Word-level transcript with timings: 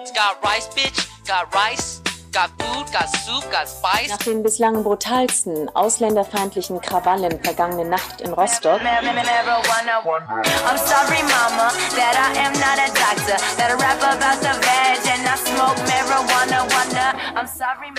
It's 0.00 0.12
got 0.12 0.42
rice, 0.42 0.66
bitch. 0.68 1.26
Got 1.26 1.54
rice. 1.54 2.01
Got 2.32 2.48
food, 2.58 2.90
got 2.90 3.10
soup, 3.10 3.44
got 3.52 3.68
spice. 3.68 4.08
Nach 4.08 4.16
den 4.16 4.42
bislang 4.42 4.82
brutalsten 4.82 5.68
ausländerfeindlichen 5.74 6.80
Krawallen 6.80 7.38
vergangene 7.44 7.84
Nacht 7.84 8.22
in 8.22 8.32
Rostock. 8.32 8.80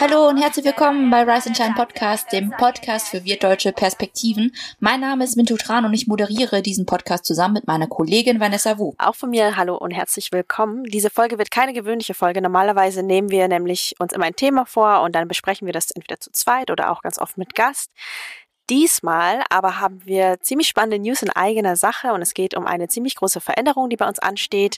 Hallo 0.02 0.28
und 0.30 0.38
herzlich 0.38 0.65
willkommen 0.65 1.11
bei 1.11 1.21
Rise 1.21 1.50
and 1.50 1.57
Shine 1.57 1.74
Podcast, 1.75 2.32
dem 2.32 2.50
Podcast 2.50 3.10
für 3.10 3.24
wirtdeutsche 3.24 3.71
Perspektiven. 3.71 4.52
Mein 4.79 5.02
Name 5.02 5.25
ist 5.25 5.38
Mintu 5.38 5.57
Tran 5.57 5.86
und 5.86 5.93
ich 5.93 6.07
moderiere 6.07 6.64
diesen 6.64 6.88
Podcast 6.88 7.25
zusammen 7.25 7.54
mit 7.54 7.68
meiner 7.68 7.86
Kollegin 7.86 8.39
Vanessa 8.39 8.79
Wu. 8.79 8.96
Auch 8.97 9.15
von 9.15 9.29
mir 9.29 9.56
hallo 9.57 9.78
und 9.78 9.92
herzlich 9.92 10.32
willkommen. 10.32 10.86
Diese 10.86 11.11
Folge 11.11 11.38
wird 11.38 11.52
keine 11.52 11.74
gewöhnliche 11.74 12.15
Folge. 12.15 12.42
Normalerweise 12.42 13.04
nehmen 13.04 13.29
wir 13.29 13.47
nämlich 13.47 13.93
uns 14.00 14.11
immer 14.11 14.22
ein 14.23 14.36
Thema 14.36 14.65
vor 14.65 15.01
und 15.01 15.13
dann 15.13 15.27
besprechen 15.27 15.65
wir 15.65 15.73
das 15.73 15.91
entweder 15.91 16.19
zu 16.19 16.32
zweit 16.32 16.71
oder 16.71 16.91
auch 16.91 17.01
ganz 17.01 17.19
oft 17.19 17.37
mit 17.37 17.55
Gast. 17.55 17.91
Diesmal 18.69 19.43
aber 19.49 19.82
haben 19.82 20.05
wir 20.05 20.39
ziemlich 20.39 20.69
spannende 20.69 20.97
News 20.97 21.21
in 21.21 21.29
eigener 21.29 21.75
Sache 21.75 22.13
und 22.13 22.21
es 22.21 22.33
geht 22.33 22.55
um 22.55 22.65
eine 22.65 22.87
ziemlich 22.87 23.15
große 23.15 23.41
Veränderung, 23.41 23.89
die 23.89 23.97
bei 23.97 24.07
uns 24.07 24.19
ansteht. 24.19 24.77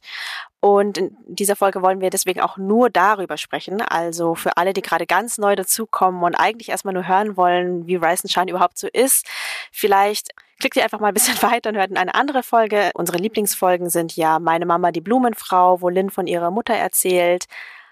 Und 0.59 0.98
in 0.98 1.16
dieser 1.27 1.55
Folge 1.55 1.84
wollen 1.84 2.02
wir 2.02 2.09
deswegen 2.09 2.41
auch 2.41 2.58
nur 2.58 2.90
darüber 2.90 3.38
sprechen. 3.38 3.84
Also 3.84 4.34
für 4.34 4.58
alle, 4.58 4.73
die 4.73 4.81
gerade 4.81 5.05
ganz 5.05 5.38
neu 5.38 5.55
dazukommen 5.55 6.23
und 6.23 6.34
eigentlich 6.34 6.70
erstmal 6.70 6.96
nur 6.96 7.07
hören 7.07 7.38
wollen, 7.38 7.85
wie 7.85 7.96
Rise 7.96 8.23
and 8.23 8.32
Shine 8.32 8.49
überhaupt 8.49 8.80
so 8.80 8.88
ist, 8.91 9.27
vielleicht 9.71 10.32
klickt 10.59 10.77
ihr 10.77 10.84
einfach 10.84 10.99
mal 10.99 11.09
ein 11.09 11.13
bisschen 11.13 11.40
weiter 11.43 11.70
und 11.70 11.77
hört 11.77 11.91
in 11.91 11.98
eine 11.98 12.16
andere 12.16 12.41
Folge. 12.41 12.90
Unsere 12.96 13.20
Lieblingsfolgen 13.20 13.91
sind 13.91 14.16
ja 14.16 14.40
Meine 14.40 14.66
Mama, 14.66 14.91
die 14.91 15.02
Blumenfrau, 15.02 15.82
wo 15.82 15.90
Lynn 15.90 16.09
von 16.09 16.26
ihrer 16.26 16.49
Mutter 16.49 16.73
erzählt. 16.73 17.46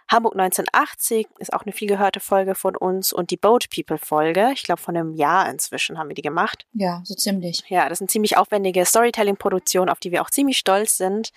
Hamburg 0.07 0.33
1980 0.33 1.27
ist 1.39 1.53
auch 1.53 1.63
eine 1.63 1.71
viel 1.71 1.87
gehörte 1.87 2.19
Folge 2.19 2.55
von 2.55 2.75
uns 2.75 3.13
und 3.13 3.31
die 3.31 3.37
Boat 3.37 3.69
People 3.69 3.97
Folge, 3.97 4.51
ich 4.53 4.63
glaube 4.63 4.81
von 4.81 4.95
einem 4.95 5.13
Jahr 5.13 5.49
inzwischen 5.49 5.97
haben 5.97 6.09
wir 6.09 6.15
die 6.15 6.21
gemacht. 6.21 6.65
Ja, 6.73 7.01
so 7.03 7.15
ziemlich. 7.15 7.63
Ja, 7.67 7.89
das 7.89 7.97
sind 7.97 8.11
ziemlich 8.11 8.37
aufwendige 8.37 8.85
Storytelling-Produktionen, 8.85 9.89
auf 9.89 9.99
die 9.99 10.11
wir 10.11 10.21
auch 10.21 10.29
ziemlich 10.29 10.57
stolz 10.57 10.97
sind. 10.97 11.31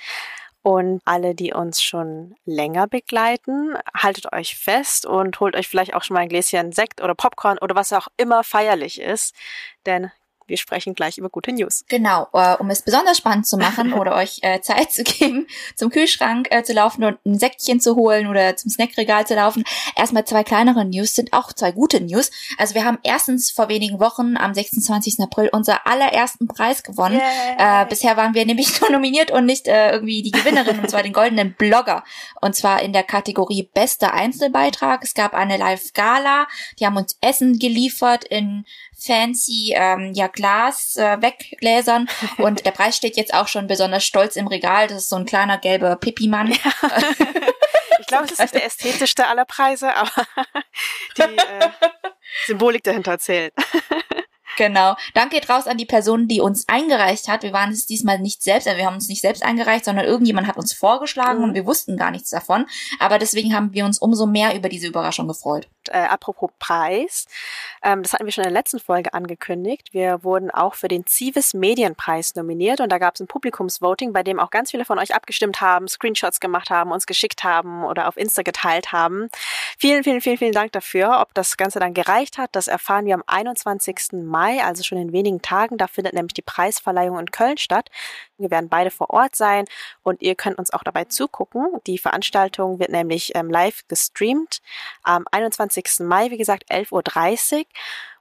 Und 0.63 1.01
alle, 1.05 1.37
die 1.37 1.53
uns 1.53 1.81
schon 1.81 2.35
länger 2.45 2.89
begleiten, 2.89 3.77
haltet 3.97 4.33
euch 4.33 4.57
fest 4.57 5.07
und 5.07 5.39
holt 5.39 5.55
euch 5.55 5.69
vielleicht 5.69 5.95
auch 5.95 6.03
schon 6.03 6.15
mal 6.15 6.23
ein 6.23 6.29
Gläschen 6.29 6.73
Sekt 6.73 7.01
oder 7.01 7.15
Popcorn 7.15 7.59
oder 7.59 7.77
was 7.77 7.93
auch 7.93 8.09
immer 8.17 8.43
feierlich 8.43 9.01
ist. 9.01 9.33
Denn 9.87 10.11
wir 10.47 10.57
sprechen 10.57 10.95
gleich 10.95 11.19
über 11.19 11.29
gute 11.29 11.53
News. 11.53 11.85
Genau, 11.89 12.29
äh, 12.33 12.57
um 12.57 12.71
es 12.71 12.83
besonders 12.83 13.19
spannend 13.19 13.47
zu 13.47 13.57
machen 13.57 13.93
oder 13.95 14.15
euch 14.15 14.39
äh, 14.43 14.61
Zeit 14.61 14.93
zu 14.93 15.03
geben, 15.03 15.47
zum 15.75 15.91
Kühlschrank 15.91 16.49
äh, 16.51 16.63
zu 16.63 16.73
laufen 16.73 17.05
und 17.05 17.19
ein 17.27 17.39
Säckchen 17.39 17.81
zu 17.81 17.97
holen 17.97 18.29
oder 18.29 18.57
zum 18.57 18.71
Snackregal 18.71 19.27
zu 19.27 19.35
laufen. 19.35 19.65
Erstmal 19.97 20.25
zwei 20.25 20.45
kleinere 20.45 20.85
News, 20.85 21.15
sind 21.15 21.33
auch 21.33 21.53
zwei 21.53 21.73
gute 21.73 22.01
News. 22.01 22.31
Also 22.59 22.75
wir 22.75 22.85
haben 22.85 22.99
erstens 23.03 23.51
vor 23.51 23.69
wenigen 23.69 24.01
Wochen 24.01 24.37
am 24.37 24.55
26. 24.55 25.21
April 25.21 25.49
unser 25.53 25.87
allerersten 25.87 26.47
Preis 26.47 26.83
gewonnen. 26.83 27.19
Yay. 27.19 27.83
Äh, 27.83 27.87
bisher 27.87 28.17
waren 28.17 28.35
wir 28.35 28.47
nämlich 28.47 28.81
nur 28.81 28.91
nominiert 28.91 29.31
und 29.31 29.47
nicht 29.47 29.67
äh, 29.67 29.93
irgendwie 29.93 30.23
die 30.23 30.31
Gewinnerin, 30.31 30.79
und 30.79 30.91
zwar 30.91 31.03
den 31.03 31.13
goldenen 31.13 31.55
Blogger. 31.55 32.05
Und 32.41 32.55
zwar 32.55 32.83
in 32.83 32.93
der 32.93 33.03
Kategorie 33.03 33.69
Bester 33.75 34.15
Einzelbeitrag. 34.15 35.03
Es 35.03 35.15
gab 35.15 35.35
eine 35.35 35.57
Live-Gala, 35.57 36.47
die 36.79 36.87
haben 36.87 36.97
uns 36.97 37.17
Essen 37.21 37.59
geliefert 37.59 38.25
in 38.25 38.65
fancy 38.99 39.73
ähm, 39.75 40.13
ja 40.15 40.27
Glas 40.27 40.97
äh, 40.97 41.21
Weggläsern 41.21 42.09
und 42.39 42.65
der 42.65 42.71
Preis 42.71 42.97
steht 42.97 43.17
jetzt 43.17 43.35
auch 43.35 43.49
schon 43.49 43.67
besonders 43.67 44.05
stolz 44.05 44.37
im 44.37 44.47
Regal. 44.47 44.89
Das 44.89 44.99
ist 44.99 45.09
so 45.09 45.17
ein 45.17 45.27
kleiner 45.27 45.59
gelber 45.59 45.97
Pipi-Mann. 45.97 46.55
Ich 47.99 48.07
glaube, 48.09 48.27
es 48.27 48.33
ist 48.33 48.39
nicht 48.39 48.55
der 48.55 48.65
ästhetischste 48.67 49.27
aller 49.27 49.45
Preise, 49.45 49.93
aber 49.97 50.13
die 51.17 51.23
äh, 51.23 51.71
Symbolik 52.47 52.85
dahinter 52.85 53.19
zählt. 53.19 53.53
Genau. 54.57 54.95
Danke 55.13 55.37
geht 55.37 55.51
raus 55.51 55.67
an 55.67 55.77
die 55.77 55.87
Person, 55.87 56.29
die 56.29 56.41
uns 56.41 56.69
eingereicht 56.69 57.29
hat. 57.29 57.43
Wir 57.43 57.53
waren 57.53 57.73
es 57.73 57.85
diesmal 57.87 58.19
nicht 58.19 58.43
selbst, 58.43 58.69
also 58.69 58.79
wir 58.79 58.87
haben 58.87 58.95
uns 58.95 59.09
nicht 59.09 59.21
selbst 59.21 59.43
eingereicht, 59.43 59.85
sondern 59.85 60.07
irgendjemand 60.07 60.47
hat 60.47 60.57
uns 60.57 60.73
vorgeschlagen 60.73 61.39
Mhm. 61.39 61.45
und 61.45 61.55
wir 61.55 61.67
wussten 61.67 61.97
gar 61.97 62.11
nichts 62.11 62.31
davon. 62.31 62.67
Aber 63.01 63.19
deswegen 63.19 63.55
haben 63.55 63.73
wir 63.73 63.85
uns 63.85 63.99
umso 63.99 64.27
mehr 64.27 64.55
über 64.55 64.69
diese 64.69 64.87
Überraschung 64.87 65.27
gefreut. 65.29 65.69
Äh, 65.89 66.07
apropos 66.09 66.51
Preis, 66.59 67.27
ähm, 67.83 68.03
das 68.03 68.13
hatten 68.13 68.25
wir 68.25 68.33
schon 68.33 68.45
in 68.45 68.53
der 68.53 68.59
letzten 68.59 68.79
Folge 68.79 69.15
angekündigt. 69.15 69.93
Wir 69.93 70.23
wurden 70.25 70.51
auch 70.51 70.75
für 70.75 70.89
den 70.89 71.07
Civis 71.07 71.55
Medienpreis 71.55 72.35
nominiert 72.35 72.81
und 72.81 72.91
da 72.91 72.99
gab 72.99 73.15
es 73.15 73.21
ein 73.21 73.27
Publikumsvoting, 73.27 74.13
bei 74.13 74.23
dem 74.23 74.39
auch 74.41 74.51
ganz 74.51 74.71
viele 74.71 74.85
von 74.85 74.99
euch 74.99 75.15
abgestimmt 75.15 75.61
haben, 75.61 75.89
Screenshots 75.89 76.41
gemacht 76.41 76.71
haben, 76.71 76.93
uns 76.93 77.07
geschickt 77.07 77.45
haben 77.45 77.85
oder 77.85 78.09
auf 78.09 78.17
Insta 78.17 78.43
geteilt 78.43 78.93
haben. 78.93 79.29
Vielen, 79.79 80.05
vielen, 80.05 80.21
vielen, 80.21 80.39
vielen 80.39 80.53
Dank 80.53 80.73
dafür. 80.73 81.19
Ob 81.21 81.35
das 81.35 81.57
Ganze 81.57 81.79
dann 81.79 81.95
gereicht 81.95 82.39
hat, 82.39 82.51
das 82.53 82.69
erfahren 82.69 83.07
wir 83.07 83.15
am 83.15 83.25
21. 83.27 84.13
Mai, 84.25 84.63
also 84.63 84.83
schon 84.83 84.99
in 84.99 85.13
wenigen 85.13 85.43
Tagen. 85.43 85.79
Da 85.79 85.87
findet 85.87 86.15
nämlich 86.15 86.35
die 86.35 86.43
Preisverleihung 86.43 87.19
in 87.19 87.31
Köln 87.31 87.59
statt. 87.59 87.91
Wir 88.39 88.51
werden 88.51 88.69
beide 88.69 88.91
vor 88.91 89.11
Ort 89.11 89.37
sein 89.37 89.65
und 90.03 90.23
ihr 90.23 90.35
könnt 90.35 90.59
uns 90.59 90.73
auch 90.73 90.83
dabei 90.83 91.05
zugucken. 91.05 91.67
Die 91.87 91.99
Veranstaltung 91.99 92.79
wird 92.79 92.91
nämlich 92.91 93.35
ähm, 93.35 93.51
live 93.51 93.87
gestreamt 93.89 94.61
am 95.03 95.27
21. 95.31 96.01
Mai, 96.01 96.31
wie 96.31 96.39
gesagt, 96.39 96.71
11.30 96.71 97.59
Uhr. 97.59 97.65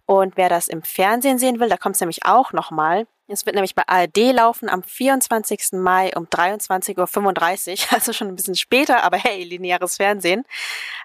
Und 0.06 0.38
wer 0.38 0.50
das 0.50 0.68
im 0.68 0.84
Fernsehen 0.84 1.40
sehen 1.40 1.59
will, 1.59 1.70
da 1.70 1.78
kommt 1.78 1.96
es 1.96 2.02
nämlich 2.02 2.26
auch 2.26 2.53
nochmal. 2.53 3.08
Es 3.28 3.46
wird 3.46 3.56
nämlich 3.56 3.74
bei 3.74 3.88
ARD 3.88 4.34
laufen 4.34 4.70
am 4.70 4.84
24. 4.84 5.74
Mai 5.74 6.12
um 6.16 6.26
23.35 6.26 7.72
Uhr, 7.72 7.78
also 7.92 8.14
schon 8.14 8.28
ein 8.28 8.36
bisschen 8.36 8.56
später, 8.56 9.03
aber 9.03 9.18
hey, 9.18 9.44
lineares 9.44 9.97
Fernsehen. 9.97 10.46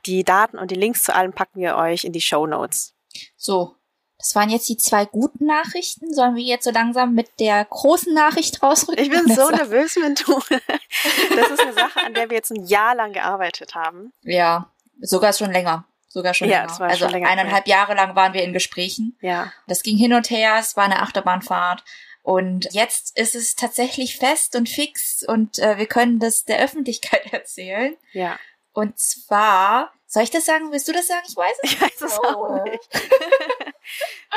Die 0.04 0.22
Daten 0.22 0.58
und 0.58 0.70
die 0.70 0.76
Links 0.76 1.02
zu 1.02 1.14
allem 1.14 1.32
packen 1.32 1.60
wir 1.60 1.76
euch 1.76 2.04
in 2.04 2.12
die 2.12 2.20
Show 2.20 2.46
Notes. 2.46 2.94
So. 3.36 3.74
Das 4.20 4.34
waren 4.34 4.50
jetzt 4.50 4.68
die 4.68 4.76
zwei 4.76 5.06
guten 5.06 5.46
Nachrichten. 5.46 6.12
Sollen 6.12 6.34
wir 6.36 6.42
jetzt 6.42 6.64
so 6.64 6.70
langsam 6.70 7.14
mit 7.14 7.28
der 7.40 7.64
großen 7.64 8.12
Nachricht 8.12 8.62
rausrücken? 8.62 9.02
Ich 9.02 9.10
bin 9.10 9.26
so 9.34 9.48
nervös, 9.50 9.96
Mintu. 9.96 10.38
Das 11.36 11.50
ist 11.50 11.60
eine 11.60 11.72
Sache, 11.72 12.00
an 12.04 12.12
der 12.14 12.28
wir 12.28 12.36
jetzt 12.36 12.50
ein 12.50 12.64
Jahr 12.66 12.94
lang 12.94 13.12
gearbeitet 13.14 13.74
haben. 13.74 14.12
Ja, 14.22 14.70
sogar 15.00 15.32
schon 15.32 15.50
länger. 15.52 15.84
Sogar 16.08 16.34
schon 16.34 16.48
Ja, 16.48 16.60
länger. 16.62 16.72
es 16.72 16.80
war 16.80 16.88
also 16.88 17.04
schon 17.04 17.12
länger 17.12 17.28
eineinhalb 17.30 17.66
Jahre 17.66 17.94
lang 17.94 18.14
waren 18.14 18.34
wir 18.34 18.42
in 18.42 18.52
Gesprächen. 18.52 19.16
Ja. 19.20 19.52
Das 19.66 19.82
ging 19.82 19.96
hin 19.96 20.12
und 20.12 20.28
her, 20.28 20.56
es 20.60 20.76
war 20.76 20.84
eine 20.84 21.00
Achterbahnfahrt. 21.00 21.82
Und 22.22 22.68
jetzt 22.72 23.16
ist 23.18 23.34
es 23.34 23.54
tatsächlich 23.56 24.18
fest 24.18 24.54
und 24.54 24.68
fix 24.68 25.24
und 25.26 25.58
äh, 25.58 25.78
wir 25.78 25.86
können 25.86 26.18
das 26.18 26.44
der 26.44 26.58
Öffentlichkeit 26.58 27.26
erzählen. 27.32 27.96
Ja. 28.12 28.38
Und 28.72 28.98
zwar, 28.98 29.92
soll 30.06 30.22
ich 30.22 30.30
das 30.30 30.44
sagen? 30.46 30.70
Willst 30.72 30.86
du 30.88 30.92
das 30.92 31.06
sagen? 31.08 31.22
Ich 31.28 31.36
weiß 31.36 31.56
es. 31.62 31.72
Ich 31.72 31.80
weiß 31.80 32.02
es 32.02 32.18
auch 32.18 32.36
Oh. 32.50 32.62
nicht. 32.64 32.88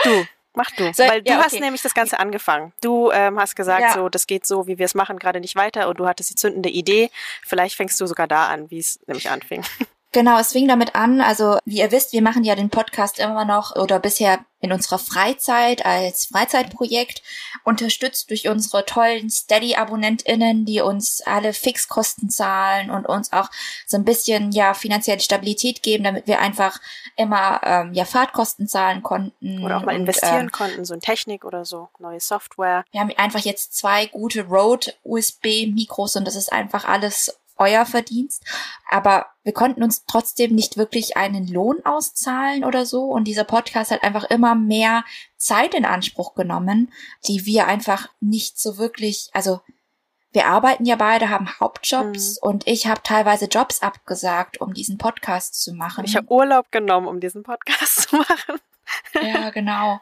Du, 0.03 0.25
mach 0.53 0.71
du. 0.71 0.91
Soll- 0.93 1.07
Weil 1.07 1.21
du 1.21 1.31
ja, 1.31 1.37
hast 1.37 1.53
okay. 1.53 1.61
nämlich 1.61 1.81
das 1.83 1.93
Ganze 1.93 2.19
angefangen. 2.19 2.73
Du 2.81 3.11
ähm, 3.11 3.39
hast 3.39 3.55
gesagt, 3.55 3.81
Ja. 3.81 3.93
so, 3.93 4.09
das 4.09 4.25
geht 4.27 4.45
so, 4.47 4.65
wie 4.67 4.77
wir 4.79 4.85
es 4.85 4.95
machen, 4.95 5.19
gerade 5.19 5.39
nicht 5.39 5.55
weiter 5.55 5.87
und 5.87 5.99
du 5.99 6.07
hattest 6.07 6.31
die 6.31 6.35
zündende 6.35 6.69
Idee. 6.69 7.11
Vielleicht 7.45 7.75
fängst 7.75 8.01
du 8.01 8.07
sogar 8.07 8.27
da 8.27 8.47
an, 8.47 8.69
wie 8.71 8.79
es 8.79 8.99
nämlich 9.07 9.29
anfing. 9.29 9.63
Genau, 10.13 10.37
es 10.37 10.51
fing 10.51 10.67
damit 10.67 10.93
an, 10.93 11.21
also 11.21 11.57
wie 11.65 11.79
ihr 11.79 11.91
wisst, 11.91 12.13
wir 12.13 12.21
machen 12.21 12.43
ja 12.43 12.53
den 12.53 12.69
Podcast 12.69 13.17
immer 13.17 13.45
noch 13.45 13.75
oder 13.75 13.99
bisher 13.99 14.45
in 14.59 14.71
unserer 14.71 14.99
Freizeit 14.99 15.85
als 15.85 16.27
Freizeitprojekt, 16.27 17.23
unterstützt 17.65 18.29
durch 18.29 18.47
unsere 18.47 18.85
tollen 18.85 19.31
Steady-AbonnentInnen, 19.31 20.65
die 20.65 20.81
uns 20.81 21.21
alle 21.25 21.51
Fixkosten 21.51 22.29
zahlen 22.29 22.91
und 22.91 23.07
uns 23.07 23.33
auch 23.33 23.49
so 23.87 23.97
ein 23.97 24.05
bisschen 24.05 24.51
ja 24.51 24.75
finanzielle 24.75 25.19
Stabilität 25.19 25.81
geben, 25.81 26.03
damit 26.03 26.27
wir 26.27 26.39
einfach 26.39 26.79
immer 27.17 27.59
ähm, 27.63 27.93
ja 27.93 28.05
Fahrtkosten 28.05 28.67
zahlen 28.67 29.01
konnten. 29.01 29.65
Oder 29.65 29.77
auch 29.77 29.83
mal 29.83 29.95
und, 29.95 30.01
investieren 30.01 30.41
ähm, 30.41 30.51
konnten, 30.51 30.85
so 30.85 30.93
in 30.93 31.01
Technik 31.01 31.43
oder 31.43 31.65
so, 31.65 31.89
neue 31.97 32.19
Software. 32.19 32.85
wir 32.91 33.01
haben 33.01 33.11
einfach 33.17 33.41
jetzt 33.41 33.75
zwei 33.75 34.05
gute 34.05 34.43
Rode-USB-Mikros 34.43 36.15
und 36.15 36.25
das 36.25 36.35
ist 36.35 36.53
einfach 36.53 36.85
alles 36.85 37.37
euer 37.57 37.85
Verdienst. 37.85 38.43
Aber 38.89 39.27
wir 39.43 39.53
konnten 39.53 39.83
uns 39.83 40.05
trotzdem 40.05 40.55
nicht 40.55 40.77
wirklich 40.77 41.17
einen 41.17 41.47
Lohn 41.47 41.77
auszahlen 41.83 42.63
oder 42.63 42.85
so. 42.85 43.05
Und 43.05 43.25
dieser 43.25 43.43
Podcast 43.43 43.91
hat 43.91 44.03
einfach 44.03 44.25
immer 44.25 44.55
mehr 44.55 45.03
Zeit 45.37 45.73
in 45.73 45.85
Anspruch 45.85 46.33
genommen, 46.35 46.91
die 47.27 47.45
wir 47.45 47.67
einfach 47.67 48.09
nicht 48.19 48.59
so 48.59 48.77
wirklich, 48.77 49.29
also 49.33 49.61
wir 50.31 50.47
arbeiten 50.47 50.85
ja 50.85 50.95
beide, 50.95 51.29
haben 51.29 51.59
Hauptjobs 51.59 52.39
und 52.39 52.65
ich 52.67 52.87
habe 52.87 53.01
teilweise 53.03 53.45
Jobs 53.45 53.83
abgesagt, 53.83 54.59
um 54.59 54.73
diesen 54.73 54.97
Podcast 54.97 55.61
zu 55.61 55.73
machen. 55.73 56.05
Ich 56.05 56.15
habe 56.15 56.31
Urlaub 56.31 56.71
genommen, 56.71 57.07
um 57.07 57.19
diesen 57.19 57.43
Podcast 57.43 58.01
zu 58.09 58.15
machen. 58.17 58.59
Ja, 59.21 59.49
genau. 59.51 59.99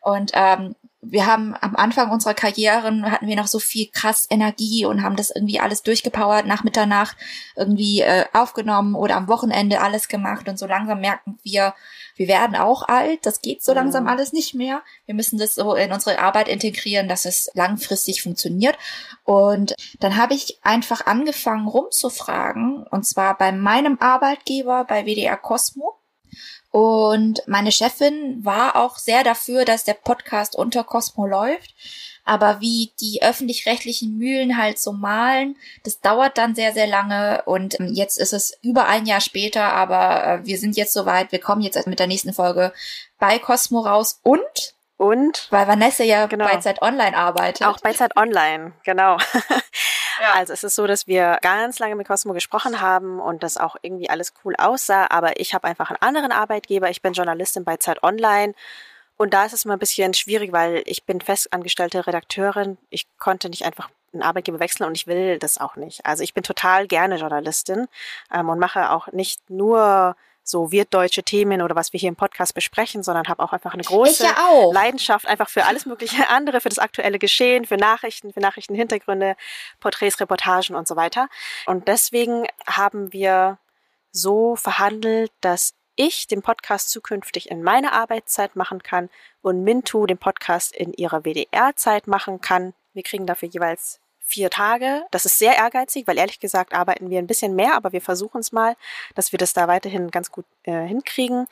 Und 0.00 0.32
ähm, 0.34 0.74
wir 1.02 1.26
haben 1.26 1.54
am 1.60 1.76
Anfang 1.76 2.10
unserer 2.10 2.34
Karrieren 2.34 3.10
hatten 3.10 3.26
wir 3.26 3.36
noch 3.36 3.46
so 3.46 3.58
viel 3.58 3.88
krass 3.90 4.26
Energie 4.28 4.84
und 4.84 5.02
haben 5.02 5.16
das 5.16 5.30
irgendwie 5.30 5.58
alles 5.58 5.82
durchgepowert, 5.82 6.46
nach 6.46 6.62
Mitternacht 6.62 7.16
irgendwie 7.56 8.02
äh, 8.02 8.26
aufgenommen 8.34 8.94
oder 8.94 9.16
am 9.16 9.28
Wochenende 9.28 9.80
alles 9.80 10.08
gemacht 10.08 10.48
und 10.48 10.58
so 10.58 10.66
langsam 10.66 11.00
merken 11.00 11.38
wir, 11.42 11.74
wir 12.16 12.28
werden 12.28 12.54
auch 12.54 12.86
alt, 12.86 13.24
das 13.24 13.40
geht 13.40 13.64
so 13.64 13.72
langsam 13.72 14.06
alles 14.06 14.34
nicht 14.34 14.54
mehr. 14.54 14.82
Wir 15.06 15.14
müssen 15.14 15.38
das 15.38 15.54
so 15.54 15.74
in 15.74 15.90
unsere 15.90 16.18
Arbeit 16.18 16.48
integrieren, 16.48 17.08
dass 17.08 17.24
es 17.24 17.50
langfristig 17.54 18.22
funktioniert. 18.22 18.76
Und 19.24 19.74
dann 20.00 20.18
habe 20.18 20.34
ich 20.34 20.58
einfach 20.62 21.06
angefangen 21.06 21.66
rumzufragen, 21.66 22.86
und 22.90 23.06
zwar 23.06 23.38
bei 23.38 23.52
meinem 23.52 23.96
Arbeitgeber 24.00 24.84
bei 24.84 25.06
WDR 25.06 25.38
Cosmo 25.38 25.99
und 26.70 27.42
meine 27.46 27.72
Chefin 27.72 28.44
war 28.44 28.76
auch 28.76 28.96
sehr 28.98 29.24
dafür, 29.24 29.64
dass 29.64 29.84
der 29.84 29.94
Podcast 29.94 30.54
unter 30.56 30.84
Cosmo 30.84 31.26
läuft. 31.26 31.74
Aber 32.24 32.60
wie 32.60 32.92
die 33.00 33.22
öffentlich-rechtlichen 33.22 34.16
Mühlen 34.16 34.56
halt 34.56 34.78
so 34.78 34.92
malen, 34.92 35.56
das 35.84 36.00
dauert 36.00 36.38
dann 36.38 36.54
sehr, 36.54 36.72
sehr 36.72 36.86
lange. 36.86 37.42
Und 37.46 37.80
ähm, 37.80 37.88
jetzt 37.92 38.18
ist 38.18 38.32
es 38.32 38.56
über 38.62 38.86
ein 38.86 39.06
Jahr 39.06 39.20
später, 39.20 39.64
aber 39.72 40.24
äh, 40.26 40.46
wir 40.46 40.58
sind 40.58 40.76
jetzt 40.76 40.92
soweit. 40.92 41.32
Wir 41.32 41.40
kommen 41.40 41.62
jetzt 41.62 41.84
mit 41.88 41.98
der 41.98 42.06
nächsten 42.06 42.32
Folge 42.32 42.72
bei 43.18 43.38
Cosmo 43.40 43.80
raus. 43.80 44.20
Und 44.22 44.74
Und 44.96 45.48
weil 45.50 45.66
Vanessa 45.66 46.04
ja 46.04 46.26
Genau. 46.26 46.44
bei 46.44 46.58
Zeit 46.58 46.82
Online 46.82 47.16
arbeitet. 47.16 47.66
auch 47.66 47.80
bei 47.80 47.94
Zeit 47.94 48.14
Online, 48.16 48.74
genau. 48.84 49.16
Ja. 50.20 50.34
Also 50.34 50.52
es 50.52 50.64
ist 50.64 50.74
so, 50.74 50.86
dass 50.86 51.06
wir 51.06 51.38
ganz 51.40 51.78
lange 51.78 51.96
mit 51.96 52.06
Cosmo 52.06 52.34
gesprochen 52.34 52.80
haben 52.80 53.20
und 53.20 53.42
das 53.42 53.56
auch 53.56 53.76
irgendwie 53.80 54.10
alles 54.10 54.34
cool 54.44 54.54
aussah, 54.56 55.06
aber 55.08 55.40
ich 55.40 55.54
habe 55.54 55.66
einfach 55.66 55.90
einen 55.90 56.02
anderen 56.02 56.32
Arbeitgeber. 56.32 56.90
Ich 56.90 57.00
bin 57.00 57.14
Journalistin 57.14 57.64
bei 57.64 57.78
Zeit 57.78 58.02
Online 58.02 58.54
und 59.16 59.32
da 59.32 59.44
ist 59.44 59.54
es 59.54 59.64
mal 59.64 59.74
ein 59.74 59.78
bisschen 59.78 60.12
schwierig, 60.14 60.52
weil 60.52 60.82
ich 60.86 61.04
bin 61.04 61.20
festangestellte 61.20 62.06
Redakteurin. 62.06 62.76
Ich 62.90 63.06
konnte 63.18 63.48
nicht 63.48 63.64
einfach 63.64 63.88
einen 64.12 64.22
Arbeitgeber 64.22 64.60
wechseln 64.60 64.86
und 64.86 64.96
ich 64.96 65.06
will 65.06 65.38
das 65.38 65.58
auch 65.58 65.76
nicht. 65.76 66.04
Also 66.04 66.22
ich 66.22 66.34
bin 66.34 66.42
total 66.42 66.86
gerne 66.86 67.16
Journalistin 67.16 67.86
ähm, 68.32 68.48
und 68.48 68.58
mache 68.58 68.90
auch 68.90 69.12
nicht 69.12 69.48
nur 69.48 70.16
so 70.50 70.72
wirtdeutsche 70.72 71.22
Themen 71.22 71.62
oder 71.62 71.76
was 71.76 71.92
wir 71.92 72.00
hier 72.00 72.08
im 72.08 72.16
Podcast 72.16 72.54
besprechen, 72.54 73.02
sondern 73.02 73.28
habe 73.28 73.42
auch 73.42 73.52
einfach 73.52 73.74
eine 73.74 73.82
große 73.82 74.24
ja 74.24 74.36
auch. 74.48 74.72
Leidenschaft 74.72 75.26
einfach 75.26 75.48
für 75.48 75.64
alles 75.64 75.86
mögliche 75.86 76.28
andere, 76.30 76.60
für 76.60 76.68
das 76.68 76.78
aktuelle 76.78 77.18
Geschehen, 77.18 77.64
für 77.64 77.76
Nachrichten, 77.76 78.32
für 78.32 78.40
Nachrichtenhintergründe, 78.40 79.36
Porträts, 79.80 80.20
Reportagen 80.20 80.74
und 80.74 80.88
so 80.88 80.96
weiter. 80.96 81.28
Und 81.66 81.88
deswegen 81.88 82.46
haben 82.66 83.12
wir 83.12 83.58
so 84.12 84.56
verhandelt, 84.56 85.32
dass 85.40 85.74
ich 85.96 86.26
den 86.26 86.42
Podcast 86.42 86.90
zukünftig 86.90 87.50
in 87.50 87.62
meiner 87.62 87.92
Arbeitszeit 87.92 88.56
machen 88.56 88.82
kann 88.82 89.10
und 89.42 89.62
Mintu 89.64 90.06
den 90.06 90.18
Podcast 90.18 90.74
in 90.74 90.92
ihrer 90.94 91.24
WDR-Zeit 91.24 92.06
machen 92.06 92.40
kann. 92.40 92.74
Wir 92.94 93.02
kriegen 93.02 93.26
dafür 93.26 93.48
jeweils 93.48 94.00
vier 94.30 94.50
Tage. 94.50 95.04
Das 95.10 95.24
ist 95.24 95.38
sehr 95.38 95.56
ehrgeizig, 95.56 96.06
weil 96.06 96.18
ehrlich 96.18 96.40
gesagt 96.40 96.72
arbeiten 96.72 97.10
wir 97.10 97.18
ein 97.18 97.26
bisschen 97.26 97.54
mehr, 97.54 97.74
aber 97.74 97.92
wir 97.92 98.00
versuchen 98.00 98.40
es 98.40 98.52
mal, 98.52 98.76
dass 99.14 99.32
wir 99.32 99.38
das 99.38 99.52
da 99.52 99.68
weiterhin 99.68 100.10
ganz 100.10 100.30
gut 100.30 100.44
äh, 100.64 100.86
hinkriegen. 100.86 101.46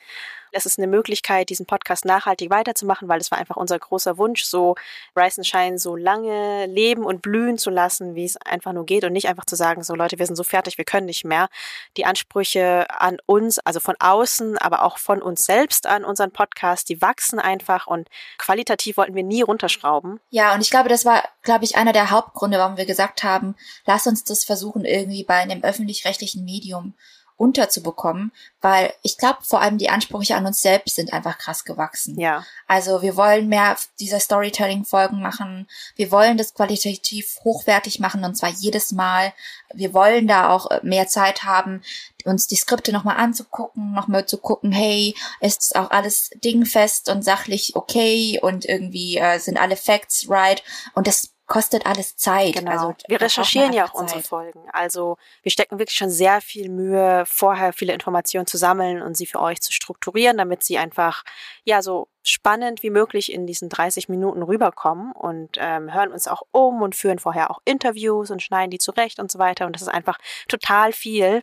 Es 0.51 0.65
ist 0.65 0.77
eine 0.77 0.87
Möglichkeit, 0.87 1.49
diesen 1.49 1.65
Podcast 1.65 2.05
nachhaltig 2.05 2.49
weiterzumachen, 2.49 3.07
weil 3.07 3.19
das 3.19 3.31
war 3.31 3.37
einfach 3.37 3.55
unser 3.55 3.79
großer 3.79 4.17
Wunsch, 4.17 4.43
so 4.43 4.75
Rise 5.15 5.41
and 5.41 5.47
Shine 5.47 5.79
so 5.79 5.95
lange 5.95 6.65
leben 6.67 7.03
und 7.03 7.21
blühen 7.21 7.57
zu 7.57 7.69
lassen, 7.69 8.15
wie 8.15 8.25
es 8.25 8.37
einfach 8.37 8.73
nur 8.73 8.85
geht 8.85 9.03
und 9.03 9.13
nicht 9.13 9.27
einfach 9.27 9.45
zu 9.45 9.55
sagen, 9.55 9.83
so 9.83 9.95
Leute, 9.95 10.19
wir 10.19 10.25
sind 10.25 10.35
so 10.35 10.43
fertig, 10.43 10.77
wir 10.77 10.85
können 10.85 11.05
nicht 11.05 11.25
mehr. 11.25 11.49
Die 11.97 12.05
Ansprüche 12.05 12.85
an 12.89 13.17
uns, 13.25 13.59
also 13.59 13.79
von 13.79 13.95
außen, 13.99 14.57
aber 14.57 14.83
auch 14.83 14.97
von 14.97 15.21
uns 15.21 15.45
selbst 15.45 15.87
an 15.87 16.03
unseren 16.03 16.31
Podcast, 16.31 16.89
die 16.89 17.01
wachsen 17.01 17.39
einfach 17.39 17.87
und 17.87 18.09
qualitativ 18.37 18.97
wollten 18.97 19.15
wir 19.15 19.23
nie 19.23 19.41
runterschrauben. 19.41 20.19
Ja, 20.29 20.53
und 20.53 20.61
ich 20.61 20.69
glaube, 20.69 20.89
das 20.89 21.05
war, 21.05 21.23
glaube 21.43 21.65
ich, 21.65 21.75
einer 21.75 21.93
der 21.93 22.11
Hauptgründe, 22.11 22.57
warum 22.57 22.77
wir 22.77 22.85
gesagt 22.85 23.23
haben, 23.23 23.55
lass 23.85 24.07
uns 24.07 24.23
das 24.23 24.43
versuchen, 24.43 24.85
irgendwie 24.85 25.23
bei 25.23 25.35
einem 25.35 25.63
öffentlich-rechtlichen 25.63 26.43
Medium 26.45 26.93
unterzubekommen, 27.39 28.33
weil 28.59 28.93
ich 29.01 29.17
glaube, 29.17 29.39
vor 29.43 29.61
allem 29.61 29.77
die 29.77 29.89
Ansprüche 29.89 30.35
an 30.35 30.45
uns 30.45 30.61
selbst 30.61 30.97
sind 30.97 31.13
einfach 31.13 31.37
krass 31.37 31.63
gewachsen. 31.63 32.19
Ja, 32.19 32.45
Also 32.67 33.01
wir 33.01 33.15
wollen 33.15 33.47
mehr 33.47 33.77
dieser 34.01 34.19
Storytelling-Folgen 34.19 35.21
machen. 35.21 35.67
Wir 35.95 36.11
wollen 36.11 36.37
das 36.37 36.53
qualitativ 36.53 37.39
hochwertig 37.45 38.01
machen 38.01 38.25
und 38.25 38.35
zwar 38.35 38.49
jedes 38.49 38.91
Mal. 38.91 39.33
Wir 39.73 39.93
wollen 39.93 40.27
da 40.27 40.49
auch 40.49 40.69
äh, 40.69 40.81
mehr 40.83 41.07
Zeit 41.07 41.43
haben, 41.43 41.81
uns 42.25 42.47
die 42.47 42.57
Skripte 42.57 42.91
nochmal 42.91 43.15
anzugucken, 43.15 43.93
nochmal 43.93 44.25
zu 44.25 44.37
gucken, 44.37 44.73
hey, 44.73 45.15
ist 45.39 45.77
auch 45.77 45.91
alles 45.91 46.31
dingfest 46.43 47.09
und 47.09 47.23
sachlich 47.23 47.77
okay 47.77 48.37
und 48.41 48.65
irgendwie 48.65 49.17
äh, 49.17 49.39
sind 49.39 49.57
alle 49.57 49.77
Facts 49.77 50.29
right 50.29 50.61
und 50.93 51.07
das 51.07 51.31
kostet 51.49 51.85
alles 51.85 52.15
Zeit. 52.15 52.53
Genau. 52.53 52.71
Also, 52.71 52.95
wir 53.07 53.19
recherchieren 53.19 53.73
ja 53.73 53.83
auch 53.83 53.87
einfach 53.87 53.99
unsere 54.01 54.21
Zeit. 54.21 54.29
Folgen. 54.29 54.61
Also 54.71 55.17
wir 55.41 55.51
stecken 55.51 55.79
wirklich 55.79 55.97
schon 55.97 56.11
sehr 56.11 56.39
viel 56.41 56.69
Mühe, 56.69 57.23
vorher 57.25 57.73
viele 57.73 57.91
Informationen 57.91 58.45
zu 58.45 58.57
sammeln 58.57 59.01
und 59.01 59.17
sie 59.17 59.25
für 59.25 59.41
euch 59.41 59.59
zu 59.59 59.73
strukturieren, 59.73 60.37
damit 60.37 60.63
sie 60.63 60.77
einfach 60.77 61.23
ja 61.63 61.81
so 61.81 62.07
spannend 62.23 62.83
wie 62.83 62.91
möglich 62.91 63.33
in 63.33 63.47
diesen 63.47 63.67
30 63.67 64.09
Minuten 64.09 64.43
rüberkommen 64.43 65.11
und 65.11 65.57
ähm, 65.57 65.91
hören 65.91 66.13
uns 66.13 66.27
auch 66.27 66.43
um 66.51 66.83
und 66.83 66.95
führen 66.95 67.17
vorher 67.17 67.49
auch 67.49 67.59
Interviews 67.65 68.29
und 68.29 68.43
schneiden 68.43 68.69
die 68.69 68.77
zurecht 68.77 69.19
und 69.19 69.31
so 69.31 69.39
weiter. 69.39 69.65
Und 69.65 69.73
das 69.73 69.81
ist 69.81 69.89
einfach 69.89 70.19
total 70.47 70.93
viel. 70.93 71.41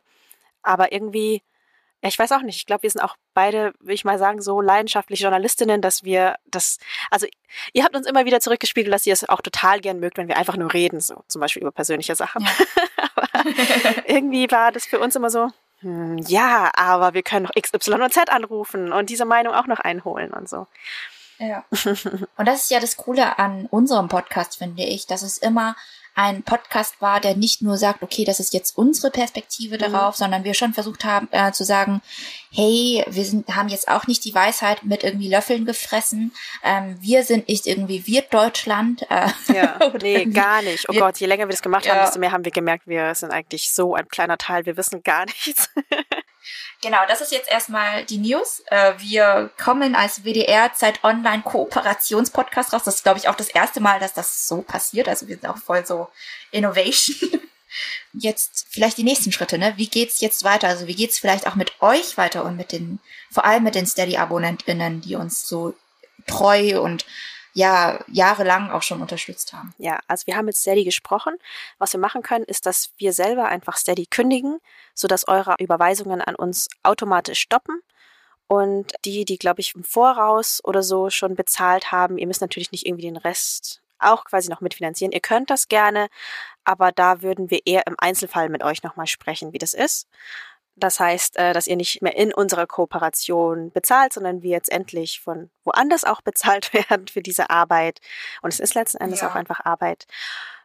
Aber 0.63 0.93
irgendwie, 0.93 1.43
ja, 2.07 2.09
ich 2.09 2.19
weiß 2.19 2.31
auch 2.33 2.43
nicht, 2.43 2.57
ich 2.57 2.67
glaube, 2.67 2.85
wir 2.85 2.91
sind 2.91 3.01
auch 3.01 3.17
beide, 3.35 3.75
will 3.81 3.95
ich 3.95 4.05
mal 4.05 4.19
sagen, 4.19 4.41
so 4.41 4.61
leidenschaftliche 4.61 5.25
Journalistinnen, 5.25 5.83
dass 5.83 6.05
wir 6.05 6.37
das, 6.47 6.79
also 7.11 7.27
ihr 7.73 7.83
habt 7.83 7.97
uns 7.97 8.07
immer 8.07 8.25
wieder 8.25 8.39
zurückgespiegelt, 8.39 8.95
dass 8.95 9.07
ihr 9.07 9.13
es 9.13 9.29
auch 9.29 9.41
total 9.41 9.81
gern 9.81 9.99
mögt, 9.99 10.17
wenn 10.17 10.29
wir 10.29 10.37
einfach 10.37 10.57
nur 10.57 10.73
reden, 10.73 11.01
so 11.01 11.25
zum 11.27 11.41
Beispiel 11.41 11.63
über 11.63 11.73
persönliche 11.73 12.15
Sachen. 12.15 12.45
Ja. 12.45 12.51
aber 13.15 14.09
irgendwie 14.09 14.49
war 14.53 14.71
das 14.71 14.87
für 14.87 15.01
uns 15.01 15.17
immer 15.17 15.31
so, 15.31 15.51
hm, 15.81 16.19
ja, 16.19 16.71
aber 16.77 17.15
wir 17.15 17.25
können 17.25 17.47
noch 17.47 17.57
X, 17.57 17.75
Y 17.75 18.01
und 18.01 18.13
Z 18.13 18.31
anrufen 18.31 18.93
und 18.93 19.11
diese 19.11 19.25
Meinung 19.25 19.53
auch 19.55 19.67
noch 19.67 19.81
einholen 19.81 20.33
und 20.33 20.49
so. 20.49 20.69
Ja. 21.39 21.65
Und 22.39 22.47
das 22.47 22.63
ist 22.63 22.71
ja 22.71 22.81
das 22.81 22.97
Coole 22.97 23.39
an 23.39 23.67
unserem 23.67 24.09
Podcast, 24.09 24.57
finde 24.57 24.85
ich, 24.85 25.07
dass 25.07 25.21
es 25.21 25.37
immer 25.37 25.77
ein 26.17 26.43
Podcast 26.43 27.01
war, 27.03 27.21
der 27.21 27.37
nicht 27.37 27.61
nur 27.63 27.77
sagt, 27.77 28.03
okay, 28.03 28.25
das 28.25 28.41
ist 28.41 28.55
jetzt 28.55 28.77
unsere 28.77 29.11
Perspektive 29.11 29.77
darauf, 29.77 30.17
sondern 30.17 30.45
wir 30.45 30.55
schon 30.55 30.73
versucht 30.73 31.05
haben 31.05 31.29
äh, 31.31 31.53
zu 31.53 31.63
sagen, 31.63 32.01
hey, 32.51 33.05
wir 33.07 33.25
sind, 33.27 33.55
haben 33.55 33.69
jetzt 33.69 33.87
auch 33.89 34.07
nicht 34.07 34.25
die 34.25 34.35
Weisheit 34.35 34.83
mit 34.83 35.05
irgendwie 35.05 35.29
Löffeln 35.29 35.67
gefressen. 35.67 36.33
Ähm, 36.65 36.97
wir 37.01 37.23
sind 37.23 37.49
nicht 37.49 37.67
irgendwie 37.67 38.07
wir 38.07 38.23
Deutschland. 38.23 39.03
Äh, 39.11 39.29
Ja, 39.55 39.79
nee, 40.03 40.25
gar 40.25 40.63
nicht. 40.63 40.89
Oh 40.89 40.95
wir- 40.95 41.01
Gott, 41.01 41.19
je 41.19 41.27
länger 41.27 41.45
wir 41.47 41.51
das 41.53 41.61
gemacht 41.63 41.87
haben, 41.89 41.99
Ja. 41.99 42.05
desto 42.07 42.19
mehr 42.19 42.33
haben 42.33 42.47
wir 42.47 42.53
gemerkt, 42.53 42.87
wir 42.87 43.15
sind 43.15 43.31
eigentlich 43.31 43.71
so 43.73 43.95
ein 43.95 44.09
kleiner 44.09 44.39
Teil, 44.39 44.65
wir 44.65 44.79
wissen 44.79 45.03
gar 45.03 45.27
nichts. 45.45 45.69
Genau, 46.83 46.99
das 47.09 47.21
ist 47.21 47.33
jetzt 47.33 47.51
erstmal 47.51 48.05
die 48.05 48.19
News. 48.19 48.63
Äh, 48.67 48.95
wir 48.99 49.51
kommen 49.63 49.95
als 49.95 50.25
WDR 50.25 50.73
Zeit 50.75 51.03
Online 51.05 51.43
Kooperationspodcast 51.43 52.73
raus. 52.73 52.85
Das 52.85 52.97
ist, 52.97 53.03
glaube 53.03 53.19
ich, 53.19 53.29
auch 53.29 53.35
das 53.35 53.49
erste 53.49 53.81
Mal, 53.81 53.99
dass 53.99 54.13
das 54.13 54.47
so 54.47 54.63
passiert. 54.63 55.09
Also 55.09 55.29
wir 55.29 55.37
sind 55.37 55.49
auch 55.49 55.59
voll 55.59 55.87
so 55.87 56.09
Innovation. 56.51 57.41
Jetzt 58.13 58.67
vielleicht 58.71 58.99
die 58.99 59.05
nächsten 59.05 59.33
Schritte, 59.33 59.59
ne? 59.59 59.75
Wie 59.77 59.89
geht's 59.89 60.21
jetzt 60.21 60.45
weiter? 60.45 60.69
Also 60.69 60.87
wie 60.87 60.95
geht's 60.95 61.19
vielleicht 61.19 61.47
auch 61.47 61.57
mit 61.57 61.83
euch 61.83 62.17
weiter 62.17 62.45
und 62.45 62.57
mit 62.57 62.73
den, 62.73 63.01
vor 63.31 63.45
allem 63.45 63.65
mit 63.65 63.75
den 63.75 63.87
Steady-AbonnentInnen, 63.87 65.03
die 65.03 65.17
uns 65.17 65.47
so 65.47 65.75
treu 66.27 66.81
und 66.81 67.05
ja, 67.57 68.05
jahrelang 68.07 68.71
auch 68.71 68.83
schon 68.83 69.01
unterstützt 69.01 69.55
haben. 69.55 69.75
Ja, 69.79 69.99
also 70.09 70.27
wir 70.27 70.37
haben 70.37 70.45
mit 70.45 70.59
Steady 70.59 70.85
gesprochen. 70.85 71.37
Was 71.79 71.95
wir 71.95 72.01
machen 72.01 72.23
können, 72.23 72.45
ist, 72.45 72.67
dass 72.67 72.91
wir 72.99 73.15
selber 73.15 73.47
einfach 73.47 73.79
Steady 73.79 74.05
kündigen, 74.05 74.59
sodass 74.95 75.27
eure 75.27 75.55
Überweisungen 75.59 76.21
an 76.21 76.35
uns 76.35 76.69
automatisch 76.83 77.41
stoppen. 77.41 77.81
Und 78.47 78.93
die, 79.07 79.25
die, 79.25 79.39
glaube 79.39 79.63
ich, 79.63 79.75
im 79.75 79.85
Voraus 79.85 80.61
oder 80.65 80.83
so 80.83 81.09
schon 81.09 81.35
bezahlt 81.35 81.93
haben, 81.93 82.19
ihr 82.19 82.27
müsst 82.27 82.43
natürlich 82.43 82.73
nicht 82.73 82.85
irgendwie 82.85 83.07
den 83.07 83.17
Rest 83.17 83.81
auch 83.99 84.25
quasi 84.25 84.51
noch 84.51 84.61
mitfinanzieren. 84.61 85.13
Ihr 85.13 85.21
könnt 85.21 85.49
das 85.49 85.69
gerne, 85.69 86.09
aber 86.65 86.93
da 86.93 87.23
würden 87.23 87.51
wir 87.51 87.61
eher 87.65 87.87
im 87.87 87.95
Einzelfall 87.97 88.51
mit 88.51 88.63
euch 88.63 88.83
nochmal 88.83 89.07
sprechen, 89.07 89.55
wie 89.55 89.59
das 89.59 89.73
ist. 89.73 90.07
Das 90.77 91.01
heißt, 91.01 91.37
äh, 91.39 91.53
dass 91.55 91.67
ihr 91.67 91.77
nicht 91.77 92.03
mehr 92.03 92.17
in 92.17 92.33
unserer 92.35 92.67
Kooperation 92.67 93.73
bezahlt, 93.73 94.13
sondern 94.13 94.43
wir 94.43 94.51
jetzt 94.51 94.71
endlich 94.71 95.21
von 95.21 95.51
woanders 95.65 96.05
auch 96.05 96.21
bezahlt 96.23 96.73
werden 96.75 97.09
für 97.09 97.23
diese 97.23 97.51
Arbeit. 97.51 98.01
Und 98.43 98.53
es 98.53 98.61
ist 98.61 98.75
letzten 98.75 98.99
Endes 98.99 99.21
Ja. 99.23 99.31
auch 99.31 99.35
einfach 99.35 99.61
Arbeit. 99.65 100.07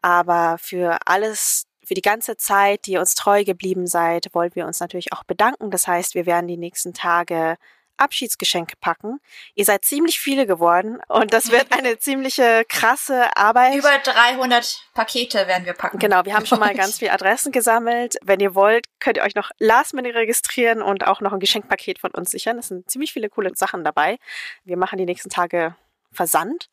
Aber 0.02 0.58
für 0.60 0.98
alles, 1.06 1.66
für 1.84 1.94
die 1.94 2.02
ganze 2.02 2.36
Zeit, 2.38 2.86
die 2.86 2.94
ihr 2.94 3.00
uns 3.00 3.16
treu 3.16 3.44
geblieben 3.44 3.88
seid, 3.88 4.28
wollen 4.34 4.52
wir 4.54 4.66
uns 4.66 4.80
natürlich 4.80 5.14
auch 5.14 5.24
bedanken. 5.24 5.72
Das 5.72 5.88
heißt, 5.88 6.14
wir 6.16 6.26
werden 6.26 6.48
die 6.48 6.58
nächsten 6.58 6.94
Tage 6.94 7.58
Abschiedsgeschenke 8.02 8.76
packen. 8.80 9.20
Ihr 9.56 9.66
seid 9.66 9.86
ziemlich 9.86 10.20
viele 10.20 10.46
geworden 10.46 11.00
und 11.08 11.34
das 11.34 11.52
wird 11.52 11.72
eine 11.72 11.98
ziemliche 12.00 12.66
krasse 12.68 13.36
Arbeit. 13.38 13.76
Über 13.76 13.98
300 14.04 14.82
Pakete 14.94 15.48
werden 15.48 15.66
wir 15.66 15.74
packen. 15.74 16.00
Genau, 16.00 16.26
wir 16.26 16.34
haben 16.34 16.46
schon 16.46 16.60
mal 16.60 16.74
ganz 16.74 16.98
viele 17.00 17.12
Adressen 17.12 17.52
gesammelt. 17.52 18.16
Wenn 18.22 18.40
ihr 18.40 18.56
wollt, 18.56 18.86
könnt 19.00 19.18
ihr 19.18 19.24
euch 19.24 19.36
noch 19.36 19.52
last 19.60 19.94
minute 19.94 20.16
registrieren 20.16 20.82
und 20.82 21.08
auch 21.08 21.22
noch 21.22 21.34
ein 21.34 21.40
Geschenkpaket 21.40 22.00
von 22.00 22.12
uns 22.12 22.32
sichern. 22.32 22.58
Es 22.58 22.68
sind 22.68 22.90
ziemlich 22.90 23.14
viele 23.14 23.30
coole 23.30 23.52
Sachen 23.56 23.84
dabei. 23.84 24.18
Wir 24.64 24.78
machen 24.78 24.98
die 24.98 25.06
nächsten 25.06 25.30
Tage 25.30 25.76
Versand. 26.12 26.70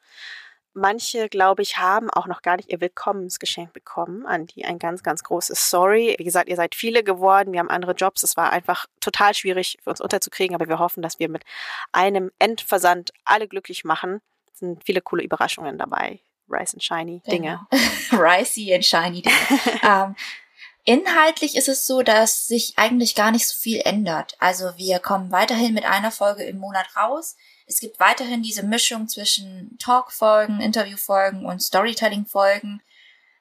Manche, 0.75 1.29
glaube 1.29 1.63
ich, 1.63 1.79
haben 1.79 2.11
auch 2.11 2.27
noch 2.27 2.43
gar 2.43 2.57
nicht 2.57 2.71
ihr 2.71 2.81
Willkommensgeschenk 2.81 3.73
bekommen. 3.73 4.27
An 4.27 4.47
die 4.47 4.65
ein 4.65 4.79
ganz, 4.79 5.03
ganz 5.03 5.25
großes 5.25 5.71
Sorry. 5.71 6.15
Wie 6.19 6.25
gesagt, 6.25 6.49
ihr 6.49 6.57
seid 6.57 6.75
viele 6.75 7.03
geworden. 7.03 7.53
Wir 7.53 7.61
haben 7.61 7.71
andere 7.71 7.93
Jobs. 7.93 8.23
Es 8.23 8.37
war 8.37 8.51
einfach 8.53 8.87
total 9.01 9.35
schwierig 9.35 9.79
für 9.83 9.91
uns 9.91 10.01
unterzukriegen, 10.01 10.55
aber 10.55 10.69
wir 10.69 10.79
hoffen, 10.79 11.03
dass 11.03 11.19
wir 11.19 11.29
mit 11.29 11.45
einem 11.93 12.31
Endversand 12.39 13.13
alle 13.25 13.49
glücklich 13.49 13.85
machen. 13.85 14.21
Es 14.53 14.61
sind 14.61 14.85
viele 14.85 15.01
coole 15.01 15.23
Überraschungen 15.23 15.79
dabei. 15.79 16.21
Rice 16.49 16.75
and 16.75 16.83
Shiny 16.83 17.23
Dinge. 17.27 17.61
Genau. 17.71 18.23
Ricey 18.23 18.75
and 18.75 18.85
Shiny 18.85 19.23
Dinge. 19.23 19.37
ähm, 19.83 20.17
inhaltlich 20.85 21.57
ist 21.57 21.69
es 21.69 21.87
so, 21.87 22.03
dass 22.03 22.47
sich 22.47 22.75
eigentlich 22.77 23.15
gar 23.15 23.31
nicht 23.31 23.47
so 23.47 23.55
viel 23.59 23.81
ändert. 23.85 24.37
Also 24.39 24.77
wir 24.77 24.99
kommen 24.99 25.31
weiterhin 25.31 25.75
mit 25.75 25.85
einer 25.85 26.11
Folge 26.11 26.45
im 26.45 26.59
Monat 26.59 26.87
raus. 26.97 27.37
Es 27.69 27.81
gibt 27.81 28.01
weiterhin 28.01 28.43
diese 28.43 28.63
Mischung 28.63 29.09
zwischen 29.09 29.77
Talk-Folgen, 29.79 30.61
Interview-Folgen 30.61 31.45
und 31.45 31.63
Storytelling-Folgen. 31.63 32.81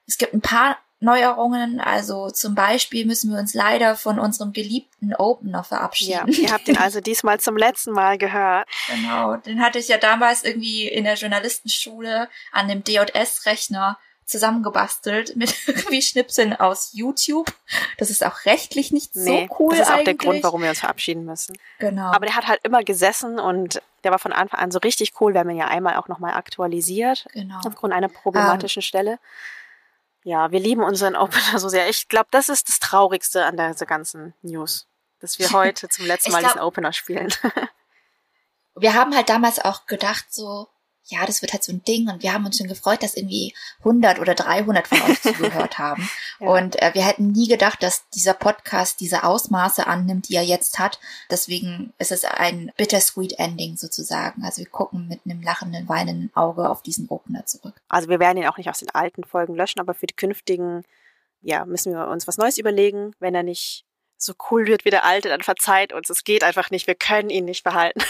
Es 0.06 0.18
gibt 0.18 0.34
ein 0.34 0.42
paar 0.42 0.76
Neuerungen, 1.00 1.80
also 1.80 2.28
zum 2.30 2.54
Beispiel 2.56 3.06
müssen 3.06 3.30
wir 3.32 3.38
uns 3.38 3.54
leider 3.54 3.94
von 3.94 4.18
unserem 4.18 4.52
geliebten 4.52 5.14
Opener 5.14 5.58
Ja, 5.58 5.62
verabschieden. 5.62 6.28
ihr 6.32 6.50
habt 6.52 6.66
den 6.66 6.76
also 6.76 7.00
diesmal 7.00 7.38
zum 7.38 7.56
letzten 7.56 7.92
Mal 7.92 8.18
gehört. 8.18 8.68
Genau, 8.88 9.36
den 9.36 9.62
hatte 9.62 9.78
ich 9.78 9.88
ja 9.88 9.96
damals 9.96 10.42
irgendwie 10.44 10.88
in 10.88 11.04
der 11.04 11.14
Journalistenschule 11.14 12.28
an 12.52 12.68
dem 12.68 12.82
DJS-Rechner 12.82 13.96
zusammengebastelt 14.28 15.34
mit 15.36 15.54
irgendwie 15.66 16.02
Schnipseln 16.02 16.54
aus 16.54 16.90
YouTube. 16.92 17.52
Das 17.96 18.10
ist 18.10 18.24
auch 18.24 18.44
rechtlich 18.44 18.92
nicht 18.92 19.16
Nee, 19.16 19.48
so 19.48 19.56
cool 19.58 19.70
das 19.70 19.80
ist 19.80 19.86
auch 19.86 19.98
eigentlich. 19.98 20.04
der 20.04 20.14
Grund, 20.14 20.42
warum 20.44 20.62
wir 20.62 20.68
uns 20.68 20.80
verabschieden 20.80 21.24
müssen. 21.24 21.56
Genau. 21.78 22.12
Aber 22.12 22.26
der 22.26 22.36
hat 22.36 22.46
halt 22.46 22.60
immer 22.62 22.84
gesessen 22.84 23.38
und 23.38 23.82
der 24.04 24.12
war 24.12 24.18
von 24.18 24.32
Anfang 24.32 24.60
an 24.60 24.70
so 24.70 24.78
richtig 24.78 25.20
cool. 25.20 25.32
Wir 25.32 25.40
haben 25.40 25.50
ihn 25.50 25.56
ja 25.56 25.66
einmal 25.68 25.96
auch 25.96 26.08
nochmal 26.08 26.34
aktualisiert, 26.34 27.26
genau. 27.32 27.60
aufgrund 27.66 27.92
einer 27.92 28.08
problematischen 28.08 28.82
Stelle. 28.82 29.18
Ja, 30.24 30.50
wir 30.50 30.60
lieben 30.60 30.82
unseren 30.82 31.16
Opener 31.16 31.58
so 31.58 31.68
sehr. 31.68 31.88
Ich 31.88 32.08
glaube, 32.08 32.28
das 32.30 32.48
ist 32.48 32.68
das 32.68 32.80
Traurigste 32.80 33.44
an 33.46 33.56
dieser 33.56 33.86
ganzen 33.86 34.34
News, 34.42 34.86
dass 35.20 35.38
wir 35.38 35.50
heute 35.52 35.88
zum 35.88 36.06
letzten 36.06 36.32
Mal 36.32 36.40
glaub- 36.40 36.52
diesen 36.52 36.64
Opener 36.64 36.92
spielen. 36.92 37.32
wir 38.76 38.94
haben 38.94 39.16
halt 39.16 39.28
damals 39.30 39.58
auch 39.58 39.86
gedacht 39.86 40.26
so, 40.28 40.68
ja, 41.10 41.24
das 41.24 41.40
wird 41.40 41.52
halt 41.52 41.64
so 41.64 41.72
ein 41.72 41.82
Ding 41.84 42.08
und 42.08 42.22
wir 42.22 42.32
haben 42.32 42.44
uns 42.44 42.58
schon 42.58 42.68
gefreut, 42.68 43.02
dass 43.02 43.14
irgendwie 43.14 43.54
100 43.80 44.18
oder 44.18 44.34
300 44.34 44.86
von 44.86 45.00
euch 45.02 45.22
zugehört 45.22 45.78
haben. 45.78 46.08
Ja. 46.38 46.48
Und 46.48 46.80
äh, 46.82 46.90
wir 46.94 47.04
hätten 47.04 47.32
nie 47.32 47.48
gedacht, 47.48 47.82
dass 47.82 48.08
dieser 48.10 48.34
Podcast 48.34 49.00
diese 49.00 49.24
Ausmaße 49.24 49.86
annimmt, 49.86 50.28
die 50.28 50.34
er 50.34 50.42
jetzt 50.42 50.78
hat. 50.78 51.00
Deswegen 51.30 51.94
ist 51.98 52.12
es 52.12 52.24
ein 52.24 52.72
bittersweet 52.76 53.38
Ending 53.38 53.76
sozusagen. 53.76 54.44
Also 54.44 54.58
wir 54.58 54.68
gucken 54.68 55.08
mit 55.08 55.20
einem 55.24 55.40
lachenden, 55.42 55.88
weinenden 55.88 56.30
Auge 56.34 56.68
auf 56.68 56.82
diesen 56.82 57.08
Opener 57.08 57.46
zurück. 57.46 57.74
Also 57.88 58.08
wir 58.08 58.20
werden 58.20 58.38
ihn 58.38 58.46
auch 58.46 58.58
nicht 58.58 58.68
aus 58.68 58.80
den 58.80 58.90
alten 58.90 59.24
Folgen 59.24 59.54
löschen, 59.54 59.80
aber 59.80 59.94
für 59.94 60.06
die 60.06 60.16
künftigen, 60.16 60.82
ja, 61.40 61.64
müssen 61.64 61.94
wir 61.94 62.08
uns 62.08 62.28
was 62.28 62.36
Neues 62.36 62.58
überlegen. 62.58 63.12
Wenn 63.18 63.34
er 63.34 63.42
nicht 63.42 63.86
so 64.18 64.34
cool 64.50 64.66
wird 64.66 64.84
wie 64.84 64.90
der 64.90 65.04
alte, 65.04 65.28
dann 65.28 65.42
verzeiht 65.42 65.92
uns. 65.92 66.10
Es 66.10 66.24
geht 66.24 66.42
einfach 66.44 66.70
nicht. 66.70 66.86
Wir 66.86 66.94
können 66.96 67.30
ihn 67.30 67.44
nicht 67.44 67.64
behalten. 67.64 68.00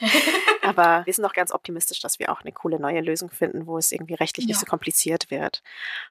aber 0.62 1.02
wir 1.04 1.12
sind 1.12 1.24
auch 1.24 1.32
ganz 1.32 1.52
optimistisch, 1.52 2.00
dass 2.00 2.18
wir 2.18 2.30
auch 2.32 2.40
eine 2.42 2.52
coole 2.52 2.78
neue 2.78 3.00
Lösung 3.00 3.30
finden, 3.30 3.66
wo 3.66 3.76
es 3.76 3.92
irgendwie 3.92 4.14
rechtlich 4.14 4.46
nicht 4.46 4.56
Ja. 4.56 4.60
so 4.60 4.66
kompliziert 4.66 5.30
wird. 5.30 5.62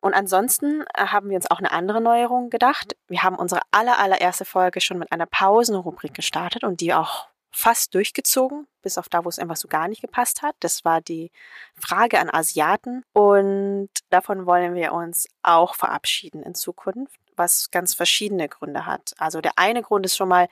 Und 0.01 0.13
ansonsten 0.13 0.84
äh, 0.93 1.08
haben 1.08 1.29
wir 1.29 1.36
uns 1.38 1.50
auch 1.50 1.60
eine 1.60 1.72
andere 1.72 2.01
Neuerung 2.01 2.50
gedacht. 2.50 2.96
Wir 3.08 3.24
haben 3.24 3.36
unsere 3.38 3.62
aller, 3.72 3.98
allererste 4.00 4.46
Folge 4.46 4.81
schon 4.81 5.00
mit 5.00 5.12
einer 5.12 5.25
Pausenrubrik 5.25 6.13
gestartet 6.13 6.63
und 6.63 6.81
die 6.81 6.93
auch 6.93 7.27
fast 7.51 7.96
durchgezogen, 7.96 8.67
bis 8.84 8.98
auf 9.00 9.10
da, 9.10 9.25
wo 9.25 9.29
es 9.29 9.39
einfach 9.39 9.55
so 9.55 9.67
gar 9.67 9.88
nicht 9.88 10.01
gepasst 10.01 10.43
hat. 10.43 10.55
Das 10.60 10.86
war 10.86 11.01
die 11.01 11.31
Frage 11.75 12.19
an 12.19 12.29
Asiaten 12.29 13.03
und 13.13 13.89
davon 14.12 14.46
wollen 14.46 14.75
wir 14.75 14.93
uns 14.93 15.27
auch 15.41 15.74
verabschieden 15.74 16.43
in 16.43 16.53
Zukunft, 16.53 17.18
was 17.39 17.72
ganz 17.72 17.93
verschiedene 17.93 18.48
Gründe 18.48 18.86
hat. 18.86 19.13
Also 19.17 19.41
der 19.41 19.53
eine 19.55 19.81
Grund 19.81 20.05
ist 20.05 20.17
schon 20.17 20.29
mal, 20.29 20.48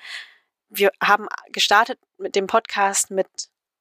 wir 0.70 0.91
haben 1.03 1.27
gestartet 1.51 2.00
mit 2.17 2.36
dem 2.36 2.48
Podcast 2.48 3.12
mit 3.12 3.27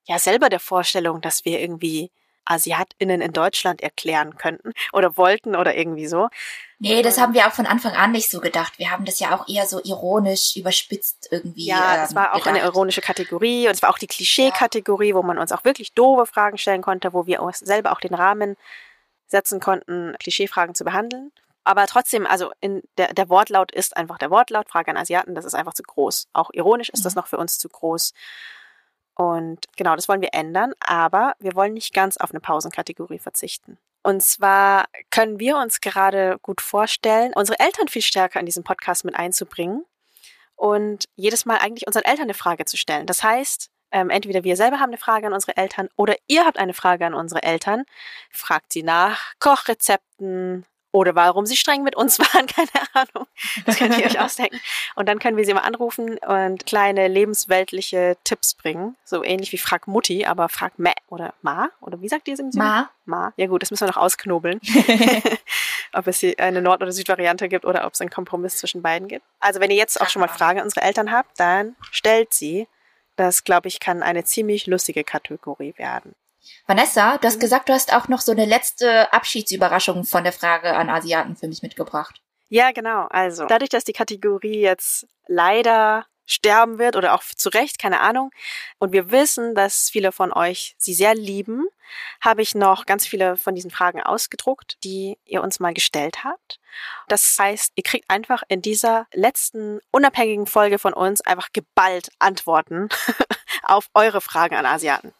ja 0.04 0.18
selber 0.18 0.48
der 0.48 0.60
Vorstellung, 0.60 1.20
dass 1.20 1.44
wir 1.44 1.60
irgendwie 1.60 2.10
AsiatInnen 2.46 3.20
in 3.20 3.32
Deutschland 3.32 3.80
erklären 3.80 4.36
könnten 4.36 4.72
oder 4.92 5.16
wollten 5.16 5.56
oder 5.56 5.76
irgendwie 5.76 6.06
so. 6.06 6.28
Nee, 6.78 7.02
das 7.02 7.18
haben 7.18 7.34
wir 7.34 7.46
auch 7.46 7.52
von 7.52 7.66
Anfang 7.66 7.92
an 7.92 8.12
nicht 8.12 8.30
so 8.30 8.40
gedacht. 8.40 8.78
Wir 8.78 8.90
haben 8.90 9.04
das 9.04 9.18
ja 9.18 9.36
auch 9.36 9.48
eher 9.48 9.66
so 9.66 9.80
ironisch, 9.82 10.56
überspitzt 10.56 11.28
irgendwie. 11.30 11.66
Ja, 11.66 11.96
das 11.96 12.10
ähm, 12.10 12.16
war 12.16 12.34
auch 12.34 12.46
eine 12.46 12.58
gedacht. 12.58 12.74
ironische 12.74 13.00
Kategorie 13.00 13.66
und 13.66 13.74
es 13.74 13.82
war 13.82 13.90
auch 13.90 13.98
die 13.98 14.06
Klischee-Kategorie, 14.06 15.14
wo 15.14 15.22
man 15.22 15.38
uns 15.38 15.52
auch 15.52 15.64
wirklich 15.64 15.92
doofe 15.92 16.26
Fragen 16.26 16.58
stellen 16.58 16.82
konnte, 16.82 17.12
wo 17.12 17.26
wir 17.26 17.42
uns 17.42 17.58
selber 17.58 17.92
auch 17.92 18.00
den 18.00 18.14
Rahmen 18.14 18.56
setzen 19.26 19.58
konnten, 19.58 20.14
Klischeefragen 20.20 20.74
zu 20.74 20.84
behandeln. 20.84 21.32
Aber 21.66 21.88
trotzdem, 21.88 22.28
also 22.28 22.52
in 22.60 22.82
der, 22.96 23.12
der 23.12 23.28
Wortlaut 23.28 23.72
ist 23.72 23.96
einfach 23.96 24.18
der 24.18 24.30
Wortlaut, 24.30 24.68
Frage 24.68 24.92
an 24.92 24.96
Asiaten, 24.96 25.34
das 25.34 25.44
ist 25.44 25.54
einfach 25.54 25.74
zu 25.74 25.82
groß. 25.82 26.28
Auch 26.32 26.50
ironisch 26.52 26.90
ist 26.90 27.04
das 27.04 27.16
noch 27.16 27.26
für 27.26 27.38
uns 27.38 27.58
zu 27.58 27.68
groß. 27.68 28.12
Und 29.16 29.64
genau, 29.76 29.96
das 29.96 30.08
wollen 30.08 30.20
wir 30.20 30.32
ändern, 30.32 30.74
aber 30.78 31.34
wir 31.40 31.56
wollen 31.56 31.74
nicht 31.74 31.92
ganz 31.92 32.18
auf 32.18 32.30
eine 32.30 32.38
Pausenkategorie 32.38 33.18
verzichten. 33.18 33.78
Und 34.04 34.22
zwar 34.22 34.84
können 35.10 35.40
wir 35.40 35.56
uns 35.56 35.80
gerade 35.80 36.38
gut 36.40 36.60
vorstellen, 36.60 37.32
unsere 37.34 37.58
Eltern 37.58 37.88
viel 37.88 38.02
stärker 38.02 38.38
in 38.38 38.46
diesen 38.46 38.62
Podcast 38.62 39.04
mit 39.04 39.16
einzubringen 39.16 39.84
und 40.54 41.06
jedes 41.16 41.46
Mal 41.46 41.58
eigentlich 41.58 41.88
unseren 41.88 42.04
Eltern 42.04 42.26
eine 42.26 42.34
Frage 42.34 42.64
zu 42.66 42.76
stellen. 42.76 43.06
Das 43.06 43.24
heißt, 43.24 43.70
ähm, 43.90 44.10
entweder 44.10 44.44
wir 44.44 44.54
selber 44.56 44.78
haben 44.78 44.90
eine 44.90 44.98
Frage 44.98 45.26
an 45.26 45.32
unsere 45.32 45.56
Eltern 45.56 45.88
oder 45.96 46.14
ihr 46.28 46.46
habt 46.46 46.60
eine 46.60 46.74
Frage 46.74 47.06
an 47.06 47.14
unsere 47.14 47.42
Eltern, 47.42 47.82
fragt 48.30 48.72
sie 48.72 48.84
nach 48.84 49.32
Kochrezepten 49.40 50.64
oder 50.96 51.14
warum 51.14 51.44
sie 51.44 51.56
streng 51.56 51.82
mit 51.82 51.94
uns 51.94 52.18
waren, 52.34 52.46
keine 52.46 52.70
Ahnung. 52.94 53.26
Das 53.66 53.76
könnt 53.76 53.98
ihr 53.98 54.06
euch 54.06 54.18
ausdenken. 54.20 54.58
Und 54.94 55.08
dann 55.08 55.18
können 55.18 55.36
wir 55.36 55.44
sie 55.44 55.52
mal 55.52 55.60
anrufen 55.60 56.16
und 56.18 56.64
kleine 56.64 57.08
lebensweltliche 57.08 58.16
Tipps 58.24 58.54
bringen. 58.54 58.96
So 59.04 59.22
ähnlich 59.22 59.52
wie 59.52 59.58
Frag 59.58 59.86
Mutti, 59.86 60.24
aber 60.24 60.48
Frag 60.48 60.78
Mä 60.78 60.94
oder 61.08 61.34
Ma. 61.42 61.68
Oder 61.82 62.00
wie 62.00 62.08
sagt 62.08 62.28
ihr 62.28 62.34
es 62.34 62.40
im 62.40 62.50
Süden? 62.50 62.64
Ma. 62.64 62.88
Ma. 63.04 63.34
Ja 63.36 63.46
gut, 63.46 63.60
das 63.60 63.70
müssen 63.70 63.82
wir 63.82 63.88
noch 63.88 63.98
ausknobeln. 63.98 64.58
ob 65.92 66.06
es 66.06 66.20
hier 66.20 66.34
eine 66.38 66.62
Nord- 66.62 66.80
oder 66.80 66.92
Südvariante 66.92 67.48
gibt 67.48 67.66
oder 67.66 67.86
ob 67.86 67.92
es 67.92 68.00
einen 68.00 68.10
Kompromiss 68.10 68.56
zwischen 68.56 68.80
beiden 68.80 69.06
gibt. 69.06 69.24
Also 69.38 69.60
wenn 69.60 69.70
ihr 69.70 69.76
jetzt 69.76 70.00
auch 70.00 70.08
schon 70.08 70.20
mal 70.20 70.28
Fragen 70.28 70.60
an 70.60 70.64
unsere 70.64 70.84
Eltern 70.84 71.12
habt, 71.12 71.38
dann 71.38 71.76
stellt 71.90 72.32
sie. 72.32 72.68
Das, 73.16 73.44
glaube 73.44 73.68
ich, 73.68 73.80
kann 73.80 74.02
eine 74.02 74.24
ziemlich 74.24 74.66
lustige 74.66 75.02
Kategorie 75.02 75.74
werden. 75.78 76.14
Vanessa, 76.66 77.18
du 77.18 77.26
hast 77.26 77.40
gesagt, 77.40 77.68
du 77.68 77.72
hast 77.72 77.92
auch 77.92 78.08
noch 78.08 78.20
so 78.20 78.32
eine 78.32 78.44
letzte 78.44 79.12
Abschiedsüberraschung 79.12 80.04
von 80.04 80.24
der 80.24 80.32
Frage 80.32 80.74
an 80.74 80.90
Asiaten 80.90 81.36
für 81.36 81.48
mich 81.48 81.62
mitgebracht. 81.62 82.22
Ja, 82.48 82.72
genau. 82.72 83.06
Also 83.10 83.46
dadurch, 83.46 83.70
dass 83.70 83.84
die 83.84 83.92
Kategorie 83.92 84.60
jetzt 84.60 85.06
leider 85.26 86.06
sterben 86.26 86.78
wird 86.78 86.96
oder 86.96 87.14
auch 87.14 87.22
zu 87.22 87.48
Recht, 87.48 87.78
keine 87.78 88.00
Ahnung, 88.00 88.30
und 88.78 88.92
wir 88.92 89.10
wissen, 89.10 89.54
dass 89.54 89.88
viele 89.90 90.12
von 90.12 90.32
euch 90.32 90.74
sie 90.76 90.92
sehr 90.92 91.14
lieben, 91.14 91.66
habe 92.20 92.42
ich 92.42 92.54
noch 92.54 92.84
ganz 92.84 93.06
viele 93.06 93.36
von 93.36 93.54
diesen 93.54 93.70
Fragen 93.70 94.02
ausgedruckt, 94.02 94.76
die 94.82 95.18
ihr 95.24 95.42
uns 95.42 95.60
mal 95.60 95.72
gestellt 95.72 96.24
habt. 96.24 96.58
Das 97.08 97.36
heißt, 97.38 97.72
ihr 97.76 97.84
kriegt 97.84 98.10
einfach 98.10 98.42
in 98.48 98.60
dieser 98.60 99.06
letzten 99.12 99.80
unabhängigen 99.92 100.46
Folge 100.46 100.78
von 100.78 100.92
uns 100.92 101.20
einfach 101.20 101.48
geballt 101.52 102.10
Antworten 102.18 102.88
auf 103.66 103.88
eure 103.94 104.20
Fragen 104.20 104.54
an 104.54 104.64
Asiaten. 104.66 105.12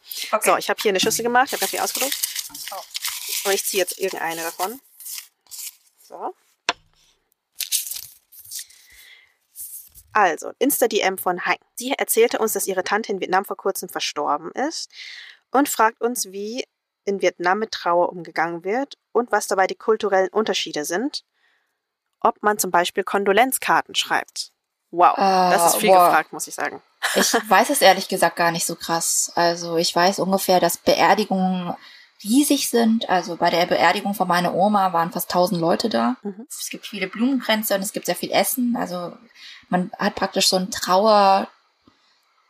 So, 0.43 0.57
ich 0.57 0.69
habe 0.69 0.81
hier 0.81 0.89
eine 0.89 0.99
Schüssel 0.99 1.23
gemacht, 1.23 1.47
ich 1.47 1.53
habe 1.53 1.59
ganz 1.59 1.71
viel 1.71 1.79
ausgedruckt. 1.79 2.17
Und 3.45 3.51
ich 3.53 3.63
ziehe 3.65 3.81
jetzt 3.83 3.99
irgendeine 3.99 4.41
davon. 4.41 4.79
So. 6.01 6.33
Also, 10.13 10.51
Insta-DM 10.57 11.17
von 11.17 11.45
Hein. 11.45 11.57
Sie 11.75 11.91
erzählte 11.91 12.39
uns, 12.39 12.53
dass 12.53 12.65
ihre 12.67 12.83
Tante 12.83 13.11
in 13.11 13.19
Vietnam 13.19 13.45
vor 13.45 13.57
kurzem 13.57 13.87
verstorben 13.89 14.51
ist 14.51 14.89
und 15.51 15.69
fragt 15.69 16.01
uns, 16.01 16.31
wie 16.31 16.65
in 17.05 17.21
Vietnam 17.21 17.59
mit 17.59 17.71
Trauer 17.71 18.09
umgegangen 18.09 18.63
wird 18.63 18.97
und 19.11 19.31
was 19.31 19.47
dabei 19.47 19.67
die 19.67 19.75
kulturellen 19.75 20.29
Unterschiede 20.29 20.85
sind. 20.85 21.23
Ob 22.19 22.41
man 22.41 22.57
zum 22.57 22.71
Beispiel 22.71 23.03
Kondolenzkarten 23.03 23.93
schreibt. 23.93 24.51
Wow, 24.89 25.15
das 25.17 25.73
ist 25.73 25.79
viel 25.81 25.89
Äh, 25.89 25.93
wow. 25.93 26.07
gefragt, 26.07 26.33
muss 26.33 26.47
ich 26.47 26.55
sagen. 26.55 26.81
Ich 27.15 27.33
weiß 27.33 27.69
es 27.69 27.81
ehrlich 27.81 28.07
gesagt 28.07 28.35
gar 28.35 28.51
nicht 28.51 28.65
so 28.65 28.75
krass. 28.75 29.31
Also 29.35 29.77
ich 29.77 29.95
weiß 29.95 30.19
ungefähr, 30.19 30.59
dass 30.59 30.77
Beerdigungen 30.77 31.75
riesig 32.23 32.69
sind. 32.69 33.09
Also 33.09 33.37
bei 33.37 33.49
der 33.49 33.65
Beerdigung 33.65 34.13
von 34.13 34.27
meiner 34.27 34.53
Oma 34.53 34.93
waren 34.93 35.11
fast 35.11 35.29
1000 35.29 35.59
Leute 35.59 35.89
da. 35.89 36.17
Mhm. 36.23 36.47
Es 36.49 36.69
gibt 36.69 36.87
viele 36.87 37.07
Blumenkränze 37.07 37.75
und 37.75 37.81
es 37.81 37.93
gibt 37.93 38.07
sehr 38.07 38.15
viel 38.15 38.31
Essen. 38.31 38.75
Also 38.75 39.13
man 39.69 39.91
hat 39.99 40.15
praktisch 40.15 40.47
so 40.47 40.57
ein 40.57 40.71
Trauertag 40.71 41.49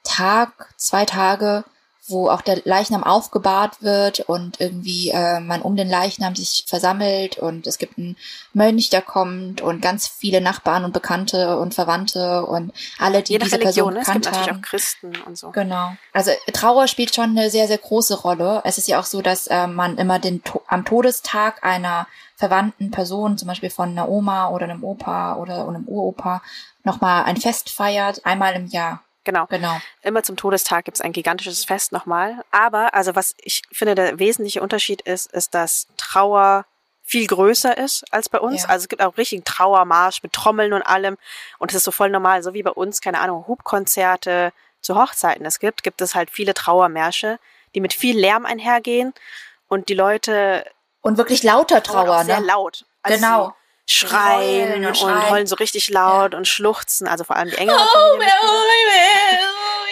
Tag, 0.07 0.73
zwei 0.77 1.05
Tage, 1.05 1.65
wo 2.07 2.29
auch 2.29 2.41
der 2.41 2.61
Leichnam 2.63 3.03
aufgebahrt 3.03 3.81
wird 3.81 4.21
und 4.21 4.59
irgendwie 4.59 5.09
äh, 5.09 5.39
man 5.39 5.61
um 5.61 5.75
den 5.75 5.89
Leichnam 5.89 6.35
sich 6.35 6.65
versammelt 6.67 7.37
und 7.37 7.67
es 7.67 7.77
gibt 7.77 7.97
einen 7.97 8.15
Mönch, 8.53 8.89
der 8.89 9.01
kommt 9.01 9.61
und 9.61 9.81
ganz 9.81 10.07
viele 10.07 10.41
Nachbarn 10.41 10.85
und 10.85 10.93
Bekannte 10.93 11.57
und 11.57 11.73
Verwandte 11.73 12.45
und 12.45 12.71
alle, 12.97 13.23
die 13.23 13.33
Je 13.33 13.39
nach 13.39 13.45
diese 13.45 13.59
Religion, 13.59 13.93
Person 13.93 13.93
ne? 13.93 13.99
es 13.99 14.05
gibt 14.05 14.23
gekannt 14.23 14.25
natürlich 14.25 14.49
haben. 14.49 14.57
auch 14.57 14.69
Christen 14.69 15.13
und 15.25 15.37
so. 15.37 15.51
Genau. 15.51 15.93
Also 16.13 16.31
Trauer 16.53 16.87
spielt 16.87 17.13
schon 17.13 17.31
eine 17.31 17.49
sehr, 17.49 17.67
sehr 17.67 17.77
große 17.77 18.21
Rolle. 18.21 18.61
Es 18.63 18.77
ist 18.77 18.87
ja 18.87 18.99
auch 18.99 19.05
so, 19.05 19.21
dass 19.21 19.47
äh, 19.47 19.67
man 19.67 19.97
immer 19.97 20.19
den 20.19 20.41
am 20.67 20.85
Todestag 20.85 21.63
einer 21.63 22.07
verwandten 22.35 22.91
Person, 22.91 23.37
zum 23.37 23.47
Beispiel 23.47 23.71
von 23.71 23.89
einer 23.89 24.07
Oma 24.07 24.49
oder 24.49 24.65
einem 24.65 24.83
Opa 24.83 25.35
oder 25.35 25.67
einem 25.67 25.87
Uropa, 25.87 26.41
nochmal 26.83 27.23
ein 27.25 27.37
Fest 27.37 27.69
feiert, 27.69 28.25
einmal 28.25 28.53
im 28.53 28.67
Jahr. 28.67 29.01
Genau. 29.27 29.45
Genau. 29.47 29.81
Immer 30.03 30.23
zum 30.23 30.37
Todestag 30.37 30.85
gibt's 30.85 31.01
ein 31.01 31.11
gigantisches 31.11 31.65
Fest 31.65 31.91
nochmal. 31.91 32.45
Aber, 32.49 32.93
also 32.93 33.13
was 33.13 33.35
ich 33.41 33.63
finde, 33.73 33.93
der 33.93 34.19
wesentliche 34.19 34.61
Unterschied 34.61 35.01
ist, 35.01 35.29
ist, 35.33 35.53
dass 35.53 35.87
Trauer 35.97 36.65
viel 37.03 37.27
größer 37.27 37.77
ist 37.77 38.05
als 38.11 38.29
bei 38.29 38.39
uns. 38.39 38.63
Ja. 38.63 38.69
Also 38.69 38.83
es 38.85 38.87
gibt 38.89 39.01
auch 39.01 39.17
richtigen 39.17 39.43
Trauermarsch 39.43 40.23
mit 40.23 40.31
Trommeln 40.31 40.71
und 40.71 40.81
allem. 40.81 41.17
Und 41.57 41.71
es 41.71 41.75
ist 41.75 41.83
so 41.83 41.91
voll 41.91 42.09
normal, 42.09 42.41
so 42.41 42.53
wie 42.53 42.63
bei 42.63 42.71
uns, 42.71 43.01
keine 43.01 43.19
Ahnung, 43.19 43.45
Hubkonzerte 43.47 44.53
zu 44.79 44.95
Hochzeiten 44.95 45.45
es 45.45 45.59
gibt, 45.59 45.83
gibt 45.83 45.99
es 46.01 46.15
halt 46.15 46.29
viele 46.29 46.53
Trauermärsche, 46.53 47.37
die 47.75 47.81
mit 47.81 47.93
viel 47.93 48.17
Lärm 48.17 48.45
einhergehen. 48.45 49.13
Und 49.67 49.89
die 49.89 49.93
Leute 49.93 50.65
Und 51.01 51.17
wirklich 51.17 51.43
lauter 51.43 51.83
Trauer, 51.83 52.23
sehr 52.23 52.39
ne? 52.39 52.45
laut. 52.45 52.85
Also 53.01 53.17
Genau. 53.17 53.55
Schreien 53.89 54.85
und 54.85 54.97
schreien. 54.97 55.29
heulen 55.29 55.47
so 55.47 55.55
richtig 55.55 55.89
laut 55.89 56.35
und 56.35 56.47
schluchzen. 56.47 57.07
Also 57.07 57.23
vor 57.23 57.35
allem 57.37 57.49
die 57.49 57.57
engere 57.57 57.77
Familienmitglieder. 57.79 58.33